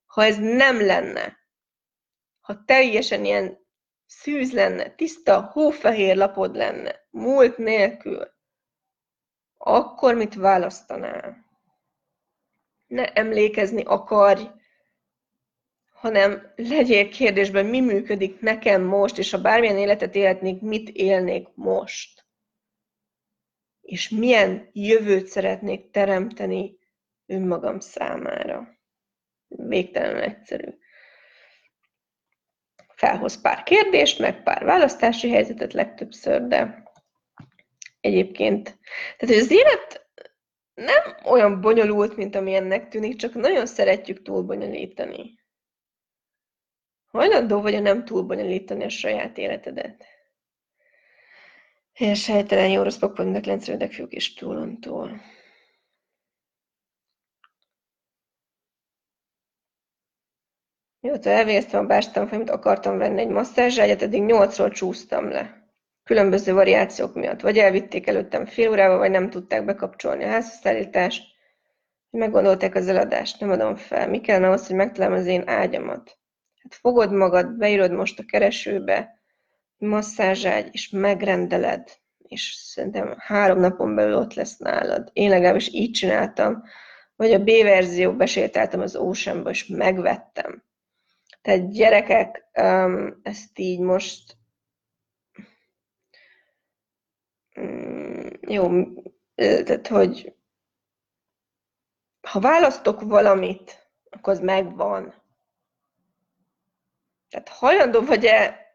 Ha 0.06 0.24
ez 0.24 0.38
nem 0.38 0.86
lenne, 0.86 1.38
ha 2.42 2.64
teljesen 2.66 3.26
ilyen 3.26 3.68
szűz 4.06 4.54
lenne, 4.54 4.90
tiszta, 4.96 5.42
hófehér 5.42 6.16
lapod 6.16 6.56
lenne, 6.56 6.96
múlt 7.10 7.58
nélkül, 7.58 8.32
akkor 9.58 10.16
mit 10.16 10.36
választanál? 10.36 11.49
Ne 12.90 13.06
emlékezni 13.14 13.84
akarj 13.84 14.50
hanem 16.00 16.54
legyél 16.56 17.10
kérdésben, 17.10 17.66
mi 17.66 17.80
működik 17.80 18.40
nekem 18.40 18.82
most, 18.82 19.18
és 19.18 19.32
ha 19.32 19.42
bármilyen 19.42 19.78
életet 19.78 20.16
élhetnék, 20.16 20.62
mit 20.62 20.90
élnék 20.90 21.48
most. 21.54 22.26
És 23.82 24.10
milyen 24.10 24.70
jövőt 24.74 25.28
szeretnék 25.28 25.92
teremteni 25.92 26.78
önmagam 27.26 27.80
számára. 27.80 28.68
Végtelenül 29.48 30.22
egyszerű. 30.22 30.78
Felhoz 32.96 33.42
pár 33.42 33.64
kérdést, 33.64 34.20
meg 34.20 34.44
pár 34.44 34.64
választási 34.64 35.30
helyzetet 35.30 35.74
legtöbbször, 35.74 36.48
de 36.48 36.84
egyébként, 38.02 38.64
tehát 39.18 39.36
hogy 39.36 39.44
az 39.44 39.52
élet 39.52 39.99
nem 40.80 41.16
olyan 41.26 41.62
bonyolult, 41.62 42.16
mint 42.16 42.36
amilyennek 42.36 42.88
tűnik, 42.88 43.16
csak 43.16 43.34
nagyon 43.34 43.66
szeretjük 43.66 44.22
túlbonyolítani. 44.22 45.40
Hajlandó 47.08 47.62
vagy 47.62 47.76
a 47.76 47.80
nem 47.80 48.06
túl 48.06 48.22
bonyolítani 48.24 48.84
a 48.84 48.90
saját 48.90 49.38
életedet? 49.38 50.06
Helyes 51.94 52.28
helytelen 52.28 52.70
jó 52.70 52.82
rossz 52.82 52.98
pokolinak 52.98 53.46
lencrődek 53.46 53.92
fiúk 53.92 54.14
és 54.14 54.34
túlontól. 54.34 55.22
Mióta 61.00 61.30
elvégeztem 61.30 61.84
a 61.84 61.88
bárstanfolyamot, 61.88 62.50
akartam 62.50 62.98
venni 62.98 63.20
egy 63.20 63.28
masszázságyat, 63.28 64.02
eddig 64.02 64.24
nyolcról 64.24 64.70
csúsztam 64.70 65.30
le. 65.30 65.59
Különböző 66.10 66.54
variációk 66.54 67.14
miatt. 67.16 67.42
Vagy 67.42 67.58
elvitték 67.58 68.08
előttem 68.08 68.46
fél 68.46 68.70
órával, 68.70 68.98
vagy 68.98 69.12
nem 69.12 69.30
tudták 69.30 69.66
bekapcsolni 69.66 70.24
a 70.24 70.28
házszállítást. 70.28 71.24
Meggondolták 72.10 72.76
az 72.76 72.88
eladást, 72.88 73.40
nem 73.40 73.50
adom 73.50 73.76
fel. 73.76 74.10
Mi 74.10 74.22
kellene 74.22 74.48
ahhoz, 74.48 74.68
hogy 74.68 74.76
megtalálom 74.76 75.18
az 75.18 75.26
én 75.26 75.48
ágyamat? 75.48 76.18
Hát 76.64 76.76
fogod 76.76 77.14
magad, 77.14 77.58
beírod 77.58 77.92
most 77.92 78.20
a 78.20 78.24
keresőbe, 78.28 79.22
masszázságy, 79.78 80.70
és 80.72 80.90
megrendeled, 80.90 81.90
és 82.18 82.54
szerintem 82.54 83.16
három 83.18 83.60
napon 83.60 83.96
belül 83.96 84.16
ott 84.16 84.34
lesz 84.34 84.58
nálad. 84.58 85.10
Én 85.14 85.30
legalábbis 85.30 85.74
így 85.74 85.92
csináltam, 85.92 86.64
vagy 87.16 87.32
a 87.32 87.44
B 87.44 87.50
verzió 87.64 88.14
besétáltam 88.14 88.80
az 88.80 88.96
Oceanba, 88.96 89.50
és 89.50 89.66
megvettem. 89.66 90.64
Tehát 91.42 91.72
gyerekek, 91.72 92.46
ezt 93.24 93.60
így 93.60 93.80
most 93.80 94.38
jó, 98.42 98.70
tehát 99.36 99.88
hogy 99.88 100.34
ha 102.28 102.40
választok 102.40 103.02
valamit, 103.02 103.92
akkor 104.10 104.34
az 104.34 104.40
megvan. 104.40 105.14
Tehát 107.30 107.50
hajlandó 107.50 108.02
vagy-e 108.02 108.68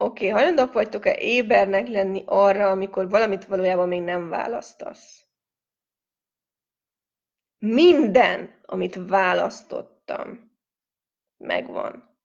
Oké, 0.00 0.28
okay, 0.28 0.40
hajlandók 0.40 0.72
vagytok-e 0.72 1.16
ébernek 1.18 1.88
lenni 1.88 2.22
arra, 2.26 2.70
amikor 2.70 3.08
valamit 3.08 3.44
valójában 3.44 3.88
még 3.88 4.02
nem 4.02 4.28
választasz? 4.28 5.26
Minden, 7.58 8.60
amit 8.62 8.98
választottam, 9.06 10.52
megvan. 11.36 12.16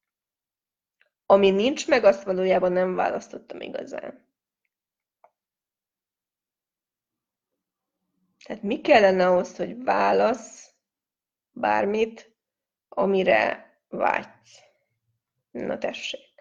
Ami 1.25 1.49
nincs 1.49 1.87
meg, 1.87 2.03
azt 2.03 2.23
valójában 2.23 2.71
nem 2.71 2.95
választottam 2.95 3.61
igazán. 3.61 4.22
Tehát 8.43 8.63
mi 8.63 8.81
kellene 8.81 9.27
ahhoz, 9.27 9.55
hogy 9.55 9.83
válasz 9.83 10.73
bármit, 11.51 12.35
amire 12.89 13.71
vágysz? 13.89 14.59
Na 15.51 15.77
tessék. 15.77 16.33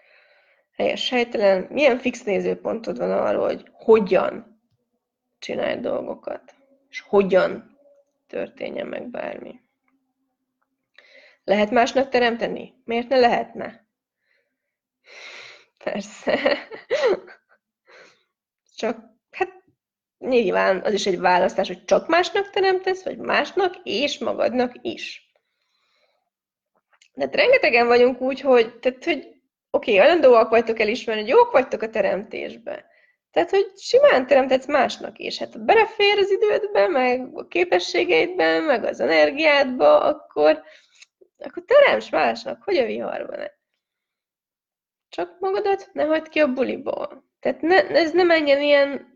Helyes, 0.75 1.09
helytelen. 1.09 1.67
Milyen 1.69 1.97
fix 1.97 2.23
nézőpontod 2.23 2.97
van 2.97 3.11
arról, 3.11 3.45
hogy 3.45 3.69
hogyan 3.73 4.61
csinálj 5.39 5.79
dolgokat, 5.79 6.55
és 6.89 6.99
hogyan 6.99 7.77
történjen 8.27 8.87
meg 8.87 9.09
bármi. 9.09 9.61
Lehet 11.43 11.71
másnak 11.71 12.09
teremteni? 12.09 12.81
Miért 12.85 13.07
ne 13.07 13.19
lehetne? 13.19 13.87
Persze. 15.83 16.39
Csak, 18.75 19.12
nyilván 20.27 20.81
az 20.83 20.93
is 20.93 21.05
egy 21.05 21.19
választás, 21.19 21.67
hogy 21.67 21.85
csak 21.85 22.07
másnak 22.07 22.49
teremtesz, 22.49 23.03
vagy 23.03 23.17
másnak 23.17 23.75
és 23.83 24.17
magadnak 24.17 24.73
is. 24.81 25.31
De 27.13 27.23
hát 27.23 27.35
rengetegen 27.35 27.87
vagyunk 27.87 28.21
úgy, 28.21 28.39
hogy, 28.39 28.79
tehát, 28.79 29.03
hogy 29.03 29.17
oké, 29.69 29.91
okay, 29.91 29.97
hajlandóak 29.97 30.49
vagytok 30.49 30.79
elismerni, 30.79 31.21
hogy 31.21 31.29
jók 31.29 31.51
vagytok 31.51 31.81
a 31.81 31.89
teremtésbe. 31.89 32.85
Tehát, 33.31 33.49
hogy 33.49 33.71
simán 33.77 34.27
teremtetsz 34.27 34.67
másnak 34.67 35.19
is. 35.19 35.39
Hát 35.39 35.65
belefér 35.65 36.17
az 36.17 36.31
idődbe, 36.31 36.87
meg 36.87 37.29
a 37.33 37.47
képességeidbe, 37.47 38.59
meg 38.59 38.83
az 38.83 38.99
energiádba, 38.99 39.99
akkor, 40.01 40.63
akkor 41.37 41.63
teremts 41.65 42.11
másnak, 42.11 42.63
hogy 42.63 42.77
a 42.77 42.85
viharban 42.85 43.39
-e. 43.39 43.57
Csak 45.09 45.39
magadat 45.39 45.89
ne 45.93 46.03
hagyd 46.03 46.29
ki 46.29 46.39
a 46.39 46.53
buliból. 46.53 47.31
Tehát 47.39 47.61
ne, 47.61 47.87
ez 47.87 48.11
ne 48.11 48.23
menjen 48.23 48.61
ilyen 48.61 49.11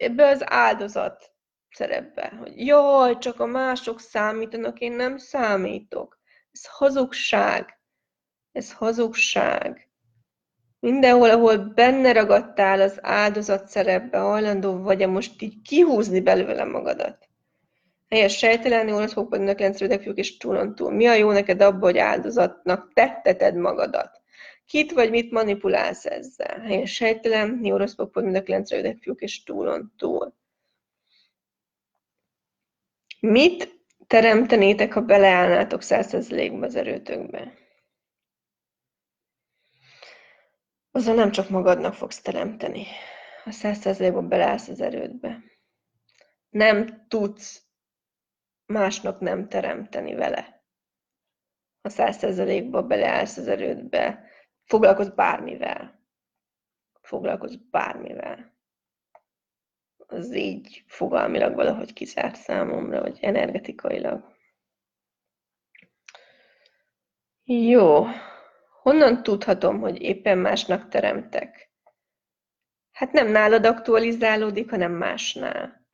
ebbe 0.00 0.26
az 0.26 0.50
áldozat 0.50 1.30
szerepbe, 1.70 2.32
hogy 2.38 2.66
jaj, 2.66 3.18
csak 3.18 3.40
a 3.40 3.46
mások 3.46 4.00
számítanak, 4.00 4.78
én 4.78 4.92
nem 4.92 5.16
számítok. 5.16 6.18
Ez 6.52 6.66
hazugság. 6.66 7.78
Ez 8.52 8.72
hazugság. 8.72 9.88
Mindenhol, 10.80 11.30
ahol 11.30 11.56
benne 11.56 12.12
ragadtál 12.12 12.80
az 12.80 12.98
áldozat 13.00 13.68
szerepbe, 13.68 14.18
hajlandó 14.18 14.82
vagy-e 14.82 15.06
most 15.06 15.42
így 15.42 15.62
kihúzni 15.62 16.20
belőle 16.20 16.64
magadat. 16.64 17.28
Helyes 18.08 18.36
sejtelenni, 18.36 18.92
orosz 18.92 19.12
fokban 19.12 19.40
nöklencrődek 19.40 20.02
fiúk 20.02 20.18
és 20.18 20.36
túlon 20.36 20.74
túl. 20.74 20.92
Mi 20.92 21.06
a 21.06 21.14
jó 21.14 21.30
neked 21.30 21.60
abban, 21.60 21.80
hogy 21.80 21.98
áldozatnak 21.98 22.92
tetteted 22.92 23.54
magadat? 23.54 24.19
Kit 24.70 24.92
vagy 24.92 25.10
mit 25.10 25.30
manipulálsz 25.30 26.06
ezzel? 26.06 26.60
Helyes 26.60 26.94
sejtelen, 26.94 27.64
orosz 27.64 27.94
fokban 27.94 28.24
nöklencrődek 28.24 28.98
fiúk 28.98 29.20
és 29.20 29.42
túlon 29.42 29.92
túl. 29.96 30.34
Mit 33.20 33.84
teremtenétek, 34.06 34.92
ha 34.92 35.00
beleállnátok 35.00 35.82
százszerzelékbe 35.82 36.66
az 36.66 36.74
erőtökbe? 36.74 37.54
azzal 40.90 41.14
nem 41.14 41.30
csak 41.30 41.48
magadnak 41.48 41.94
fogsz 41.94 42.20
teremteni. 42.20 42.86
A 43.44 43.50
százszerzelékban 43.50 44.28
beleállsz 44.28 44.68
az 44.68 44.80
erődbe. 44.80 45.42
Nem 46.48 47.06
tudsz 47.08 47.62
másnak 48.66 49.20
nem 49.20 49.48
teremteni 49.48 50.14
vele. 50.14 50.64
A 51.80 51.88
százszerzelékban 51.88 52.88
beleállsz 52.88 53.36
az 53.36 53.48
erődbe, 53.48 54.28
foglalkozz 54.70 55.08
bármivel. 55.08 56.00
Foglalkozz 57.00 57.54
bármivel. 57.70 58.58
Az 60.06 60.34
így 60.34 60.84
fogalmilag 60.86 61.54
valahogy 61.54 61.92
kizárt 61.92 62.36
számomra, 62.36 63.00
vagy 63.00 63.18
energetikailag. 63.20 64.36
Jó, 67.44 68.06
Honnan 68.82 69.22
tudhatom, 69.22 69.80
hogy 69.80 70.02
éppen 70.02 70.38
másnak 70.38 70.88
teremtek? 70.88 71.70
Hát 72.92 73.12
nem 73.12 73.28
nálad 73.28 73.64
aktualizálódik, 73.64 74.70
hanem 74.70 74.92
másnál. 74.92 75.86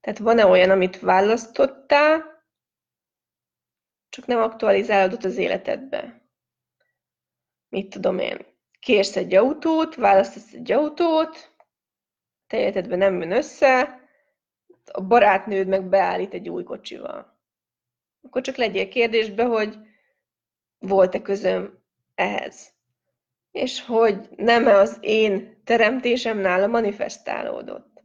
Tehát 0.00 0.18
van-e 0.18 0.46
olyan, 0.46 0.70
amit 0.70 1.00
választottál, 1.00 2.44
csak 4.08 4.26
nem 4.26 4.38
aktualizálódott 4.38 5.24
az 5.24 5.36
életedbe? 5.36 6.23
Mit 7.74 7.88
tudom 7.88 8.18
én? 8.18 8.46
Kérsz 8.80 9.16
egy 9.16 9.34
autót, 9.34 9.94
választasz 9.94 10.52
egy 10.52 10.72
autót, 10.72 11.52
te 12.46 12.58
életedben 12.58 12.98
nem 12.98 13.20
jön 13.20 13.32
össze, 13.32 14.00
a 14.92 15.00
barátnőd 15.00 15.66
meg 15.66 15.88
beállít 15.88 16.34
egy 16.34 16.48
új 16.48 16.62
kocsival. 16.62 17.38
Akkor 18.22 18.42
csak 18.42 18.56
legyél 18.56 18.88
kérdésbe, 18.88 19.44
hogy 19.44 19.78
volt-e 20.78 21.22
közöm 21.22 21.78
ehhez. 22.14 22.72
És 23.50 23.84
hogy 23.84 24.28
nem 24.36 24.66
az 24.66 24.98
én 25.00 25.60
teremtésem 25.64 26.38
nála 26.38 26.66
manifestálódott. 26.66 28.02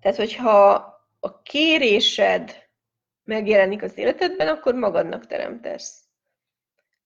Tehát, 0.00 0.16
hogyha 0.16 0.70
a 1.20 1.42
kérésed 1.42 2.65
megjelenik 3.26 3.82
az 3.82 3.98
életedben, 3.98 4.48
akkor 4.48 4.74
magadnak 4.74 5.26
teremtesz. 5.26 6.04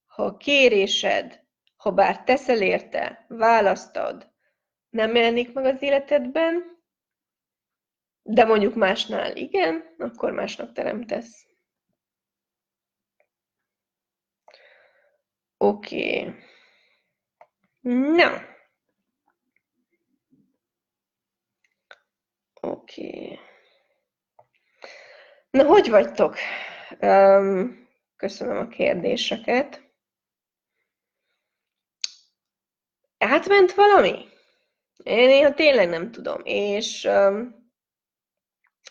Ha 0.07 0.25
a 0.25 0.37
kérésed, 0.37 1.45
ha 1.77 1.91
bár 1.91 2.25
teszel 2.25 2.63
érte, 2.63 3.25
választad, 3.29 4.31
nem 4.91 5.15
jelenik 5.15 5.53
meg 5.53 5.65
az 5.65 5.83
életedben, 5.83 6.79
de 8.23 8.45
mondjuk 8.45 8.75
másnál 8.75 9.37
igen, 9.37 9.95
akkor 9.99 10.33
másnak 10.33 10.73
teremtesz. 10.73 11.47
Oké. 15.57 16.21
Okay. 16.21 16.35
Na. 18.15 18.43
Oké. 22.61 23.07
Okay. 23.07 23.50
Na, 25.51 25.65
hogy 25.65 25.89
vagytok? 25.89 26.37
Köszönöm 28.17 28.57
a 28.57 28.69
kérdéseket. 28.69 29.83
Átment 33.19 33.73
valami? 33.73 34.29
Én 35.03 35.27
néha 35.27 35.55
tényleg 35.55 35.89
nem 35.89 36.11
tudom. 36.11 36.41
És 36.45 37.05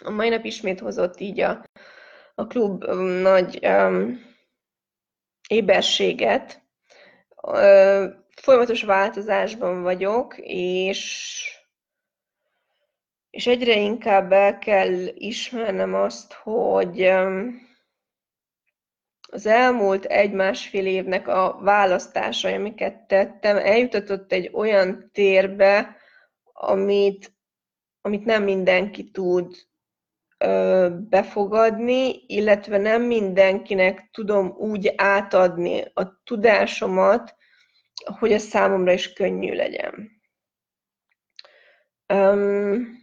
a 0.03 0.10
mai 0.10 0.30
nap 0.30 0.45
ismét 0.45 0.80
hozott 0.80 1.20
így 1.20 1.39
a, 1.39 1.64
a 2.36 2.47
klub 2.47 2.84
nagy 3.22 3.68
éberséget. 5.47 6.62
Folyamatos 8.36 8.84
változásban 8.84 9.82
vagyok, 9.82 10.38
és, 10.38 11.43
és 13.30 13.47
egyre 13.47 13.80
inkább 13.80 14.32
el 14.32 14.57
kell 14.57 15.07
ismernem 15.13 15.93
azt, 15.93 16.34
hogy 16.34 17.11
az 19.32 19.45
elmúlt 19.45 20.05
egy-másfél 20.05 20.86
évnek 20.86 21.27
a 21.27 21.59
választásai, 21.61 22.53
amiket 22.53 23.07
tettem, 23.07 23.57
eljutatott 23.57 24.32
egy 24.32 24.49
olyan 24.53 25.09
térbe, 25.13 25.97
amit, 26.53 27.34
amit 28.01 28.25
nem 28.25 28.43
mindenki 28.43 29.11
tud 29.11 29.67
befogadni, 31.09 32.23
illetve 32.27 32.77
nem 32.77 33.01
mindenkinek 33.01 34.09
tudom 34.11 34.55
úgy 34.57 34.93
átadni 34.95 35.84
a 35.93 36.21
tudásomat, 36.23 37.36
hogy 38.19 38.32
ez 38.32 38.43
számomra 38.43 38.91
is 38.91 39.13
könnyű 39.13 39.53
legyen. 39.53 40.09
Um, 42.13 42.99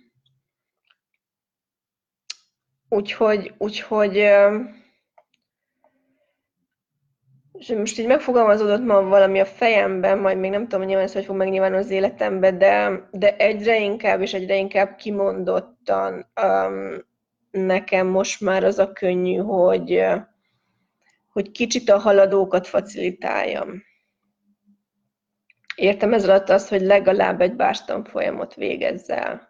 úgyhogy, 2.96 3.54
úgyhogy 3.58 4.16
és 7.52 7.68
most 7.68 7.98
így 7.98 8.06
megfogalmazódott 8.06 8.84
ma 8.84 9.02
valami 9.02 9.40
a 9.40 9.44
fejemben, 9.44 10.18
majd 10.18 10.38
még 10.38 10.50
nem 10.50 10.68
tudom, 10.68 10.86
nyilván 10.86 11.04
ez 11.04 11.12
hogy 11.12 11.24
fog 11.24 11.36
megnyilvánulni 11.36 11.84
az 11.84 11.90
életemben, 11.90 12.58
de, 12.58 13.08
de 13.10 13.36
egyre 13.36 13.80
inkább 13.80 14.20
és 14.20 14.34
egyre 14.34 14.56
inkább 14.56 14.96
kimondottan 14.96 16.26
um, 16.42 17.04
nekem 17.50 18.06
most 18.06 18.40
már 18.40 18.64
az 18.64 18.78
a 18.78 18.92
könnyű, 18.92 19.36
hogy, 19.36 20.04
hogy 21.32 21.50
kicsit 21.50 21.90
a 21.90 21.98
haladókat 21.98 22.66
facilitáljam. 22.66 23.82
Értem 25.74 26.12
ez 26.12 26.28
alatt 26.28 26.48
azt, 26.48 26.68
hogy 26.68 26.80
legalább 26.80 27.40
egy 27.40 27.54
bárstan 27.54 28.04
folyamot 28.04 28.54
végezzel. 28.54 29.45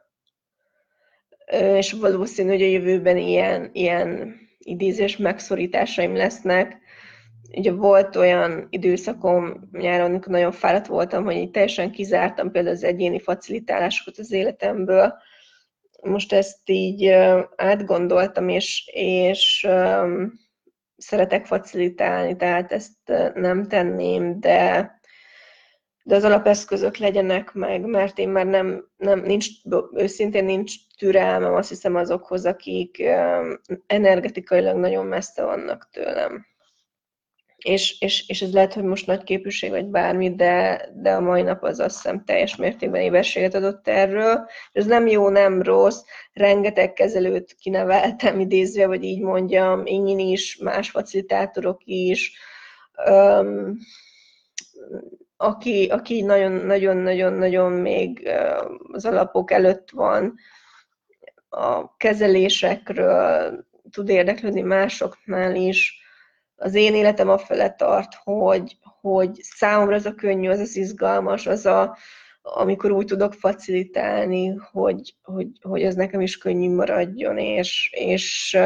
És 1.53 1.93
valószínű, 1.93 2.49
hogy 2.49 2.63
a 2.63 2.67
jövőben 2.67 3.17
ilyen, 3.17 3.71
ilyen 3.73 4.37
idézés 4.59 5.17
megszorításaim 5.17 6.17
lesznek. 6.17 6.79
Ugye 7.57 7.73
volt 7.73 8.17
olyan 8.17 8.67
időszakom 8.71 9.69
nyáron, 9.73 10.11
amikor 10.11 10.33
nagyon 10.33 10.53
fáradt 10.53 10.87
voltam, 10.87 11.25
hogy 11.25 11.37
így 11.37 11.51
teljesen 11.51 11.91
kizártam 11.91 12.51
például 12.51 12.75
az 12.75 12.85
egyéni 12.85 13.21
facilitálásokat 13.21 14.19
az 14.19 14.33
életemből. 14.33 15.15
Most 16.03 16.33
ezt 16.33 16.71
így 16.71 17.07
átgondoltam, 17.57 18.49
és, 18.49 18.91
és 18.93 19.69
szeretek 20.97 21.47
facilitálni, 21.47 22.37
tehát 22.37 22.73
ezt 22.73 23.13
nem 23.35 23.69
tenném, 23.69 24.41
de, 24.41 24.91
de 26.03 26.15
az 26.15 26.25
alapeszközök 26.25 26.97
legyenek 26.97 27.53
meg, 27.53 27.85
mert 27.85 28.19
én 28.19 28.29
már 28.29 28.47
nem, 28.47 28.85
nem 28.97 29.21
nincs, 29.21 29.47
őszintén 29.93 30.45
nincs 30.45 30.75
türelmem, 30.97 31.55
azt 31.55 31.69
hiszem 31.69 31.97
azokhoz, 31.97 32.47
akik 32.47 33.03
energetikailag 33.87 34.77
nagyon 34.77 35.07
messze 35.07 35.45
vannak 35.45 35.89
tőlem. 35.93 36.47
És, 37.57 38.01
és, 38.01 38.29
és 38.29 38.43
ez 38.43 38.53
lehet, 38.53 38.75
hogy 38.75 38.83
most 38.83 39.07
nagy 39.07 39.23
képűség 39.25 39.71
vagy 39.71 39.87
bármi, 39.87 40.35
de, 40.35 40.89
de 40.95 41.13
a 41.13 41.21
mai 41.21 41.43
nap 41.43 41.63
az 41.63 41.81
azt 41.81 41.95
hiszem 41.95 42.25
teljes 42.25 42.57
mértékben 42.57 43.01
éberséget 43.01 43.55
adott 43.55 43.89
erről. 43.89 44.47
Ez 44.73 44.87
nem 44.87 45.07
jó, 45.07 45.29
nem 45.29 45.63
rossz. 45.63 46.03
Rengeteg 46.33 46.93
kezelőt 46.93 47.57
kineveltem 47.61 48.41
idézve, 48.41 48.87
vagy 48.87 49.05
így 49.05 49.21
mondjam, 49.21 49.87
én 49.87 50.19
is, 50.19 50.57
más 50.57 50.91
facilitátorok 50.91 51.81
is. 51.85 52.39
Um, 53.11 53.79
aki, 55.37 55.87
aki 55.87 56.23
nagyon-nagyon-nagyon 56.23 57.73
még 57.73 58.31
az 58.93 59.05
alapok 59.05 59.51
előtt 59.51 59.91
van, 59.91 60.35
a 61.49 61.97
kezelésekről 61.97 63.65
tud 63.91 64.09
érdeklődni 64.09 64.61
másoknál 64.61 65.55
is. 65.55 66.05
Az 66.57 66.75
én 66.75 66.95
életem 66.95 67.29
a 67.29 67.39
fele 67.39 67.75
tart, 67.75 68.15
hogy, 68.23 68.77
hogy 69.01 69.35
számomra 69.43 69.95
az 69.95 70.07
a 70.07 70.15
könnyű, 70.15 70.49
az 70.49 70.59
az 70.59 70.77
izgalmas, 70.77 71.47
az 71.47 71.67
a, 71.67 71.97
amikor 72.43 72.91
úgy 72.91 73.07
tudok 73.07 73.35
facilitálni, 73.35 74.55
hogy, 74.73 75.15
hogy, 75.23 75.47
hogy 75.61 75.85
az 75.85 75.95
nekem 75.95 76.21
is 76.21 76.39
könnyű 76.39 76.75
maradjon, 76.75 77.39
és, 77.39 77.91
és 77.93 78.59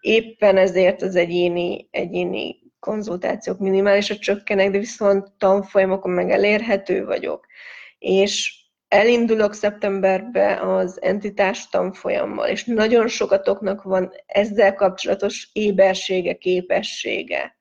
éppen 0.00 0.56
ezért 0.56 1.02
az 1.02 1.16
egyéni, 1.16 1.88
egyéni 1.90 2.56
konzultációk 2.78 3.58
minimálisra 3.58 4.16
csökkenek, 4.16 4.70
de 4.70 4.78
viszont 4.78 5.32
tanfolyamokon 5.38 6.12
meg 6.12 6.30
elérhető 6.30 7.04
vagyok. 7.04 7.46
És 7.98 8.59
elindulok 8.90 9.54
szeptemberbe 9.54 10.60
az 10.60 11.02
entitás 11.02 11.68
tanfolyammal, 11.68 12.48
és 12.48 12.64
nagyon 12.64 13.08
sokatoknak 13.08 13.82
van 13.82 14.12
ezzel 14.26 14.74
kapcsolatos 14.74 15.48
ébersége, 15.52 16.34
képessége. 16.34 17.56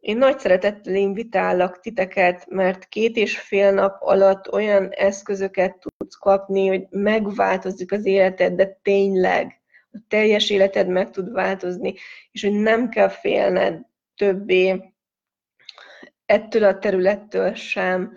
Én 0.00 0.16
nagy 0.16 0.38
szeretettel 0.38 0.94
invitállak 0.94 1.80
titeket, 1.80 2.46
mert 2.48 2.88
két 2.88 3.16
és 3.16 3.38
fél 3.38 3.72
nap 3.72 3.96
alatt 4.00 4.52
olyan 4.52 4.88
eszközöket 4.90 5.86
tudsz 5.98 6.16
kapni, 6.16 6.66
hogy 6.66 6.86
megváltozik 6.90 7.92
az 7.92 8.04
életed, 8.04 8.52
de 8.52 8.78
tényleg 8.82 9.60
a 9.92 9.98
teljes 10.08 10.50
életed 10.50 10.88
meg 10.88 11.10
tud 11.10 11.32
változni, 11.32 11.94
és 12.30 12.42
hogy 12.42 12.52
nem 12.52 12.88
kell 12.88 13.08
félned 13.08 13.80
többé 14.16 14.92
ettől 16.26 16.64
a 16.64 16.78
területtől 16.78 17.54
sem, 17.54 18.16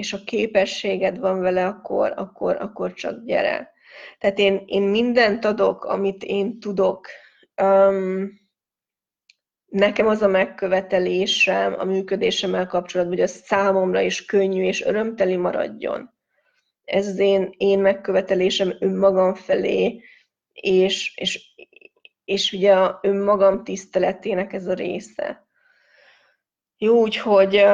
és 0.00 0.12
a 0.12 0.24
képességed 0.24 1.18
van 1.18 1.40
vele, 1.40 1.66
akkor, 1.66 2.12
akkor, 2.16 2.56
akkor 2.60 2.92
csak 2.92 3.24
gyere. 3.24 3.72
Tehát 4.18 4.38
én, 4.38 4.62
én 4.66 4.82
mindent 4.82 5.44
adok, 5.44 5.84
amit 5.84 6.22
én 6.22 6.60
tudok. 6.60 7.06
Um, 7.62 8.40
nekem 9.66 10.06
az 10.06 10.22
a 10.22 10.28
megkövetelésem 10.28 11.74
a 11.78 11.84
működésemmel 11.84 12.66
kapcsolatban, 12.66 13.16
hogy 13.16 13.24
a 13.24 13.28
számomra 13.28 14.00
is 14.00 14.24
könnyű 14.24 14.64
és 14.64 14.82
örömteli 14.82 15.36
maradjon. 15.36 16.14
Ez 16.84 17.06
az 17.06 17.18
én, 17.18 17.54
én 17.56 17.78
megkövetelésem 17.78 18.76
önmagam 18.78 19.34
felé, 19.34 20.02
és, 20.52 21.16
és, 21.16 21.54
és 22.24 22.52
ugye 22.52 22.74
a 22.74 22.98
önmagam 23.02 23.64
tiszteletének 23.64 24.52
ez 24.52 24.66
a 24.66 24.74
része. 24.74 25.48
Jó, 26.78 27.00
úgyhogy 27.00 27.64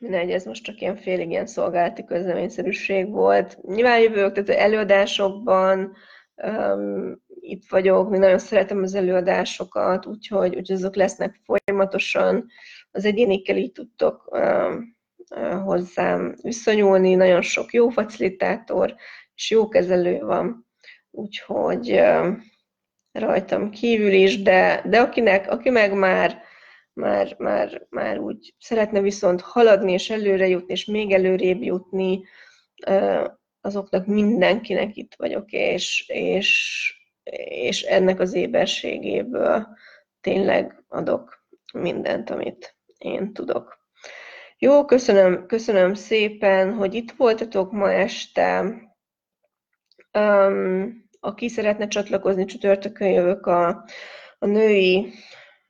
mindegy, 0.00 0.30
ez 0.30 0.44
most 0.44 0.64
csak 0.64 0.80
ilyen 0.80 0.96
félig 0.96 1.30
ilyen 1.30 1.46
szolgálati 1.46 2.04
közleményszerűség 2.04 3.10
volt. 3.10 3.58
Nyilván 3.62 4.00
jövök, 4.00 4.32
tehát 4.32 4.60
előadásokban 4.60 5.96
um, 6.34 7.22
itt 7.40 7.68
vagyok, 7.68 8.10
mi 8.10 8.18
nagyon 8.18 8.38
szeretem 8.38 8.82
az 8.82 8.94
előadásokat, 8.94 10.06
úgyhogy, 10.06 10.56
úgyhogy 10.56 10.76
azok 10.76 10.94
lesznek 10.94 11.40
folyamatosan. 11.44 12.46
Az 12.90 13.04
egyénikkel 13.04 13.56
így 13.56 13.72
tudtok 13.72 14.30
um, 14.32 14.96
hozzám 15.64 16.34
viszonyulni, 16.42 17.14
nagyon 17.14 17.42
sok 17.42 17.72
jó 17.72 17.88
facilitátor 17.88 18.94
és 19.34 19.50
jó 19.50 19.68
kezelő 19.68 20.18
van, 20.18 20.66
úgyhogy 21.10 21.92
um, 21.92 22.42
rajtam 23.12 23.70
kívül 23.70 24.12
is, 24.12 24.42
de, 24.42 24.82
de 24.86 25.00
akinek, 25.00 25.50
aki 25.50 25.70
meg 25.70 25.94
már 25.94 26.48
már, 26.92 27.34
már, 27.38 27.86
már 27.90 28.18
úgy 28.18 28.54
szeretne 28.58 29.00
viszont 29.00 29.40
haladni 29.40 29.92
és 29.92 30.10
előre 30.10 30.48
jutni, 30.48 30.72
és 30.72 30.84
még 30.84 31.12
előrébb 31.12 31.62
jutni, 31.62 32.22
azoknak 33.60 34.06
mindenkinek 34.06 34.96
itt 34.96 35.14
vagyok, 35.16 35.52
és, 35.52 36.04
és, 36.08 36.94
és 37.44 37.82
ennek 37.82 38.20
az 38.20 38.34
éberségéből 38.34 39.66
tényleg 40.20 40.84
adok 40.88 41.44
mindent, 41.72 42.30
amit 42.30 42.76
én 42.98 43.32
tudok. 43.32 43.78
Jó, 44.58 44.84
köszönöm, 44.84 45.46
köszönöm 45.46 45.94
szépen, 45.94 46.74
hogy 46.74 46.94
itt 46.94 47.10
voltatok 47.10 47.72
ma 47.72 47.92
este. 47.92 48.64
Um, 50.18 51.08
aki 51.20 51.48
szeretne 51.48 51.88
csatlakozni, 51.88 52.44
csütörtökön 52.44 53.08
jövök 53.08 53.46
a, 53.46 53.84
a 54.38 54.46
női 54.46 55.12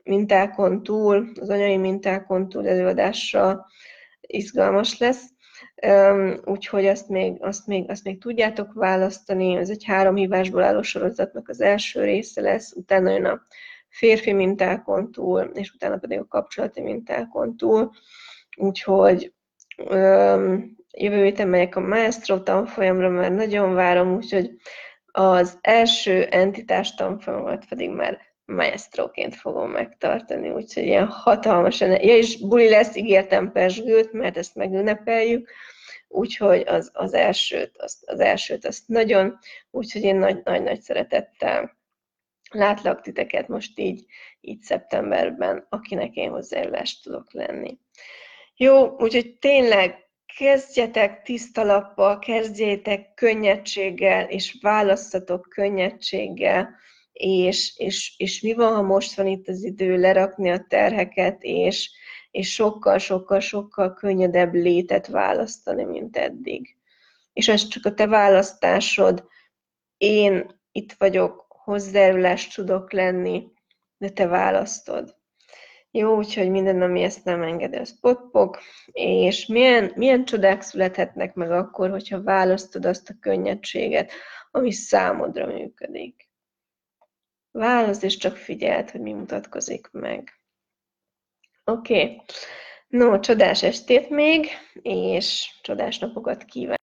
mintákon 0.03 0.83
túl, 0.83 1.33
az 1.41 1.49
anyai 1.49 1.77
mintákon 1.77 2.49
túl 2.49 2.69
előadásra 2.69 3.67
izgalmas 4.21 4.99
lesz. 4.99 5.25
Úgyhogy 6.45 6.87
azt 6.87 7.09
még, 7.09 7.43
azt, 7.43 7.67
még, 7.67 7.91
azt 7.91 8.05
még 8.05 8.21
tudjátok 8.21 8.73
választani. 8.73 9.57
Ez 9.57 9.71
egy 9.71 9.85
három 9.85 10.15
hívásból 10.15 10.63
álló 10.63 10.83
sorozatnak 10.83 11.49
az 11.49 11.61
első 11.61 12.05
része 12.05 12.41
lesz, 12.41 12.73
utána 12.73 13.11
jön 13.11 13.25
a 13.25 13.43
férfi 13.89 14.33
mintákon 14.33 15.13
túl, 15.13 15.41
és 15.41 15.73
utána 15.73 15.97
pedig 15.97 16.19
a 16.19 16.27
kapcsolati 16.27 16.81
mintákon 16.81 17.57
túl. 17.57 17.91
Úgyhogy 18.57 19.33
jövő 20.97 21.25
héten 21.25 21.49
megyek 21.49 21.77
a 21.77 21.81
Maestro 21.81 22.43
tanfolyamra, 22.43 23.09
mert 23.09 23.35
nagyon 23.35 23.75
várom, 23.75 24.15
úgyhogy 24.15 24.51
az 25.13 25.59
első 25.61 26.25
entitás 26.25 26.95
tanfolyamat 26.95 27.65
pedig 27.69 27.91
már 27.91 28.30
maestroként 28.51 29.35
fogom 29.35 29.71
megtartani, 29.71 30.51
úgyhogy 30.51 30.83
ilyen 30.85 31.07
hatalmas 31.07 31.81
Ja, 31.81 31.97
és 31.97 32.41
buli 32.41 32.69
lesz, 32.69 32.97
ígértem 32.97 33.53
Pesgőt, 33.53 34.13
mert 34.13 34.37
ezt 34.37 34.55
megünnepeljük, 34.55 35.51
úgyhogy 36.09 36.61
az, 36.67 36.91
az 36.93 37.15
elsőt, 37.15 37.77
az, 37.79 38.03
az 38.07 38.21
elsőt 38.21 38.67
azt 38.67 38.89
nagyon, 38.89 39.39
úgyhogy 39.71 40.03
én 40.03 40.17
nagy-nagy 40.17 40.81
szeretettel 40.81 41.79
látlak 42.51 43.01
titeket 43.01 43.49
most 43.49 43.79
így, 43.79 44.05
így 44.41 44.61
szeptemberben, 44.61 45.67
akinek 45.69 46.15
én 46.15 46.31
hozzájárulást 46.31 47.03
tudok 47.03 47.33
lenni. 47.33 47.79
Jó, 48.57 48.97
úgyhogy 48.99 49.37
tényleg 49.39 50.09
kezdjetek 50.39 51.23
tiszta 51.23 51.65
lappal, 51.65 52.19
kezdjétek 52.19 53.15
könnyedséggel, 53.15 54.29
és 54.29 54.59
választatok 54.61 55.49
könnyedséggel, 55.49 56.79
és, 57.21 57.73
és, 57.77 58.14
és 58.16 58.41
mi 58.41 58.55
van, 58.55 58.75
ha 58.75 58.83
most 58.83 59.14
van 59.14 59.27
itt 59.27 59.49
az 59.49 59.62
idő 59.62 59.97
lerakni 59.97 60.51
a 60.51 60.64
terheket, 60.68 61.43
és, 61.43 61.91
és 62.31 62.53
sokkal, 62.53 62.99
sokkal, 62.99 63.41
sokkal 63.41 63.95
könnyedebb 63.95 64.55
létet 64.55 65.07
választani, 65.07 65.85
mint 65.85 66.16
eddig. 66.16 66.77
és 67.33 67.49
ez 67.49 67.68
csak 67.68 67.85
a 67.85 67.95
te 67.95 68.07
választásod. 68.07 69.27
Én 69.97 70.61
itt 70.73 70.93
vagyok, 70.93 71.47
hozzájárulást 71.49 72.55
tudok 72.55 72.93
lenni, 72.93 73.53
de 73.99 74.09
te 74.09 74.27
választod. 74.27 75.18
Jó, 75.91 76.16
úgyhogy 76.16 76.51
minden, 76.51 76.83
ami 76.83 77.03
ezt 77.03 77.25
nem 77.25 77.43
engedi, 77.43 77.77
az 77.77 78.01
potpok, 78.01 78.59
és 78.93 79.47
milyen, 79.47 79.93
milyen 79.95 80.25
csodák 80.25 80.62
születhetnek 80.62 81.35
meg 81.35 81.51
akkor, 81.51 81.91
hogyha 81.91 82.23
választod 82.23 82.85
azt 82.85 83.11
a 83.11 83.16
könnyedséget, 83.21 84.12
ami 84.51 84.73
számodra 84.73 85.47
működik. 85.47 86.30
Válaszd, 87.51 88.05
és 88.05 88.17
csak 88.17 88.37
figyeld, 88.37 88.91
hogy 88.91 89.01
mi 89.01 89.13
mutatkozik 89.13 89.89
meg. 89.91 90.41
Oké. 91.65 92.03
Okay. 92.03 92.21
No, 92.89 93.21
csodás 93.21 93.63
estét 93.63 94.09
még, 94.09 94.49
és 94.83 95.59
csodás 95.63 95.99
napokat 95.99 96.45
kívánok! 96.45 96.80